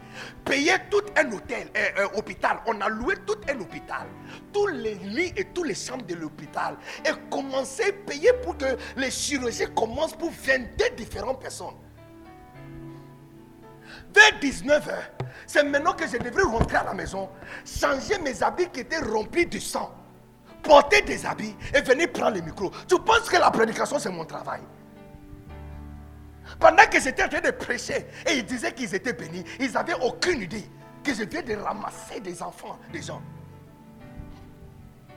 [0.46, 2.60] Payer tout un hôtel, euh, euh, hôpital.
[2.68, 4.08] On a loué tout un hôpital.
[4.54, 6.78] Tous les lits et tous les chambres de l'hôpital.
[7.06, 11.76] Et commencer à payer pour que les chirurgiens commencent pour 22 différentes personnes.
[14.14, 14.94] Vers 19h,
[15.46, 17.30] c'est maintenant que je devrais rentrer à la maison,
[17.66, 19.99] changer mes habits qui étaient remplis de sang
[20.62, 22.72] porter des habits et venir prendre le micro.
[22.88, 24.62] Tu penses que la prédication, c'est mon travail?
[26.60, 30.00] Pendant que j'étais en train de prêcher et ils disaient qu'ils étaient bénis, ils n'avaient
[30.02, 30.66] aucune idée
[31.04, 33.22] que je viens de ramasser des enfants, des gens.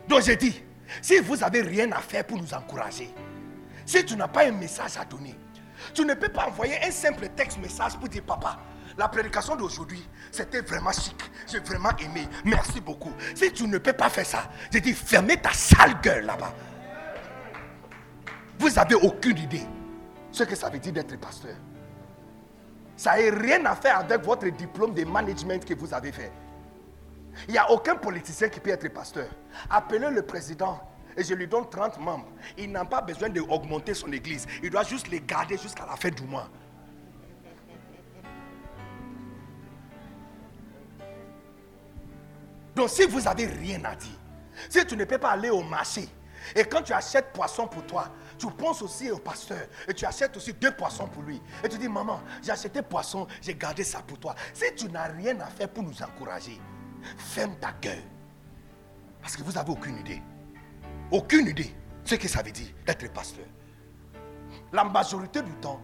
[0.09, 0.62] Donc j'ai dit,
[1.01, 3.12] si vous n'avez rien à faire pour nous encourager,
[3.86, 5.35] si tu n'as pas un message à donner,
[5.94, 8.59] tu ne peux pas envoyer un simple texte message pour dire, papa,
[8.97, 11.16] la prédication d'aujourd'hui, c'était vraiment chic.
[11.51, 12.28] J'ai vraiment aimé.
[12.44, 13.12] Merci beaucoup.
[13.35, 16.52] Si tu ne peux pas faire ça, j'ai dit fermez ta sale gueule là-bas.
[18.59, 19.66] Vous n'avez aucune idée
[20.31, 21.56] ce que ça veut dire d'être pasteur.
[22.97, 26.32] Ça n'a rien à faire avec votre diplôme de management que vous avez fait.
[27.48, 29.27] Il n'y a aucun politicien qui peut être pasteur.
[29.70, 30.81] Appelez le président
[31.16, 32.28] et je lui donne 30 membres.
[32.59, 34.47] Il n'a pas besoin d'augmenter son église.
[34.62, 36.48] Il doit juste les garder jusqu'à la fin du mois.
[42.74, 44.19] Donc si vous n'avez rien à dire,
[44.69, 46.09] si tu ne peux pas aller au marché,
[46.57, 48.09] et quand tu achètes poisson pour toi,
[48.39, 51.40] tu penses aussi au pasteur et tu achètes aussi deux poissons pour lui.
[51.62, 54.35] Et tu dis, maman, j'ai acheté poisson, j'ai gardé ça pour toi.
[54.53, 56.61] Si tu n'as rien à faire pour nous encourager,
[57.16, 58.03] ferme ta gueule.
[59.20, 60.20] Parce que vous n'avez aucune idée.
[61.11, 61.73] Aucune idée
[62.05, 63.47] ce que ça veut dire d'être pasteur.
[64.73, 65.81] La majorité du temps,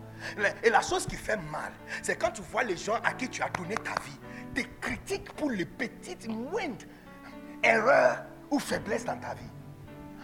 [0.65, 3.43] et la chose qui fait mal, c'est quand tu vois les gens à qui tu
[3.43, 4.19] as donné ta vie
[4.59, 6.85] des critiques pour les petites, moindres
[7.63, 9.51] erreurs ou faiblesses dans ta vie.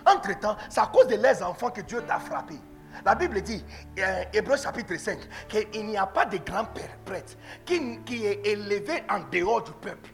[0.06, 2.54] Entre-temps, c'est à cause de les enfants que Dieu t'a frappé.
[3.04, 3.64] La Bible dit,
[3.98, 6.64] euh, Hébreu chapitre 5, qu'il n'y a pas de grand
[7.04, 10.10] prêtre qui, est élevé en dehors du peuple.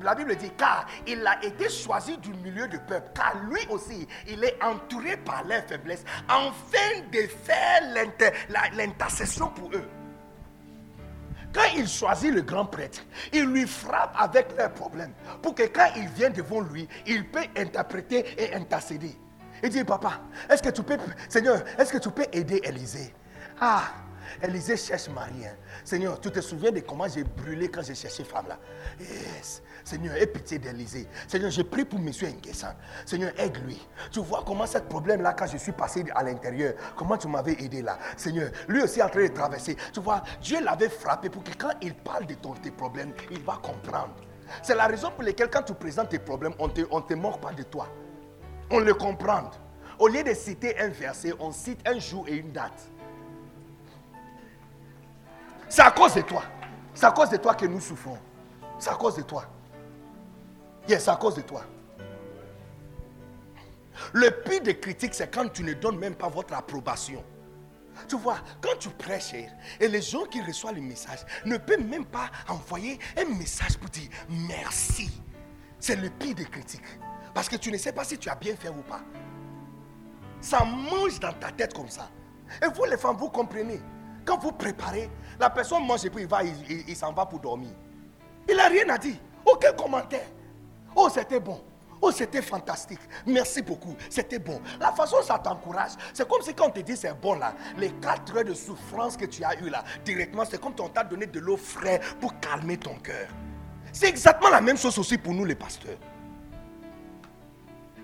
[0.00, 4.08] La Bible dit, car il a été choisi du milieu du peuple, car lui aussi,
[4.26, 7.82] il est entouré par leurs faiblesses, afin de faire
[8.74, 9.88] l'intercession pour eux.
[11.52, 13.00] Quand il choisit le grand prêtre,
[13.32, 15.12] il lui frappe avec leurs problèmes.
[15.42, 19.16] Pour que quand il vient devant lui, il peut interpréter et intercéder.
[19.62, 20.98] Il dit, papa, est-ce que tu peux,
[21.28, 23.12] Seigneur, est-ce que tu peux aider Élisée?
[23.60, 23.82] Ah,
[24.42, 25.46] Élisée cherche Marie.
[25.46, 25.56] Hein.
[25.84, 28.58] Seigneur, tu te souviens de comment j'ai brûlé quand j'ai cherché femme là
[29.00, 29.62] Yes.
[29.88, 31.08] Seigneur, aie pitié d'Élisée.
[31.26, 32.10] Seigneur, je prie pour M.
[32.10, 32.74] Nguessan.
[33.06, 33.80] Seigneur, aide-lui.
[34.12, 37.80] Tu vois comment ce problème-là, quand je suis passé à l'intérieur, comment tu m'avais aidé
[37.80, 37.98] là.
[38.14, 39.78] Seigneur, lui aussi en train de traverser.
[39.94, 43.42] Tu vois, Dieu l'avait frappé pour que quand il parle de ton, tes problèmes, il
[43.42, 44.14] va comprendre.
[44.62, 47.14] C'est la raison pour laquelle quand tu présentes tes problèmes, on ne te, on te
[47.14, 47.88] moque pas de toi.
[48.70, 49.50] On le comprend.
[49.98, 52.90] Au lieu de citer un verset, on cite un jour et une date.
[55.66, 56.42] C'est à cause de toi.
[56.92, 58.18] C'est à cause de toi que nous souffrons.
[58.78, 59.44] C'est à cause de toi.
[60.88, 61.64] Yes, c'est à cause de toi.
[64.12, 67.22] Le pire des critiques, c'est quand tu ne donnes même pas votre approbation.
[68.08, 72.06] Tu vois, quand tu prêches et les gens qui reçoivent le message ne peuvent même
[72.06, 75.10] pas envoyer un message pour dire merci.
[75.80, 76.80] C'est le pire des critiques.
[77.34, 79.00] Parce que tu ne sais pas si tu as bien fait ou pas.
[80.40, 82.08] Ça mange dans ta tête comme ça.
[82.62, 83.80] Et vous les femmes, vous comprenez.
[84.24, 87.70] Quand vous préparez, la personne mange et puis il va, il, s'en va pour dormir.
[88.48, 89.16] Il n'a rien à dire.
[89.44, 90.26] Aucun commentaire.
[90.94, 91.60] Oh, c'était bon.
[92.00, 93.00] Oh, c'était fantastique.
[93.26, 93.96] Merci beaucoup.
[94.08, 94.60] C'était bon.
[94.78, 97.90] La façon ça t'encourage, c'est comme si quand on te dit c'est bon là, les
[97.92, 101.02] quatre heures de souffrance que tu as eu là, directement, c'est comme si on t'a
[101.02, 103.28] donné de l'eau fraîche pour calmer ton cœur.
[103.92, 105.98] C'est exactement la même chose aussi pour nous les pasteurs.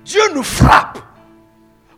[0.04, 0.98] Dieu nous frappe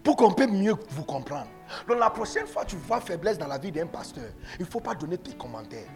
[0.05, 1.49] Pour qu'on puisse mieux vous comprendre.
[1.89, 4.71] Donc la prochaine fois que tu vois faiblesse dans la vie d'un pasteur, il ne
[4.71, 5.89] faut pas donner tes commentaires.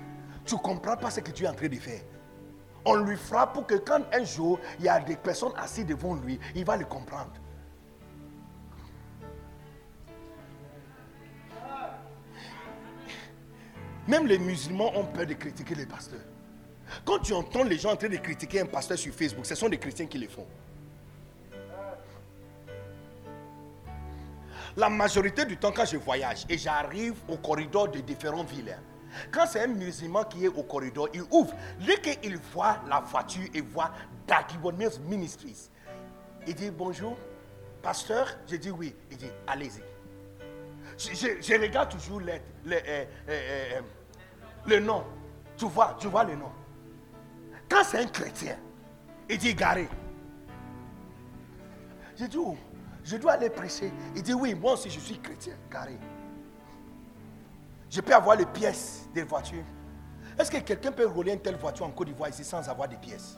[0.45, 2.01] Tu ne comprends pas ce que tu es en train de faire.
[2.85, 6.15] On lui fera pour que quand un jour il y a des personnes assises devant
[6.15, 7.32] lui, il va le comprendre.
[14.09, 16.20] Même les musulmans ont peur de critiquer les pasteurs.
[17.05, 19.69] Quand tu entends les gens en train de critiquer un pasteur sur Facebook, ce sont
[19.69, 20.47] des chrétiens qui le font.
[24.77, 28.77] La majorité du temps, quand je voyage et j'arrive au corridor de différentes villes,
[29.31, 31.55] quand c'est un musulman qui est au corridor, il ouvre.
[31.81, 33.91] Dès qu'il voit la voiture et voit
[34.27, 34.73] Dagibon
[35.07, 35.70] Ministries,
[36.47, 37.16] il dit bonjour,
[37.82, 38.27] pasteur.
[38.49, 38.95] Je dis oui.
[39.11, 39.82] Il dit allez-y.
[40.99, 42.39] Je, regarde toujours euh,
[42.69, 43.81] euh, euh,
[44.66, 45.05] le, nom.
[45.57, 46.51] Tu vois, tu vois le nom.
[47.69, 48.57] Quand c'est un chrétien,
[49.28, 49.89] il dit garé.
[52.19, 52.57] Je dis où
[53.03, 53.93] Je dois aller prêcher.
[54.15, 55.99] Il dit oui, moi aussi je suis chrétien, garé.
[57.91, 59.65] Je peux avoir les pièces des voitures.
[60.39, 62.97] Est-ce que quelqu'un peut rouler une telle voiture en Côte d'Ivoire ici sans avoir des
[62.97, 63.37] pièces?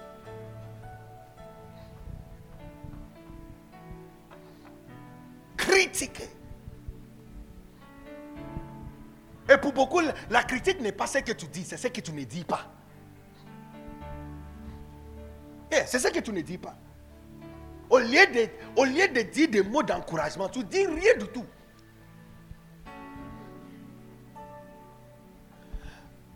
[5.56, 6.28] Critiquer.
[9.48, 10.00] Et pour beaucoup,
[10.30, 12.70] la critique n'est pas ce que tu dis, c'est ce que tu ne dis pas.
[15.70, 16.76] Eh, c'est ce que tu ne dis pas.
[17.88, 21.44] Au lieu, de, au lieu de dire des mots d'encouragement, tu dis rien du tout.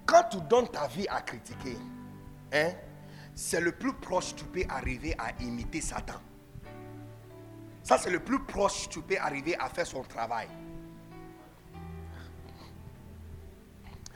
[0.07, 1.77] Quand tu donnes ta vie à critiquer,
[2.53, 2.71] hein,
[3.35, 6.21] c'est le plus proche tu peux arriver à imiter Satan.
[7.83, 10.49] Ça, c'est le plus proche tu peux arriver à faire son travail.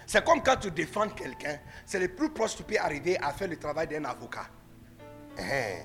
[0.06, 3.48] C'est comme quand tu défends quelqu'un, c'est le plus proche tu peux arriver à faire
[3.48, 4.46] le travail d'un avocat.
[5.38, 5.84] Hein.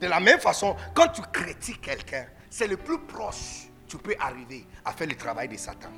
[0.00, 4.66] De la même façon, quand tu critiques quelqu'un, c'est le plus proche tu peux arriver
[4.84, 5.92] à faire le travail de Satan.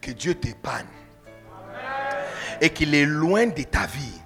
[0.00, 0.86] Que Dieu t'épargne
[2.62, 4.20] et qu'il est loin de ta vie.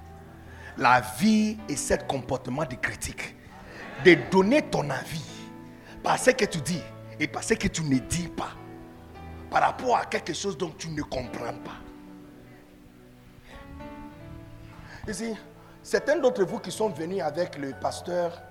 [0.77, 3.35] La vie et ce comportement de critique.
[4.05, 5.25] De donner ton avis
[6.03, 6.83] par ce que tu dis
[7.19, 8.51] et par ce que tu ne dis pas.
[9.51, 11.81] Par rapport à quelque chose dont tu ne comprends pas.
[15.09, 15.35] Ici,
[15.83, 18.43] certains d'entre vous qui sont venus avec le pasteur,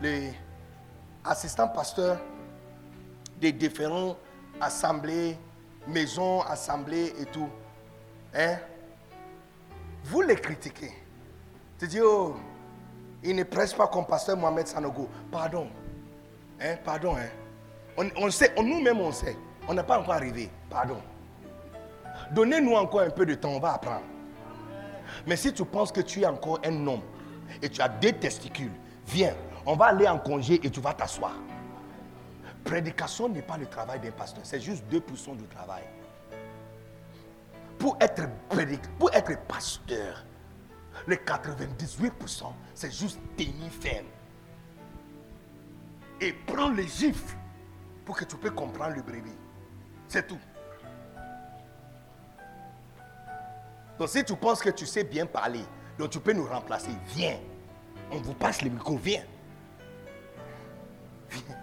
[0.00, 0.32] les
[1.22, 2.18] assistants pasteurs
[3.38, 4.16] des différentes
[4.58, 5.36] assemblées,
[5.86, 7.50] maisons, assemblées et tout,
[8.34, 8.56] hein,
[10.04, 10.92] vous les critiquez.
[11.78, 12.36] Tu dis, oh,
[13.22, 15.08] il ne presse pas comme pasteur Mohamed Sanogo.
[15.30, 15.68] Pardon.
[16.60, 17.16] Hein, pardon.
[17.16, 18.08] Hein.
[18.16, 19.36] On, sait, nous-mêmes on sait.
[19.68, 20.50] On n'est pas encore arrivé.
[20.70, 20.98] Pardon.
[22.32, 24.04] Donnez-nous encore un peu de temps, on va apprendre.
[25.26, 27.02] Mais si tu penses que tu es encore un homme
[27.62, 28.72] et tu as des testicules,
[29.06, 29.34] viens,
[29.66, 31.34] on va aller en congé et tu vas t'asseoir.
[32.64, 35.84] Prédication n'est pas le travail d'un pasteur, c'est juste 2% du travail
[37.78, 38.28] pour être
[38.98, 40.24] pour être pasteur,
[41.06, 44.06] les 98%, c'est juste tenir ferme.
[46.20, 47.36] Et prendre les gifles
[48.04, 49.36] pour que tu puisses comprendre le brebis.
[50.08, 50.38] C'est tout.
[53.98, 55.64] Donc si tu penses que tu sais bien parler,
[55.98, 57.38] donc tu peux nous remplacer, viens.
[58.10, 59.24] On vous passe le micro, viens.
[61.30, 61.56] Viens.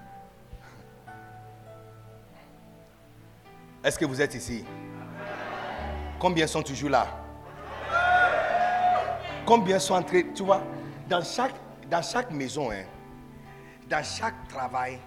[3.83, 4.65] Est-ce que vous êtes ici?
[6.19, 7.07] Combien sont toujours là?
[9.45, 10.25] Combien sont entrés?
[10.33, 10.61] Tu vois,
[11.07, 11.55] dans chaque,
[11.89, 12.85] dans chaque maison, hein,
[13.89, 14.99] dans chaque travail,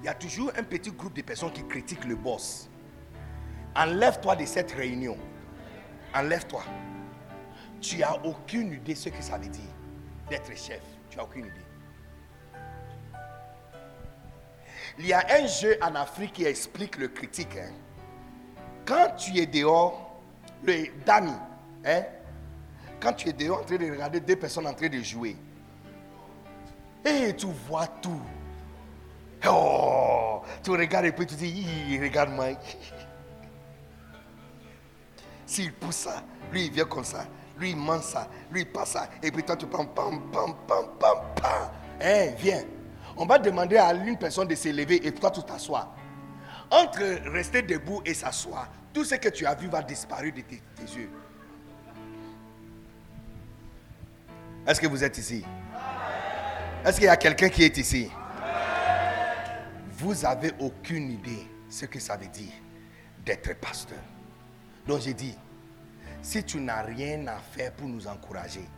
[0.00, 2.68] il y a toujours un petit groupe de personnes qui critiquent le boss.
[3.74, 5.16] Enlève-toi de cette réunion.
[6.14, 6.62] Enlève-toi.
[7.80, 9.62] Tu n'as aucune idée de ce que ça veut dire
[10.28, 10.82] d'être chef.
[11.10, 11.52] Tu n'as aucune idée.
[14.98, 17.56] Il y a un jeu en Afrique qui explique le critique.
[17.56, 17.72] Hein.
[18.84, 20.11] Quand tu es dehors,
[20.62, 21.32] le Dani,
[21.84, 22.02] hein,
[23.00, 25.36] quand tu es dehors en train de regarder deux personnes en train de jouer,
[27.04, 28.20] et tu vois tout.
[29.48, 32.50] Oh, tu regardes et puis tu dis, regarde-moi.
[35.44, 36.22] S'il pousse ça,
[36.52, 37.26] lui il vient comme ça,
[37.58, 40.54] lui il mange ça, lui il passe ça, et puis toi tu prends pam, pam,
[40.66, 41.18] pam, pam.
[42.00, 42.62] Hein, viens.
[43.16, 45.94] On va demander à une personne de se lever et toi tu t'assois.
[46.70, 50.62] Entre rester debout et s'asseoir, tout ce que tu as vu va disparaître de tes,
[50.96, 51.10] yeux.
[54.66, 55.44] Est-ce que vous êtes ici?
[56.84, 58.10] Est-ce qu'il y a quelqu'un qui est ici?
[59.92, 62.52] Vous n'avez aucune idée ce que ça veut dire
[63.24, 63.98] d'être pasteur.
[64.86, 65.36] Donc j'ai dit,
[66.22, 68.68] si tu n'as rien à faire pour nous encourager,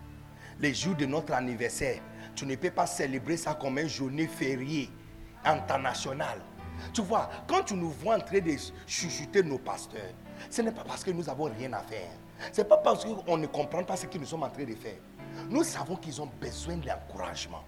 [0.61, 2.01] les jours de notre anniversaire,
[2.35, 4.91] tu ne peux pas célébrer ça comme une journée fériée
[5.45, 6.41] international.
[6.93, 8.57] Tu vois, quand tu nous vois en train de
[8.87, 10.13] chuchoter nos pasteurs,
[10.51, 12.11] ce n'est pas parce que nous n'avons rien à faire.
[12.53, 14.75] Ce n'est pas parce qu'on ne comprend pas ce que nous sommes en train de
[14.75, 14.97] faire.
[15.49, 17.65] Nous savons qu'ils ont besoin d'encouragement.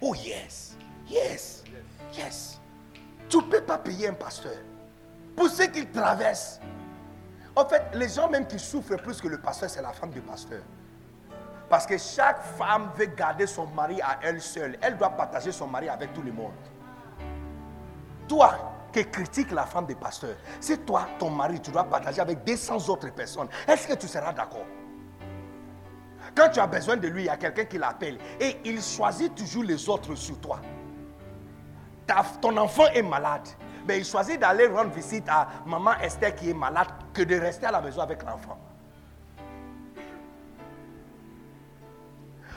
[0.00, 0.76] Oh yes,
[1.08, 1.64] yes,
[2.16, 2.60] yes.
[3.28, 4.58] Tu ne peux pas payer un pasteur
[5.34, 6.60] pour ce qu'il traverse.
[7.54, 10.20] En fait, les gens même qui souffrent plus que le pasteur, c'est la femme du
[10.20, 10.62] pasteur.
[11.68, 14.78] Parce que chaque femme veut garder son mari à elle seule.
[14.80, 16.52] Elle doit partager son mari avec tout le monde.
[18.28, 22.44] Toi qui critiques la femme des pasteurs, c'est toi, ton mari, tu dois partager avec
[22.44, 23.48] 200 autres personnes.
[23.68, 24.64] Est-ce que tu seras d'accord?
[26.34, 29.34] Quand tu as besoin de lui, il y a quelqu'un qui l'appelle et il choisit
[29.34, 30.60] toujours les autres sur toi.
[32.40, 33.48] ton enfant est malade,
[33.86, 37.66] mais il choisit d'aller rendre visite à maman Esther qui est malade que de rester
[37.66, 38.58] à la maison avec l'enfant.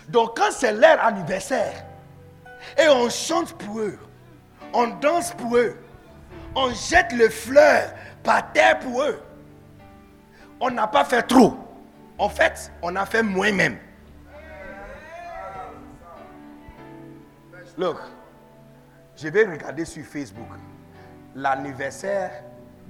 [0.10, 1.86] Donc quand c'est leur anniversaire
[2.78, 4.00] et on chante pour eux,
[4.74, 5.78] on danse pour eux,
[6.56, 7.94] on jette les fleurs
[8.24, 9.22] par terre pour eux,
[10.60, 11.58] on n'a pas fait trop.
[12.18, 13.78] En fait, on a fait moins même.
[17.78, 17.98] Look,
[19.16, 20.50] je vais regarder sur Facebook
[21.34, 22.44] l'anniversaire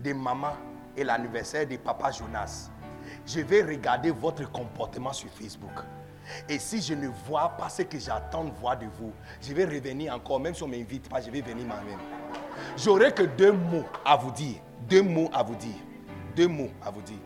[0.03, 0.53] de maman
[0.97, 2.71] et l'anniversaire de papa Jonas.
[3.25, 5.77] Je vais regarder votre comportement sur Facebook.
[6.47, 9.65] Et si je ne vois pas ce que j'attends de voir de vous, je vais
[9.65, 11.99] revenir encore, même si on ne m'invite pas, je vais venir moi-même.
[12.77, 14.57] J'aurai que deux mots à vous dire.
[14.87, 15.77] Deux mots à vous dire.
[16.35, 17.17] Deux mots à vous dire.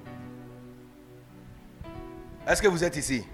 [2.47, 3.25] Est-ce que vous êtes ici?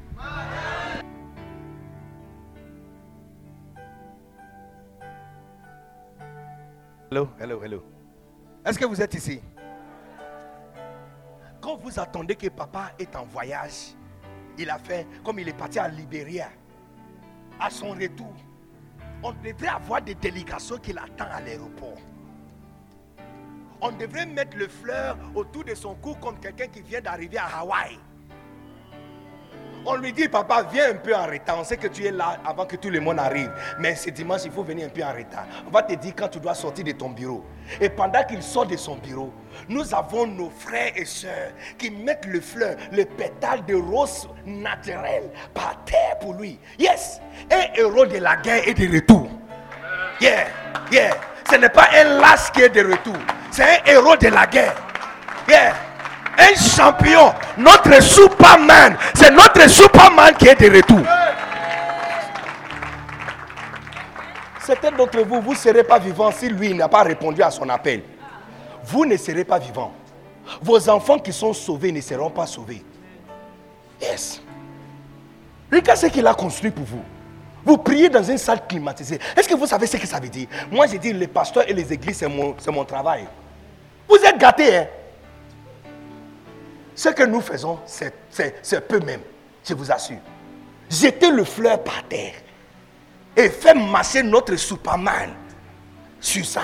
[7.11, 7.83] Hello, hello, hello.
[8.63, 9.41] Est-ce que vous êtes ici?
[11.59, 13.95] Quand vous attendez que papa est en voyage,
[14.59, 16.49] il a fait comme il est parti à Libéria.
[17.59, 18.33] À son retour,
[19.23, 21.97] on devrait avoir des délégations qu'il attend à l'aéroport.
[23.81, 27.59] On devrait mettre le fleur autour de son cou comme quelqu'un qui vient d'arriver à
[27.59, 27.97] Hawaï.
[29.91, 31.57] On lui dit, papa, viens un peu en retard.
[31.59, 33.51] On sait que tu es là avant que tout le monde arrive.
[33.79, 35.47] Mais ce dimanche, il faut venir un peu en retard.
[35.65, 37.43] On va te dire quand tu dois sortir de ton bureau.
[37.81, 39.33] Et pendant qu'il sort de son bureau,
[39.67, 45.23] nous avons nos frères et sœurs qui mettent le fleur, le pétale de rose naturel
[45.55, 46.59] par terre pour lui.
[46.77, 47.19] Yes,
[47.51, 49.27] un héros de la guerre est de retour.
[50.21, 50.49] Yeah,
[50.91, 51.17] yeah.
[51.49, 53.17] Ce n'est pas un lâche qui est de retour.
[53.49, 54.75] C'est un héros de la guerre.
[55.47, 55.88] Yeah
[56.39, 58.97] un champion, notre Superman.
[59.13, 61.01] C'est notre Superman qui est de retour.
[64.61, 67.67] Certains d'entre vous, vous ne serez pas vivants si lui n'a pas répondu à son
[67.69, 68.03] appel.
[68.83, 69.93] Vous ne serez pas vivants.
[70.61, 72.83] Vos enfants qui sont sauvés ne seront pas sauvés.
[74.01, 74.41] Yes.
[75.71, 77.03] Regardez ce qu'il a construit pour vous?
[77.65, 79.19] Vous priez dans une salle climatisée.
[79.35, 80.47] Est-ce que vous savez ce que ça veut dire?
[80.71, 83.27] Moi, j'ai dit les pasteurs et les églises, c'est mon, mon travail.
[84.07, 84.87] Vous êtes gâtés, hein?
[86.99, 89.21] Ce que nous faisons, c'est peu même,
[89.63, 90.17] je vous assure.
[90.89, 92.33] Jeter le fleur par terre
[93.37, 95.29] et faire marcher notre Superman
[96.19, 96.63] sur ça.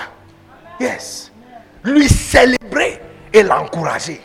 [0.78, 1.32] Yes.
[1.82, 3.00] Lui célébrer
[3.32, 4.20] et l'encourager.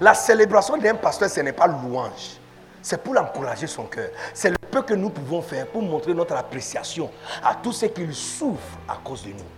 [0.00, 2.36] La célébration d'un pasteur, ce n'est pas louange.
[2.80, 4.10] C'est pour l'encourager son cœur.
[4.32, 7.10] C'est le peu que nous pouvons faire pour montrer notre appréciation
[7.42, 9.57] à tous ceux qui souffrent à cause de nous.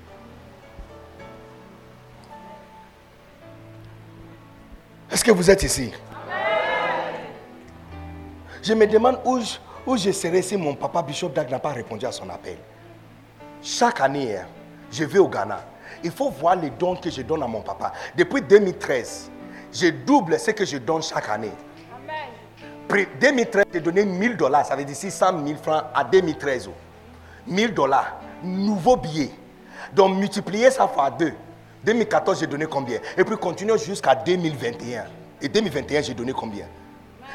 [5.11, 5.93] Est-ce que vous êtes ici?
[8.63, 11.71] Je me demande où je, où je serais si mon papa Bishop Dag n'a pas
[11.73, 12.57] répondu à son appel.
[13.61, 14.47] Chaque année, hein,
[14.93, 15.65] je vais au Ghana.
[16.05, 17.93] Il faut voir les dons que je donne à mon papa.
[18.17, 19.31] Depuis 2013,
[19.73, 21.53] je double ce que je donne chaque année.
[21.93, 23.07] Amen.
[23.21, 26.71] 2013, j'ai donné 1000 dollars, ça veut dire 600 000 francs à 2013.
[27.49, 29.31] 1000 dollars, nouveau billet.
[29.93, 31.35] Donc multiplier ça par deux.
[31.85, 33.01] 2014, j'ai donné combien?
[33.17, 35.05] Et puis continuons jusqu'à 2021.
[35.41, 36.67] Et 2021, j'ai donné combien?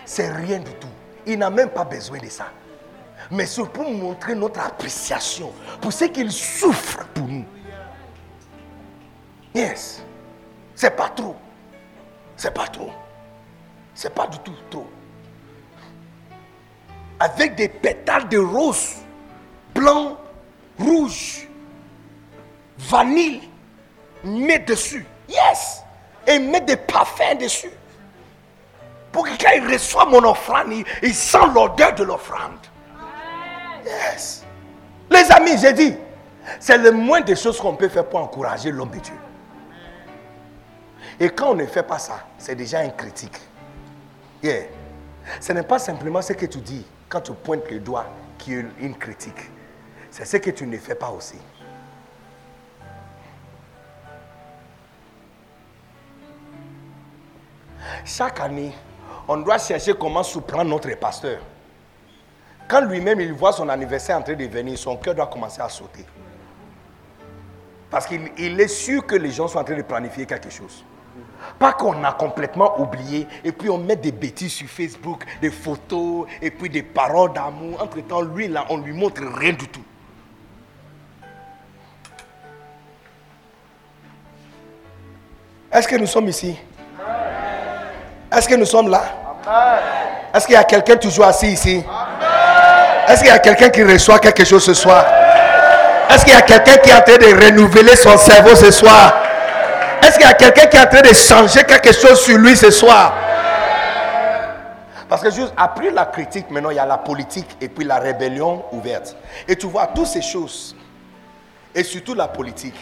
[0.05, 0.87] C'est rien du tout.
[1.25, 2.47] Il n'a même pas besoin de ça.
[3.31, 5.51] Mais c'est pour montrer notre appréciation
[5.81, 7.45] pour ce qu'il souffre pour nous.
[9.53, 10.03] Yes.
[10.75, 11.35] C'est pas trop.
[12.37, 12.91] C'est pas trop.
[13.95, 14.87] C'est pas du tout trop.
[17.19, 18.95] Avec des pétales de rose,
[19.73, 20.17] blanc,
[20.77, 21.47] rouge,
[22.77, 23.49] vanille
[24.25, 25.05] met dessus.
[25.29, 25.81] Yes.
[26.27, 27.71] Et met des parfums dessus.
[29.11, 32.59] Pour que quand il reçoit mon offrande, il, sent l'odeur de l'offrande.
[33.85, 34.43] Yes.
[35.09, 35.95] Les amis, j'ai dit,
[36.59, 39.13] c'est le moins des choses qu'on peut faire pour encourager l'homme de Dieu.
[41.19, 43.37] Et quand on ne fait pas ça, c'est déjà un critique.
[44.43, 44.63] Yeah.
[45.39, 48.07] Ce n'est pas simplement ce que tu dis quand tu pointes le doigt
[48.37, 49.49] qui est une critique.
[50.11, 51.37] C'est ce que tu ne fais pas aussi.
[58.03, 58.71] Chaque année,
[59.27, 61.39] on doit chercher comment surprendre notre pasteur.
[62.67, 65.69] Quand lui-même il voit son anniversaire en train de venir, son cœur doit commencer à
[65.69, 66.05] sauter.
[67.89, 70.83] Parce qu'il il est sûr que les gens sont en train de planifier quelque chose.
[71.59, 76.27] Pas qu'on a complètement oublié et puis on met des bêtises sur Facebook, des photos
[76.41, 77.81] et puis des paroles d'amour.
[77.81, 79.83] Entre-temps, lui là, on lui montre rien du tout.
[85.71, 86.57] Est-ce que nous sommes ici?
[88.35, 89.03] Est-ce que nous sommes là?
[90.33, 91.83] Est-ce qu'il y a quelqu'un toujours assis ici?
[93.07, 95.05] Est-ce qu'il y a quelqu'un qui reçoit quelque chose ce soir?
[96.09, 99.13] Est-ce qu'il y a quelqu'un qui est en train de renouveler son cerveau ce soir?
[100.01, 102.55] Est-ce qu'il y a quelqu'un qui est en train de changer quelque chose sur lui
[102.57, 103.13] ce soir?
[105.07, 107.99] Parce que juste après la critique, maintenant il y a la politique et puis la
[107.99, 109.15] rébellion ouverte.
[109.47, 110.75] Et tu vois, toutes ces choses,
[111.73, 112.75] et surtout la politique,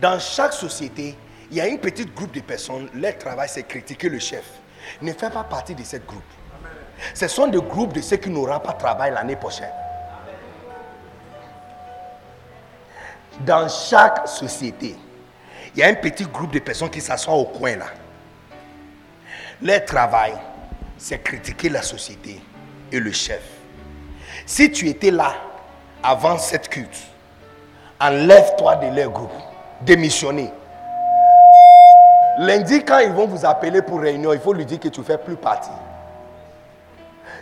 [0.00, 1.16] dans chaque société,
[1.54, 4.42] il y a un petit groupe de personnes, leur travail c'est critiquer le chef.
[5.00, 6.24] Ne fais pas partie de ce groupe.
[7.14, 9.70] Ce sont des groupes de ceux qui n'auront pas de travail l'année prochaine.
[13.38, 14.96] Dans chaque société,
[15.76, 17.86] il y a un petit groupe de personnes qui s'assoient au coin là.
[19.62, 20.32] Leur travail,
[20.98, 22.40] c'est critiquer la société
[22.90, 23.42] et le chef.
[24.44, 25.36] Si tu étais là
[26.02, 26.98] avant cette culte,
[28.00, 29.30] enlève-toi de leur groupe,
[29.82, 30.50] démissionner.
[32.38, 35.04] Lundi, quand ils vont vous appeler pour réunion, il faut lui dire que tu ne
[35.04, 35.70] fais plus partie.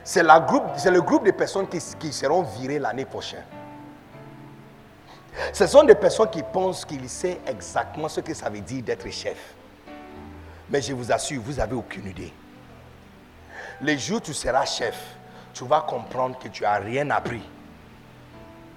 [0.04, 3.44] C'est le groupe de personnes qui, seront virées l'année prochaine.
[5.52, 9.08] Ce sont des personnes qui pensent qu'ils savent exactement ce que ça veut dire d'être
[9.10, 9.54] chef.
[10.68, 12.32] Mais je vous assure, vous n'avez aucune idée.
[13.80, 15.16] Les jours où tu seras chef,
[15.54, 17.42] tu vas comprendre que tu n'as rien appris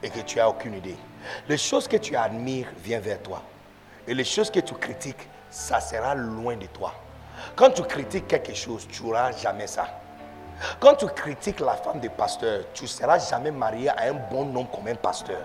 [0.02, 0.98] et que tu n'as aucune idée.
[1.50, 3.42] Les choses que tu admires viennent vers toi.
[4.08, 6.94] Et les choses que tu critiques, ça sera loin de toi.
[7.56, 9.88] Quand tu critiques quelque chose, tu n'auras jamais ça.
[10.82, 14.54] Quand tu critiques la femme des pasteurs, tu ne seras jamais marié à un bon
[14.54, 15.40] homme comme un pasteur.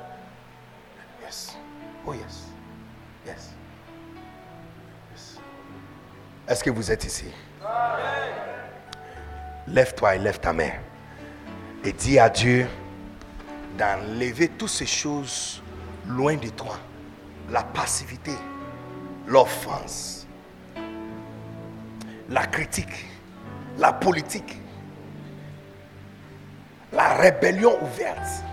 [1.23, 1.57] Yes.
[2.05, 2.47] Oh yes.
[3.25, 3.51] Yes.
[5.13, 5.39] yes.
[6.49, 7.27] Est-ce que vous êtes ici?
[9.69, 10.73] Lève-toi et lève ta main.
[11.85, 12.67] Et dis à Dieu
[13.79, 15.63] d'enlever toutes ces choses
[16.09, 16.77] loin de toi.
[17.49, 18.33] La passivité,
[19.31, 20.27] l'offense,
[22.29, 23.07] la critique,
[23.79, 24.59] la politique,
[26.93, 28.45] la rébellion ouverte,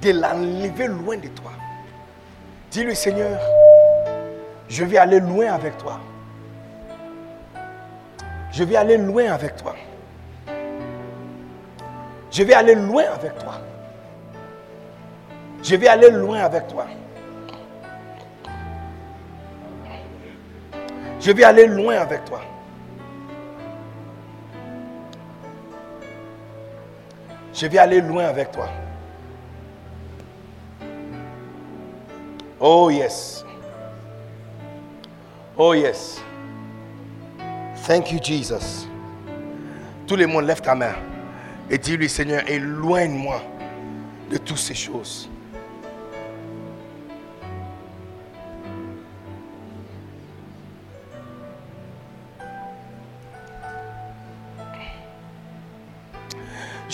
[0.00, 1.50] de l'enlever loin de toi.
[2.70, 3.38] Dis-lui, Seigneur,
[4.68, 6.00] je vais aller loin avec toi.
[8.52, 9.74] Je vais aller loin avec toi.
[12.30, 13.60] Je vais aller loin avec toi.
[15.62, 16.86] Je vais aller loin avec toi.
[21.20, 22.40] Je vais aller loin avec toi.
[27.52, 28.68] Je vais aller loin avec toi.
[32.58, 33.44] Oh yes.
[35.56, 36.22] Oh yes.
[37.86, 38.86] Thank you Jesus.
[40.06, 40.94] Tout le monde lève ta main
[41.68, 43.42] et dis-lui Seigneur, éloigne-moi
[44.30, 45.28] de toutes ces choses.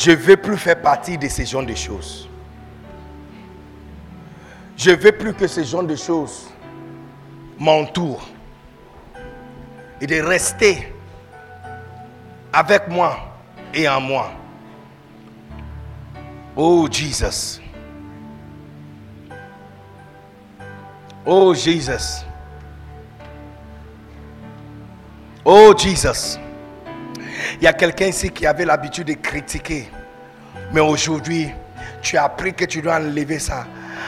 [0.06, 2.28] Je ne veux plus faire partie de ces genres de choses.
[4.76, 6.48] Je ne veux plus que ces genres de choses
[7.58, 8.24] m'entourent.
[10.00, 10.94] Et de rester
[12.52, 13.18] avec moi
[13.74, 14.30] et en moi.
[16.54, 17.60] Oh Jesus.
[21.24, 22.24] Oh Jesus.
[25.44, 26.38] Oh Jesus.
[27.60, 29.88] Il y a quelqu'un ici qui avait l'habitude de critiquer.
[30.72, 31.50] Mais aujourd'hui,
[32.02, 33.66] tu as appris que tu dois enlever ça.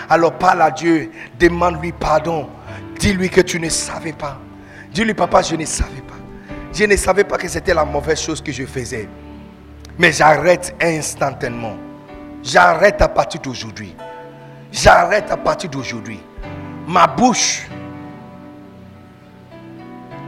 [0.08, 2.48] Alors parle à Dieu, demande-lui pardon.
[2.98, 4.38] Dis-lui que tu ne savais pas.
[4.92, 6.14] Dis-lui, papa, je ne savais pas.
[6.72, 9.08] Je ne savais pas que c'était la mauvaise chose que je faisais.
[9.98, 11.76] Mais j'arrête instantanément.
[12.42, 13.94] J'arrête à partir d'aujourd'hui.
[14.72, 16.20] J'arrête à partir d'aujourd'hui.
[16.86, 17.66] Ma bouche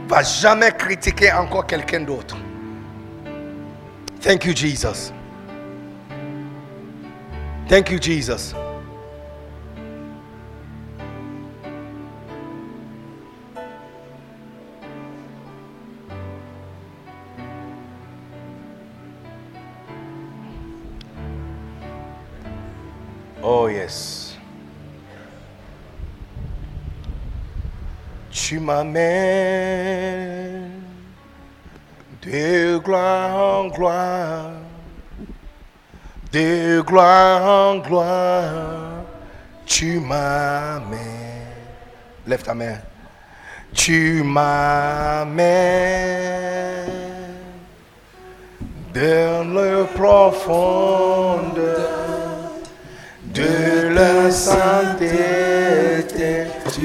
[0.07, 2.37] va jamais critiquer encore quelqu'un d'autre.
[4.21, 5.11] Thank you, Jesus.
[7.71, 8.53] Thank you, Jesus.
[23.41, 24.31] Oh, yes.
[28.31, 28.99] tu m'amènes
[32.21, 34.51] de gloire en gloire,
[36.31, 39.03] de gloire en gloire,
[39.65, 40.99] tu m'amènes.
[42.27, 42.77] Lève ta main.
[43.73, 45.41] Tu m'amènes
[48.93, 51.61] dans le profondeur
[53.33, 55.11] de la sainteté.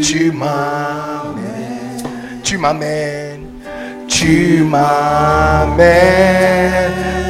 [0.03, 2.03] Tu m'amènes,
[2.43, 3.47] tu m'amènes,
[4.09, 5.87] tu m'amènes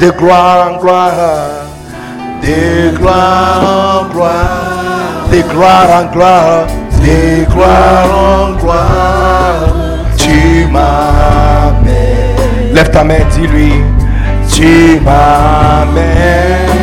[0.00, 1.66] de gloire en gloire,
[2.42, 6.66] de gloire en gloire, de en gloire,
[7.02, 9.68] de en gloire.
[10.16, 12.74] Tu m'amènes.
[12.74, 13.72] Lève ta main, dis-lui,
[14.52, 16.74] tu m'amènes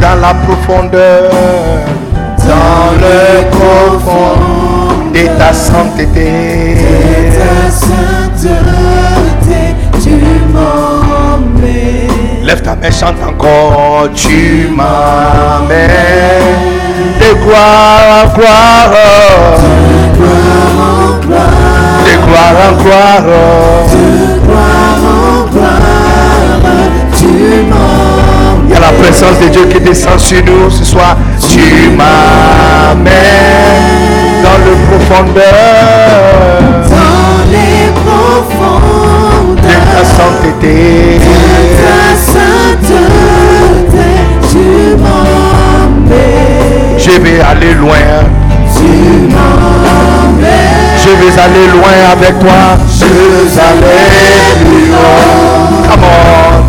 [0.00, 1.30] dans la profondeur,
[2.38, 4.38] dans le profond
[5.14, 6.76] de ta sainteté.
[7.38, 9.62] Ta sainteté,
[10.02, 10.16] tu
[10.52, 12.03] m'emmènes.
[12.44, 14.08] Lève ta main, chante encore.
[14.14, 15.88] Tu m'amènes
[17.18, 18.90] de gloire en gloire,
[20.14, 21.62] Gloire en gloire,
[22.04, 23.24] de gloire en gloire.
[27.16, 27.26] tu.
[28.66, 31.16] Il y a la présence de Dieu qui descend sur nous ce soir.
[31.40, 33.14] Tu m'amènes
[34.42, 35.42] dans le profondeur
[36.90, 38.84] Dans les de profondeurs
[39.62, 39.94] sainteté.
[39.94, 40.74] ta sainteté,
[46.98, 47.96] Je vais aller loin.
[48.76, 48.88] Tu.
[51.04, 52.78] Je vais aller loin avec toi.
[52.88, 55.84] Je veux aller plus haut.
[55.86, 56.64] Come on.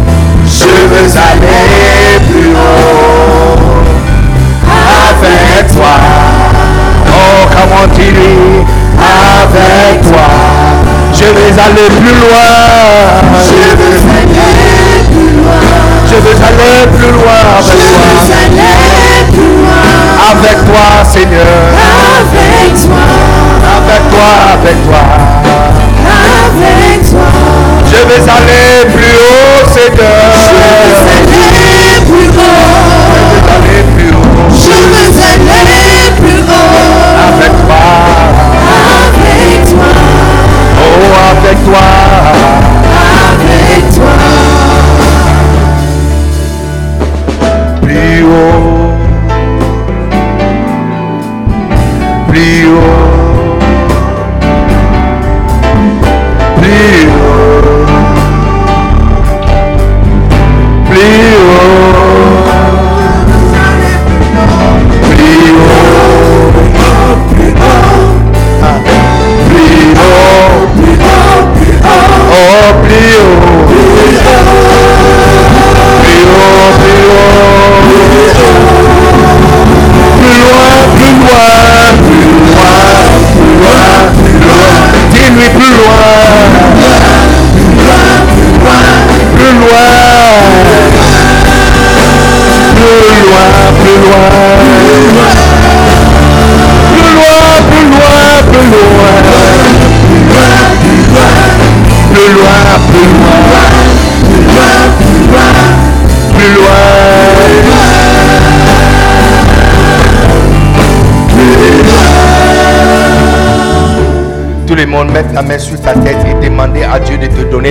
[0.45, 3.55] Je veux aller plus haut.
[4.67, 5.95] Avec toi.
[7.07, 8.65] Oh, come on, dis-lui.
[8.99, 10.27] Avec toi.
[11.13, 12.49] Je vais aller plus loin.
[13.41, 15.64] Je veux aller plus loin.
[16.15, 18.07] Je veux aller plus loin Je avec veux toi.
[18.15, 19.83] aller plus loin
[20.31, 21.59] Avec toi, Seigneur.
[21.75, 23.03] avec toi,
[23.75, 25.01] Avec toi, avec toi.
[26.15, 27.27] avec toi.
[27.85, 30.15] Je vais aller plus haut, Seigneur.
[30.39, 32.63] Je veux aller plus haut,
[33.11, 34.47] Je vais aller plus haut.
[34.55, 36.79] je veux aller plus haut
[37.27, 37.81] Avec toi.
[38.87, 39.89] avec toi,
[40.77, 41.83] Oh, avec toi.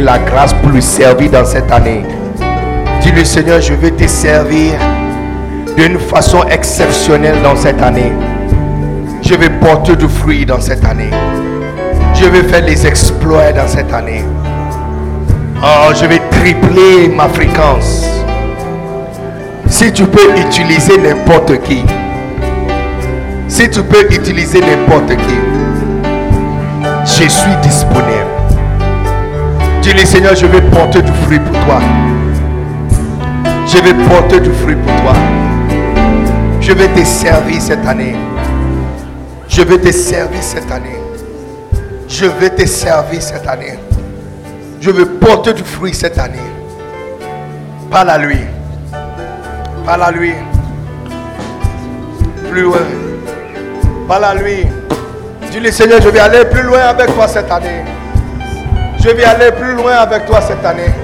[0.01, 2.05] La grâce pour lui servir dans cette année.
[3.01, 4.73] Dis-lui Seigneur, je veux te servir
[5.77, 8.13] d'une façon exceptionnelle dans cette année.
[9.23, 11.11] Je vais porter du fruit dans cette année.
[12.15, 14.25] Je vais faire des exploits dans cette année.
[15.63, 18.07] Oh, je vais tripler ma fréquence.
[19.67, 21.83] Si tu peux utiliser n'importe qui,
[23.49, 25.35] si tu peux utiliser n'importe qui,
[27.07, 28.24] je suis disponible.
[29.85, 31.79] Dis-le Seigneur, je vais porter du fruit pour toi.
[33.67, 35.13] Je vais porter du fruit pour toi.
[36.59, 38.17] Je vais te servir cette année.
[39.47, 40.97] Je vais te servir cette année.
[42.09, 43.79] Je vais te servir cette année.
[44.81, 46.39] Je vais porter du fruit cette année.
[47.91, 48.39] Parle à lui.
[49.85, 50.33] Parle à lui.
[52.51, 52.79] Plus loin.
[54.09, 54.67] Parle à lui.
[55.51, 57.94] Dis-lui Seigneur, je vais aller plus loin avec toi cette année.
[59.05, 60.95] Je vais aller plus loin avec toi cette année.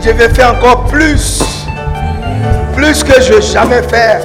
[0.00, 1.42] Je vais faire encore plus.
[2.76, 4.20] Plus que je jamais fait.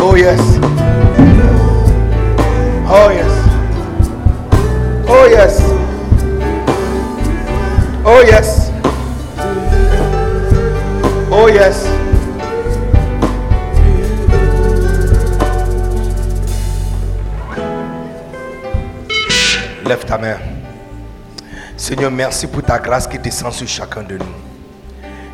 [0.00, 0.40] Oh yes.
[2.88, 3.32] Oh yes.
[5.06, 5.60] Oh yes.
[8.02, 8.70] Oh yes.
[11.30, 11.85] Oh yes.
[21.86, 24.24] Seigneur, merci pour ta grâce qui descend sur chacun de nous.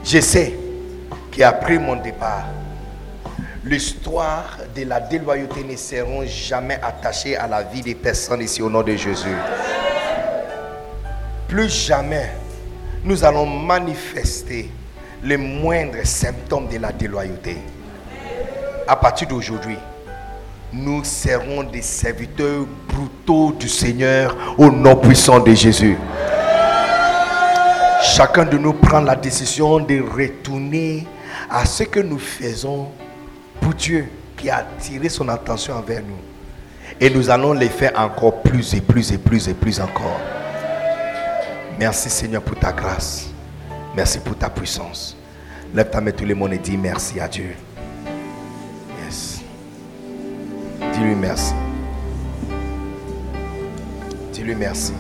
[0.05, 0.55] Je sais
[1.31, 2.45] qu'après mon départ,
[3.65, 8.69] l'histoire de la déloyauté ne seront jamais attachées à la vie des personnes ici au
[8.69, 9.35] nom de Jésus.
[11.49, 12.33] Plus jamais
[13.03, 14.71] nous allons manifester
[15.25, 17.57] les moindres symptômes de la déloyauté.
[18.87, 19.79] À partir d'aujourd'hui,
[20.71, 25.97] nous serons des serviteurs brutaux du Seigneur au nom puissant de Jésus.
[28.03, 31.07] Chacun de nous prend la décision de retourner
[31.49, 32.89] à ce que nous faisons
[33.61, 36.19] pour Dieu qui a attiré son attention envers nous.
[37.01, 40.21] Et nous allons les faire encore plus et plus et plus et plus encore.
[41.79, 43.29] Merci Seigneur pour ta grâce.
[43.95, 45.17] Merci pour ta puissance.
[45.73, 47.55] Lève ta main tout le monde et dis merci à Dieu.
[49.05, 49.43] Yes.
[50.93, 51.55] Dis-lui merci.
[54.33, 54.93] Dis-lui merci.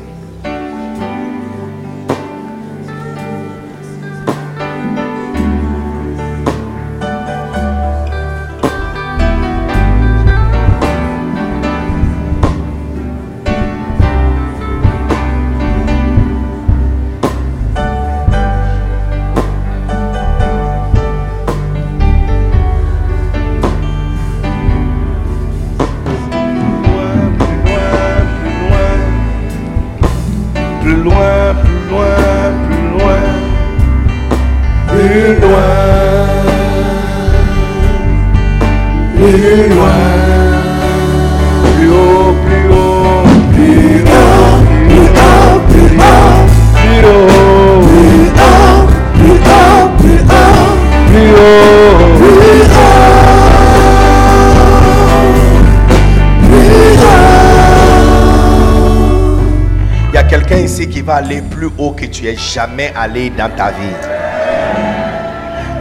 [61.40, 63.96] Plus haut que tu es jamais allé dans ta vie.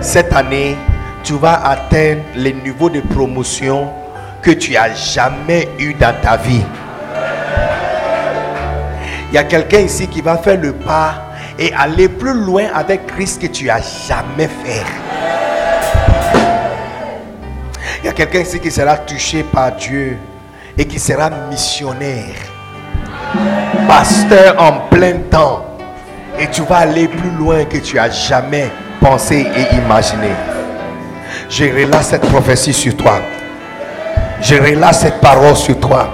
[0.02, 0.76] Cette année,
[1.24, 3.90] tu vas atteindre les niveaux de promotion
[4.42, 6.64] que tu as jamais eu dans ta vie.
[9.32, 13.08] Il y a quelqu'un ici qui va faire le pas et aller plus loin avec
[13.08, 14.86] Christ que tu as jamais fait.
[18.04, 20.18] Il y a quelqu'un ici qui sera touché par Dieu
[20.78, 22.51] et qui sera missionnaire
[23.88, 25.66] pasteur en plein temps.
[26.40, 30.30] Et tu vas aller plus loin que tu as jamais pensé et imaginé.
[31.50, 33.20] Je relâche cette prophétie sur toi.
[34.42, 36.10] Je relâche cette parole sur toi.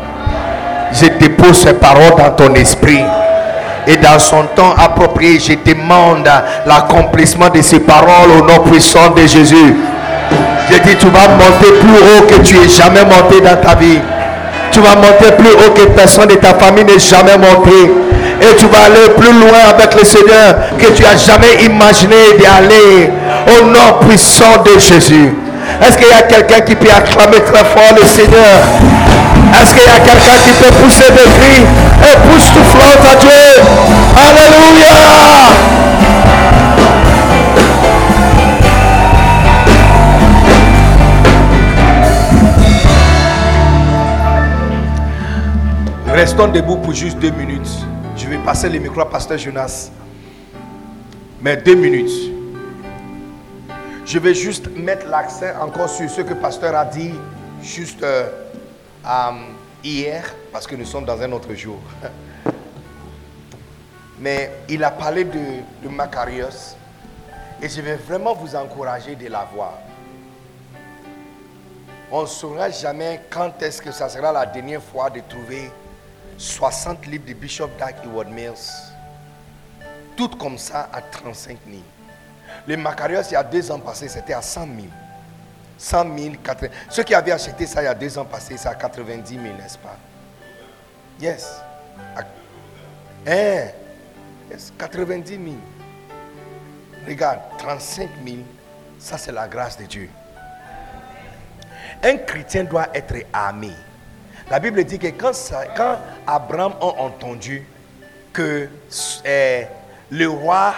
[0.91, 3.03] Je dépose cette parole dans ton esprit.
[3.85, 6.29] Et dans son temps approprié, je demande
[6.65, 9.75] l'accomplissement de ces paroles au nom puissant de Jésus.
[10.69, 13.99] Je dis, tu vas monter plus haut que tu es jamais monté dans ta vie.
[14.71, 17.91] Tu vas monter plus haut que personne de ta famille n'est jamais monté.
[18.41, 23.11] Et tu vas aller plus loin avec le Seigneur que tu as jamais imaginé d'aller.
[23.59, 25.33] Au nom puissant de Jésus.
[25.81, 28.59] Est-ce qu'il y a quelqu'un qui peut acclamer très fort le Seigneur?
[29.61, 31.63] Est-ce qu'il y a quelqu'un qui peut pousser des cris?
[32.03, 33.63] Et pousse tout flotte à Dieu
[34.15, 35.76] Alléluia
[46.17, 47.69] Restons debout pour juste deux minutes.
[48.15, 49.91] Je vais passer le micro à Pasteur Jonas.
[51.39, 52.33] Mais deux minutes.
[54.03, 57.13] Je vais juste mettre l'accent encore sur ce que Pasteur a dit
[57.61, 58.31] juste euh,
[59.83, 61.77] hier, parce que nous sommes dans un autre jour.
[64.19, 65.39] Mais il a parlé de,
[65.83, 66.75] de Macarius
[67.61, 69.73] et je vais vraiment vous encourager de la voir.
[72.11, 75.69] On ne saura jamais quand est-ce que ça sera la dernière fois de trouver
[76.37, 78.53] 60 livres de Bishop Dag Heward Mills.
[80.15, 81.81] Tout comme ça à 35 000.
[82.67, 84.87] Les Macarios, il y a deux ans passés, c'était à 100 000.
[85.77, 88.67] 100 000, 80 Ceux qui avaient acheté ça il y a deux ans passés, c'est
[88.67, 89.97] à 90 000, n'est-ce pas?
[91.19, 91.61] Yes.
[93.27, 93.67] Hein?
[94.49, 95.41] Yes, 90 000.
[97.07, 98.37] Regarde, 35 000,
[98.99, 100.09] ça c'est la grâce de Dieu.
[102.03, 103.71] Un chrétien doit être armé.
[104.49, 107.65] La Bible dit que quand, Abraham a entendu
[108.31, 108.69] que
[109.25, 109.63] euh,
[110.09, 110.73] le roi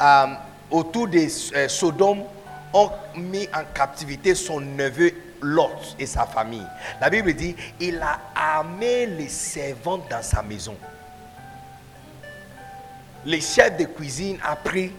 [0.00, 0.26] euh,
[0.70, 1.26] autour de
[1.56, 2.22] euh, Sodome
[2.72, 6.66] ont mis en captivité son neveu Lot et sa famille.
[7.00, 10.76] La Bible dit il a armé les servantes dans sa maison.
[13.26, 14.92] les chefs de cuisine a pris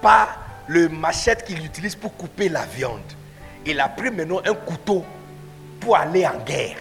[0.00, 0.28] pas
[0.66, 3.00] le machette qu'il utilise pour couper la viande.
[3.66, 5.04] Il a pris maintenant un couteau
[5.80, 6.76] pour aller en guerre.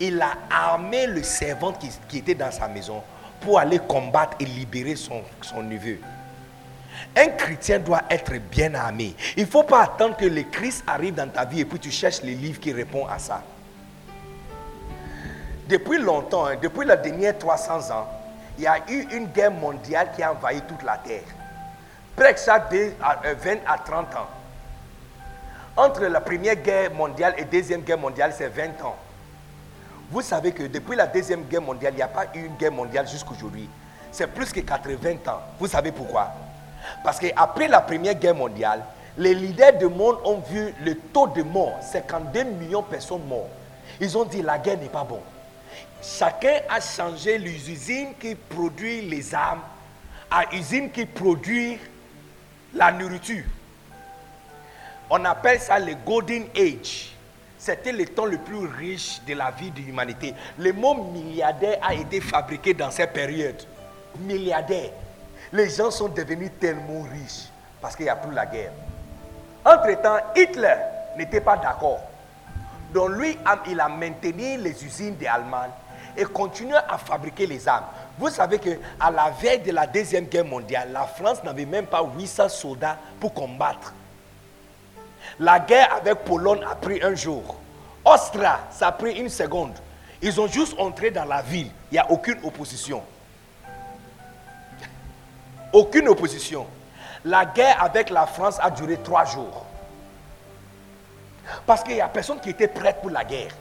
[0.00, 3.02] Il a armé le servant qui, était dans sa maison
[3.40, 5.22] pour aller combattre et libérer son,
[5.62, 5.98] neveu.
[7.16, 9.14] Un chrétien doit être bien armé.
[9.36, 11.90] Il ne faut pas attendre que le Christ arrive dans ta vie et puis tu
[11.90, 13.42] cherches les livres qui répondent à ça.
[15.68, 18.08] Depuis longtemps, hein, depuis les derniers 300 ans,
[18.56, 21.22] il y a eu une guerre mondiale qui a envahi toute la terre.
[22.70, 24.26] Deux à- euh, 20 à 30 ans.
[25.76, 28.96] Entre la première guerre mondiale et deuxième guerre mondiale, c'est 20 ans.
[30.10, 32.72] Vous savez que depuis la deuxième guerre mondiale, il n'y a pas eu une guerre
[32.72, 33.68] mondiale jusqu'aujourd'hui.
[34.10, 35.40] C'est plus que 80 ans.
[35.58, 36.32] Vous savez pourquoi?
[37.04, 38.82] Parce qu'après la première guerre mondiale,
[39.18, 43.50] les leaders du monde ont vu le taux de mort, 52 millions de personnes mortes.
[44.00, 45.20] Ils ont dit la guerre n'est pas bon.
[46.00, 49.60] Chacun a changé les usines qui produisent les armes
[50.30, 51.80] à usines qui produisent
[52.74, 53.44] la nourriture.
[55.10, 57.12] On appelle ça le Golden Age.
[57.68, 60.32] C'était le temps le plus riche de la vie de l'humanité.
[60.56, 63.62] Le mot milliardaire a été fabriqué dans cette période.
[64.20, 64.88] Milliardaire.
[65.52, 68.72] Les gens sont devenus tellement riches parce qu'il n'y a plus la guerre.
[69.66, 70.76] Entre-temps, Hitler
[71.18, 72.00] n'était pas d'accord.
[72.94, 73.36] Donc lui,
[73.66, 75.68] il a maintenu les usines des Allemands
[76.16, 77.84] et continue à fabriquer les armes.
[78.18, 81.84] Vous savez que à la veille de la Deuxième Guerre mondiale, la France n'avait même
[81.84, 83.92] pas 800 soldats pour combattre.
[85.40, 87.56] La guerre avec Pologne a pris un jour.
[88.04, 89.74] Austria, ça a pris une seconde.
[90.20, 91.70] Ils ont juste entré dans la ville.
[91.90, 93.02] Il n'y a aucune opposition.
[95.72, 96.66] Aucune opposition.
[97.24, 99.64] La guerre avec la France a duré trois jours.
[101.66, 103.52] Parce qu'il n'y a personne qui était prêt pour la guerre.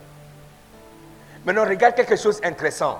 [1.45, 2.97] Maintenant, regarde quelque chose d'intéressant.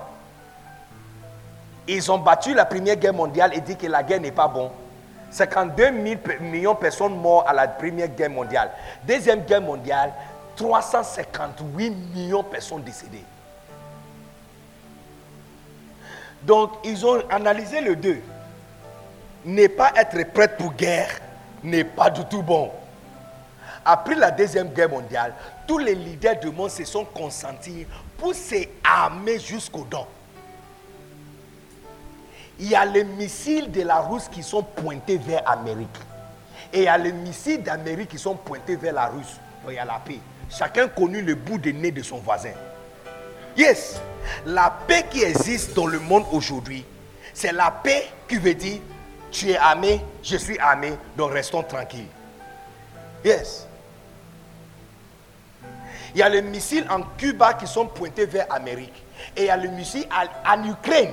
[1.86, 4.70] Ils ont battu la première guerre mondiale et dit que la guerre n'est pas bon.
[5.30, 8.70] 52 000 pe- millions de personnes mortes à la première guerre mondiale.
[9.06, 10.12] Deuxième guerre mondiale,
[10.56, 13.24] 358 millions de personnes décédées.
[16.42, 18.20] Donc, ils ont analysé le deux.
[19.44, 21.10] Ne pas être prêt pour guerre
[21.62, 22.70] n'est pas du tout bon.
[23.84, 25.32] Après la Deuxième Guerre mondiale,
[25.66, 27.86] tous les leaders du monde se sont consentis
[28.18, 30.06] pour s'armer jusqu'aux dents.
[32.58, 35.88] Il y a les missiles de la Russie qui sont pointés vers l'Amérique.
[36.72, 39.38] Et il y a les missiles d'Amérique qui sont pointés vers la Russie.
[39.62, 40.18] Donc il y a la paix.
[40.50, 42.52] Chacun connu le bout de nez de son voisin.
[43.56, 44.00] Yes,
[44.46, 46.84] la paix qui existe dans le monde aujourd'hui,
[47.34, 48.80] c'est la paix qui veut dire
[49.30, 52.08] tu es armé, je suis armé, donc restons tranquilles.
[53.24, 53.66] Yes.
[56.14, 59.04] Il y a les missiles en Cuba qui sont pointés vers l'Amérique.
[59.36, 60.08] Et il y a les missiles
[60.46, 61.12] en Ukraine.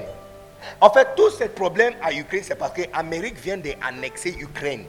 [0.82, 4.86] En fait, tout ce problème à Ukraine, c'est parce que l'Amérique vient d'annexer Ukraine.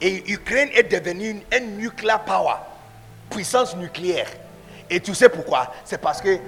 [0.00, 2.54] Et Ukraine est devenue une, un nuclear power,
[3.30, 4.28] puissance nucléaire.
[4.90, 5.72] Et tu sais pourquoi?
[5.84, 6.38] C'est parce que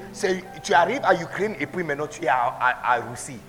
[0.63, 3.41] tu arrives à Ukraine et puis maintenant tu es à, à- Russie.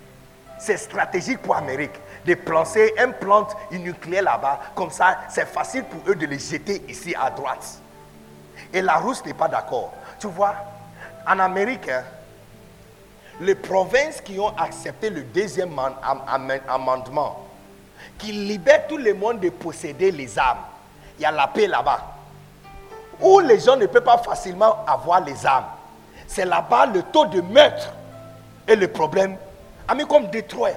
[0.58, 1.94] C'est stratégique pour l'Amérique
[2.26, 4.60] de planter un plante nucléaire là-bas.
[4.74, 7.80] Comme ça, c'est facile pour eux de les jeter ici à droite.
[8.72, 9.92] Et la Russie n'est pas d'accord.
[10.20, 10.54] Tu vois,
[11.26, 12.04] en Amérique, hein,
[13.42, 17.44] les provinces qui ont accepté le deuxième am- am- am- amendement,
[18.18, 20.60] qui libère tout le monde de posséder les armes,
[21.18, 22.00] il y a la paix là-bas.
[23.20, 25.66] Où les gens ne peuvent pas facilement avoir les armes.
[26.26, 27.92] C'est là-bas le taux de meurtre
[28.66, 29.36] et le problème.
[29.88, 30.70] Amis comme Détroit.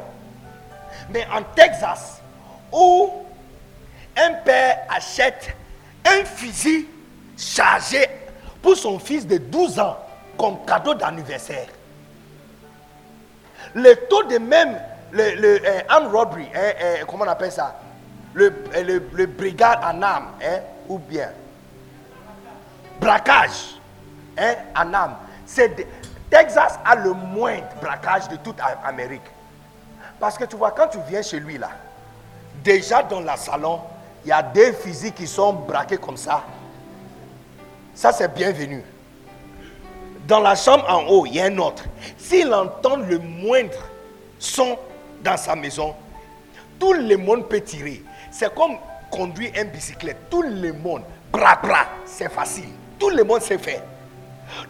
[1.09, 2.19] Mais en Texas,
[2.71, 3.11] où
[4.17, 5.55] un père achète
[6.05, 6.87] un fusil
[7.37, 8.07] chargé
[8.61, 9.97] pour son fils de 12 ans
[10.37, 11.67] comme cadeau d'anniversaire.
[13.75, 14.79] Le taux de même,
[15.11, 17.77] le, le euh, armed robbery, hein, euh, comment on appelle ça?
[18.33, 21.29] Le, le, le brigade en armes, hein, ou bien
[22.99, 23.75] braquage
[24.37, 25.15] hein, en armes.
[26.29, 29.21] Texas a le moins de braquage de toute Amérique.
[30.19, 31.69] Parce que tu vois, quand tu viens chez lui là,
[32.63, 33.81] déjà dans la salon,
[34.23, 36.43] il y a des fusils qui sont braqués comme ça.
[37.93, 38.83] Ça, c'est bienvenu.
[40.27, 41.83] Dans la chambre en haut, il y a un autre.
[42.17, 43.77] S'il entend le moindre
[44.39, 44.77] son
[45.23, 45.95] dans sa maison,
[46.79, 48.03] tout le monde peut tirer.
[48.31, 48.77] C'est comme
[49.11, 50.29] conduire une bicyclette.
[50.29, 52.69] Tout le monde, bras, bras, c'est facile.
[52.99, 53.83] Tout le monde sait faire.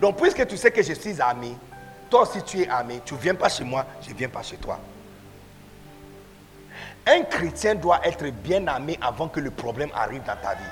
[0.02, 1.56] Donc, puisque tu sais que je suis armé,
[2.10, 4.44] toi aussi tu es armé, tu ne viens pas chez moi, je ne viens pas
[4.44, 4.80] chez toi.
[7.08, 10.64] Un chrétien doit être bien armé avant que le problème arrive dans ta vie.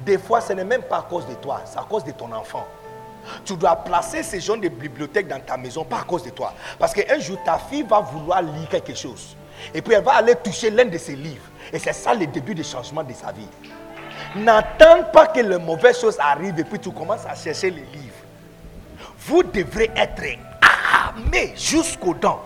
[0.00, 2.30] Des fois, ce n'est même pas à cause de toi, c'est à cause de ton
[2.32, 2.66] enfant.
[3.44, 6.52] Tu dois placer ces gens de bibliothèque dans ta maison, pas à cause de toi.
[6.78, 9.36] Parce qu'un jour, ta fille va vouloir lire quelque chose.
[9.72, 11.44] Et puis, elle va aller toucher l'un de ses livres.
[11.72, 13.48] Et c'est ça le début du changement de sa vie.
[14.36, 18.14] N'attends pas que les mauvaises choses arrivent et puis tu commences à chercher les livres.
[19.18, 20.22] Vous devrez être
[20.92, 22.42] armés jusqu'aux dents.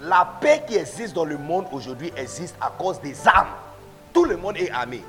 [0.00, 3.48] La paix qui existe dans le monde aujourd'hui existe à cause des armes.
[4.12, 5.02] Tout le monde est armé.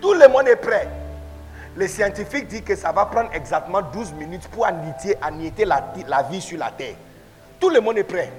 [0.00, 0.88] Tout le monde est prêt.
[1.76, 5.16] Les scientifiques disent que ça va prendre exactement 12 minutes pour anéantir
[5.66, 6.94] la, vie sur la terre.
[7.58, 8.30] Tout le monde est prêt.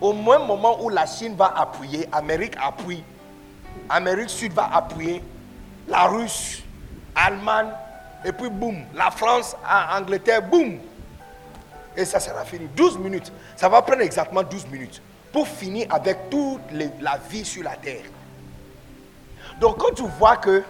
[0.00, 3.02] Au même moment où la Chine va appuyer, Amérique appuie,
[3.88, 5.22] Amérique Sud va appuyer,
[5.88, 6.62] la Russe,
[7.14, 7.68] Allemagne,
[8.24, 9.56] et puis boum, la France,
[9.96, 10.78] Angleterre, boum.
[11.96, 12.68] Et ça sera fini.
[12.76, 13.32] 12 minutes.
[13.56, 15.02] Ça va prendre exactement 12 minutes
[15.32, 16.60] pour finir avec toute
[17.00, 18.04] la vie sur la terre.
[19.60, 20.62] Donc quand tu vois que,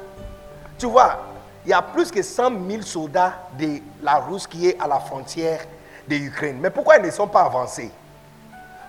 [0.79, 1.32] tu vois,
[1.65, 4.99] il y a plus que 100 000 soldats de la Russie qui est à la
[4.99, 5.61] frontière
[6.09, 6.59] de l'Ukraine.
[6.61, 7.91] Mais pourquoi ils ne sont pas avancés?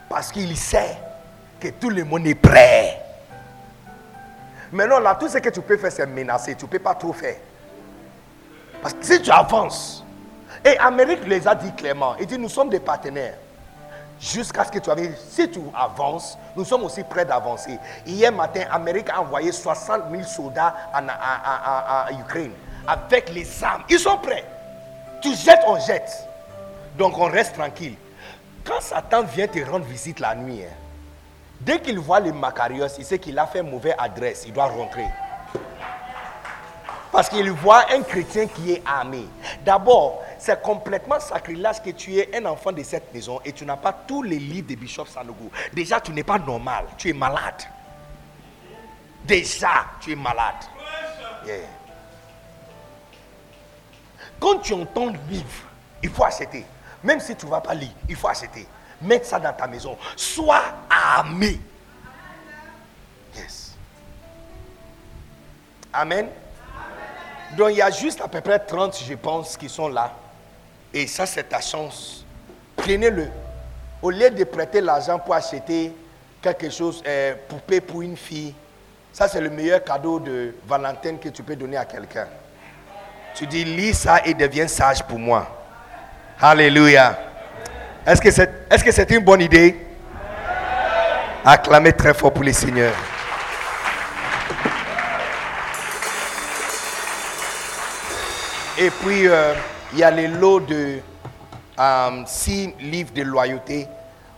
[0.09, 0.97] Parce qu'ils savent
[1.59, 2.99] que tout le monde est prêt.
[4.71, 6.55] Maintenant, là, tout ce que tu peux faire, c'est menacer.
[6.55, 7.35] Tu ne peux pas trop faire.
[8.81, 10.03] Parce que si tu avances,
[10.65, 13.37] et Amérique les a dit clairement, il dit, nous sommes des partenaires.
[14.19, 17.79] Jusqu'à ce que tu arrives, si tu avances, nous sommes aussi prêts d'avancer.
[18.05, 22.51] Hier matin, Amérique a envoyé 60 000 soldats en, Ukraine
[22.87, 23.83] avec les armes.
[23.89, 24.45] Ils sont prêts.
[25.21, 26.27] Tu jettes, on jette.
[26.97, 27.95] Donc on reste tranquille.
[28.63, 30.73] Quand Satan vient te rendre visite la nuit, hein,
[31.65, 35.05] Dès qu'il voit les Macarios, il sait qu'il a fait mauvaise adresse, il doit rentrer.
[37.13, 39.27] Parce qu'il voit un chrétien qui est armé.
[39.63, 43.77] D'abord, c'est complètement sacrilège que tu es un enfant de cette maison et tu n'as
[43.77, 45.51] pas tous les livres de Bishop Sanogo.
[45.71, 47.61] Déjà, tu n'es pas normal, tu es malade.
[49.25, 50.55] Déjà, tu es malade.
[54.39, 55.67] Quand tu entends livre,
[56.01, 56.65] il faut acheter.
[57.03, 58.67] Même si tu ne vas pas lire, il faut acheter.
[59.03, 59.95] Mets ça dans ta maison.
[60.15, 61.61] Sois armé.
[63.35, 63.75] Yes.
[65.93, 66.27] Amen.
[67.57, 70.11] Donc il y a juste à peu près 30, je pense, qui sont là.
[70.93, 72.25] Et ça, c'est ta chance.
[72.75, 73.27] Prenez-le.
[74.01, 75.93] Au lieu de prêter l'argent pour acheter
[76.41, 78.53] quelque chose, euh, poupée pour une fille,
[79.11, 82.27] ça, c'est le meilleur cadeau de Valentine que tu peux donner à quelqu'un.
[83.35, 85.47] Tu dis, lis ça et deviens sage pour moi.
[86.39, 87.17] Alléluia.
[88.05, 89.77] Est-ce que c'est est -ce une bonne idée?
[91.45, 92.93] Acclamez très fort pour les seigneurs.
[98.75, 99.53] Et puis, euh,
[99.91, 100.97] il y a les lots de
[101.79, 103.87] euh, six livres de loyauté.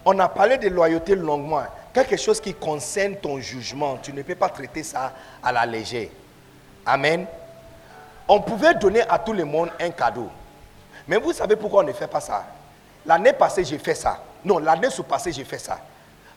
[0.03, 1.63] On a parlé de loyauté longuement.
[1.93, 6.09] Quelque chose qui concerne ton jugement, tu ne peux pas traiter ça à la légère.
[6.85, 7.25] Amen.
[8.27, 10.29] On pouvait donner à tout le monde un cadeau.
[11.07, 12.45] Mais vous savez pourquoi on ne fait pas ça?
[13.05, 14.21] L'année passée, j'ai fait ça.
[14.43, 15.79] Non, l'année sous-passée, j'ai fait ça.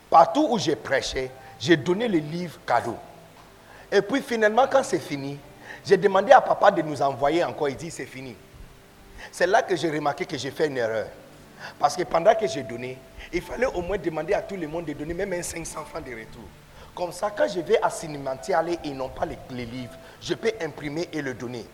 [0.09, 2.95] Partout où j'ai prêché, j'ai donné le livre cadeau.
[3.91, 5.37] Et puis finalement, quand c'est fini,
[5.89, 7.67] j'ai demandé à papa de nous envoyer encore.
[7.67, 8.35] Il dit, c'est fini.
[9.31, 11.07] C'est là que j'ai remarqué que j'ai fait une erreur.
[11.79, 12.95] Parce que pendant que j'ai donné,
[13.33, 16.03] il fallait au moins demander à tout le monde de donner même un 500 francs
[16.05, 16.43] de retour.
[16.93, 20.35] Comme ça, quand je vais à Cinémentier aller et non pas les, les livres, je
[20.35, 21.65] peux imprimer et le donner.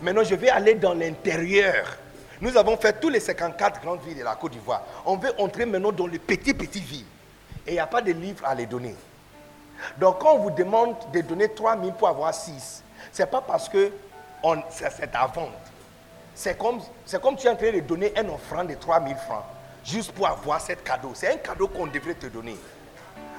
[0.00, 1.98] Maintenant, je vais aller dans l'intérieur
[2.40, 4.82] nous avons fait tous les 54 grandes villes de la Côte d'Ivoire.
[5.06, 7.06] On veut entrer maintenant dans les petites, petites villes.
[7.64, 8.96] Et il n'y a pas de livres à les donner.
[9.96, 12.81] Donc quand on vous demande de donner 3 000 pour avoir 6,
[13.12, 13.92] ce n'est pas parce que
[14.70, 15.52] c'est à vendre.
[16.34, 16.80] C'est comme,
[17.22, 19.44] comme tu es en train de donner un offrande de 3 000 francs
[19.84, 21.12] juste pour avoir ce cadeau.
[21.14, 22.56] C'est un cadeau qu'on devrait te donner.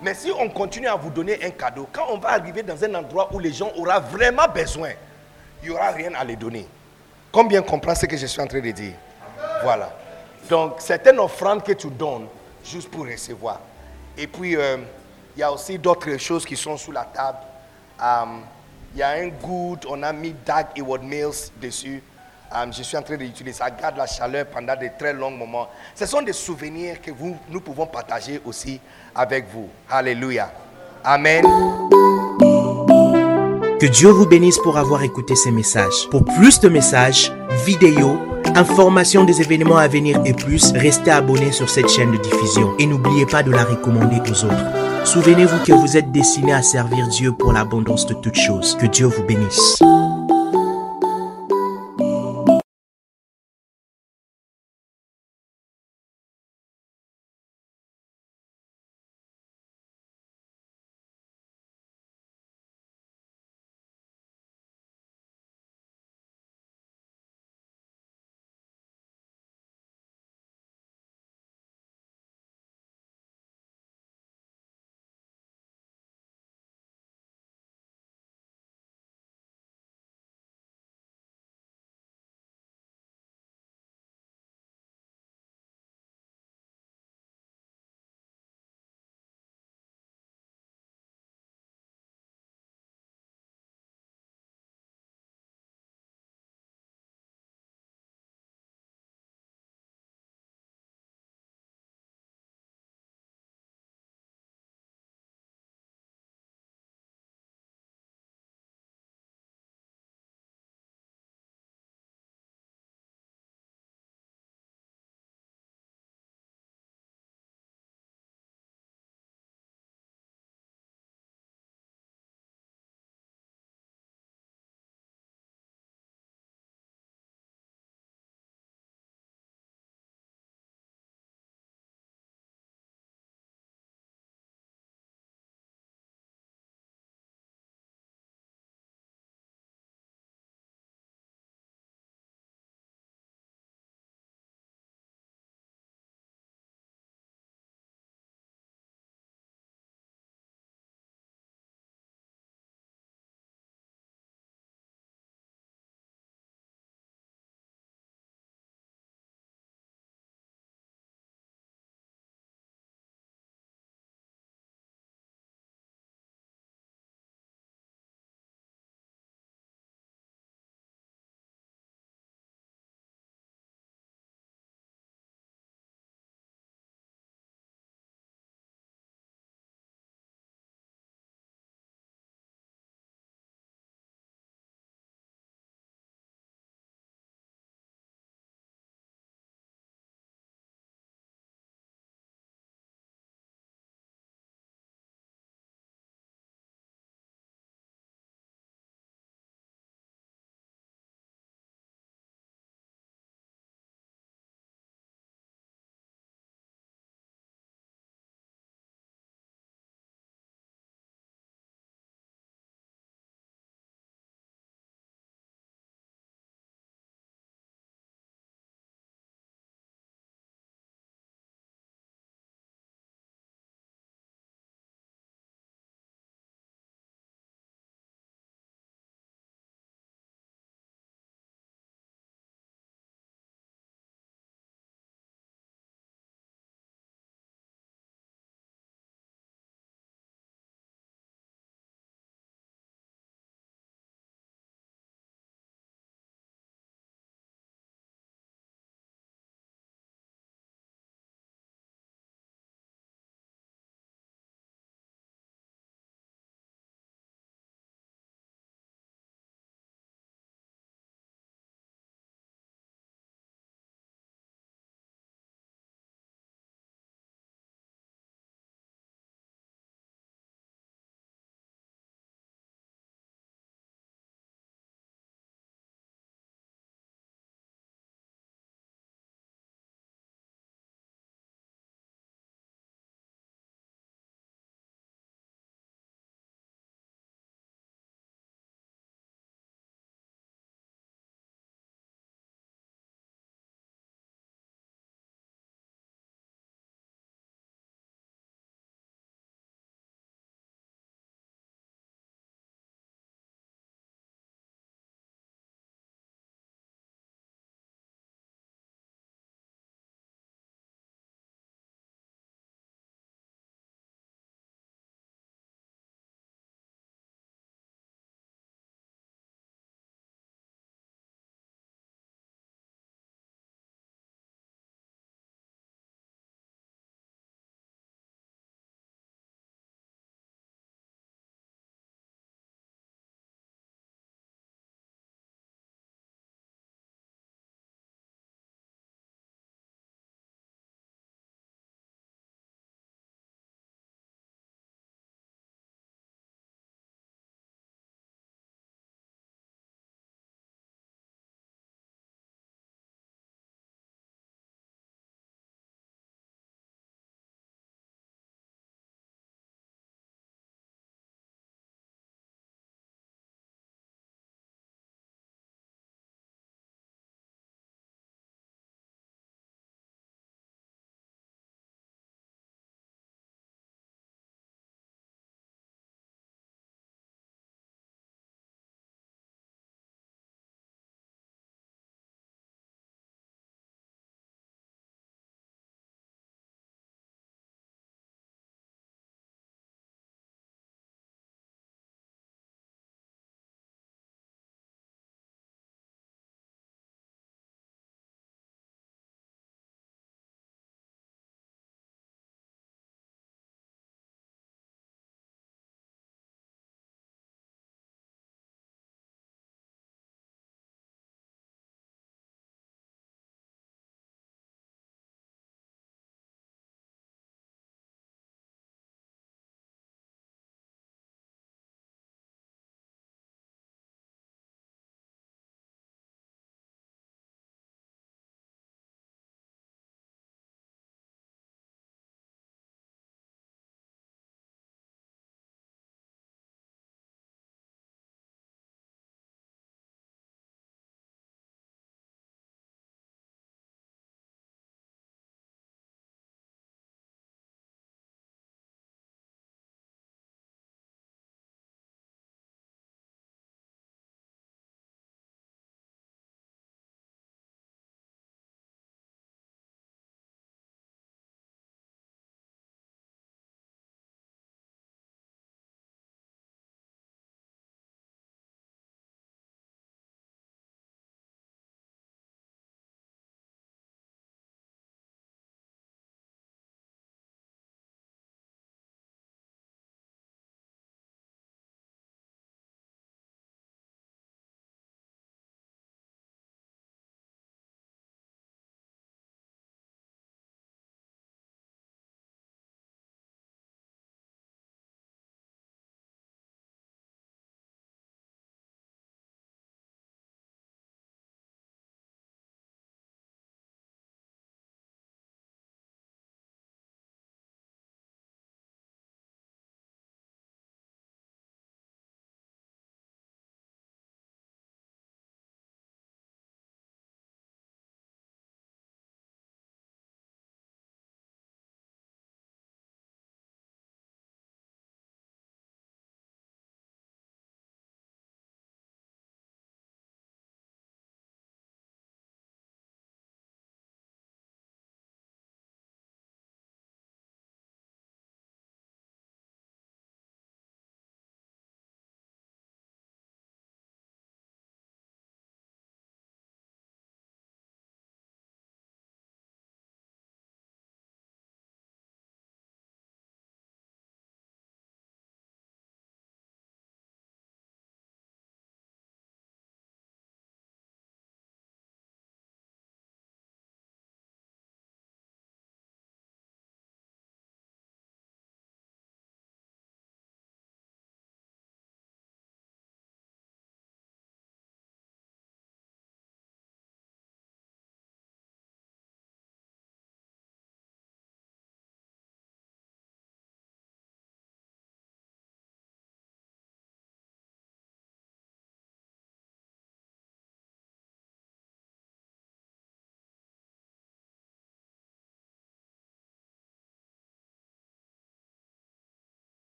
[0.00, 2.94] Mais si on continue à vous donner un cadeau, quand on va arriver dans un
[2.94, 4.90] endroit où les gens auront vraiment besoin,
[5.62, 6.66] il n'y aura rien à les donner.
[7.32, 8.94] Combien comprend ce que je suis en train de dire?
[9.62, 9.92] Voilà.
[10.48, 12.28] Donc, c'est une offrande que tu donnes
[12.64, 13.60] juste pour recevoir.
[14.16, 14.78] Et puis, euh,
[15.36, 17.38] il y a aussi d'autres choses qui sont sous la table.
[18.00, 18.42] Um,
[18.94, 22.02] il y a un good, on a mis Dag Eward Mills dessus.
[22.50, 25.68] Um, je suis en train d'utiliser ça, garde la chaleur pendant de très longs moments.
[25.94, 27.10] Ce sont des souvenirs que
[27.50, 28.80] nous pouvons partager aussi
[29.14, 29.68] avec vous.
[29.90, 30.50] Alléluia.
[31.04, 31.44] Amen.
[33.78, 36.08] Que Dieu vous bénisse pour avoir écouté ces messages.
[36.10, 37.30] Pour plus de messages,
[37.66, 38.18] vidéos,
[38.56, 42.86] informations des événements à venir et plus, restez abonné sur cette chaîne de diffusion et
[42.86, 44.87] n'oubliez pas de la recommander aux autres.
[45.12, 48.76] Souvenez-vous que vous êtes destiné à servir Dieu pour l'abondance de toutes choses.
[48.76, 49.82] Que Dieu vous bénisse.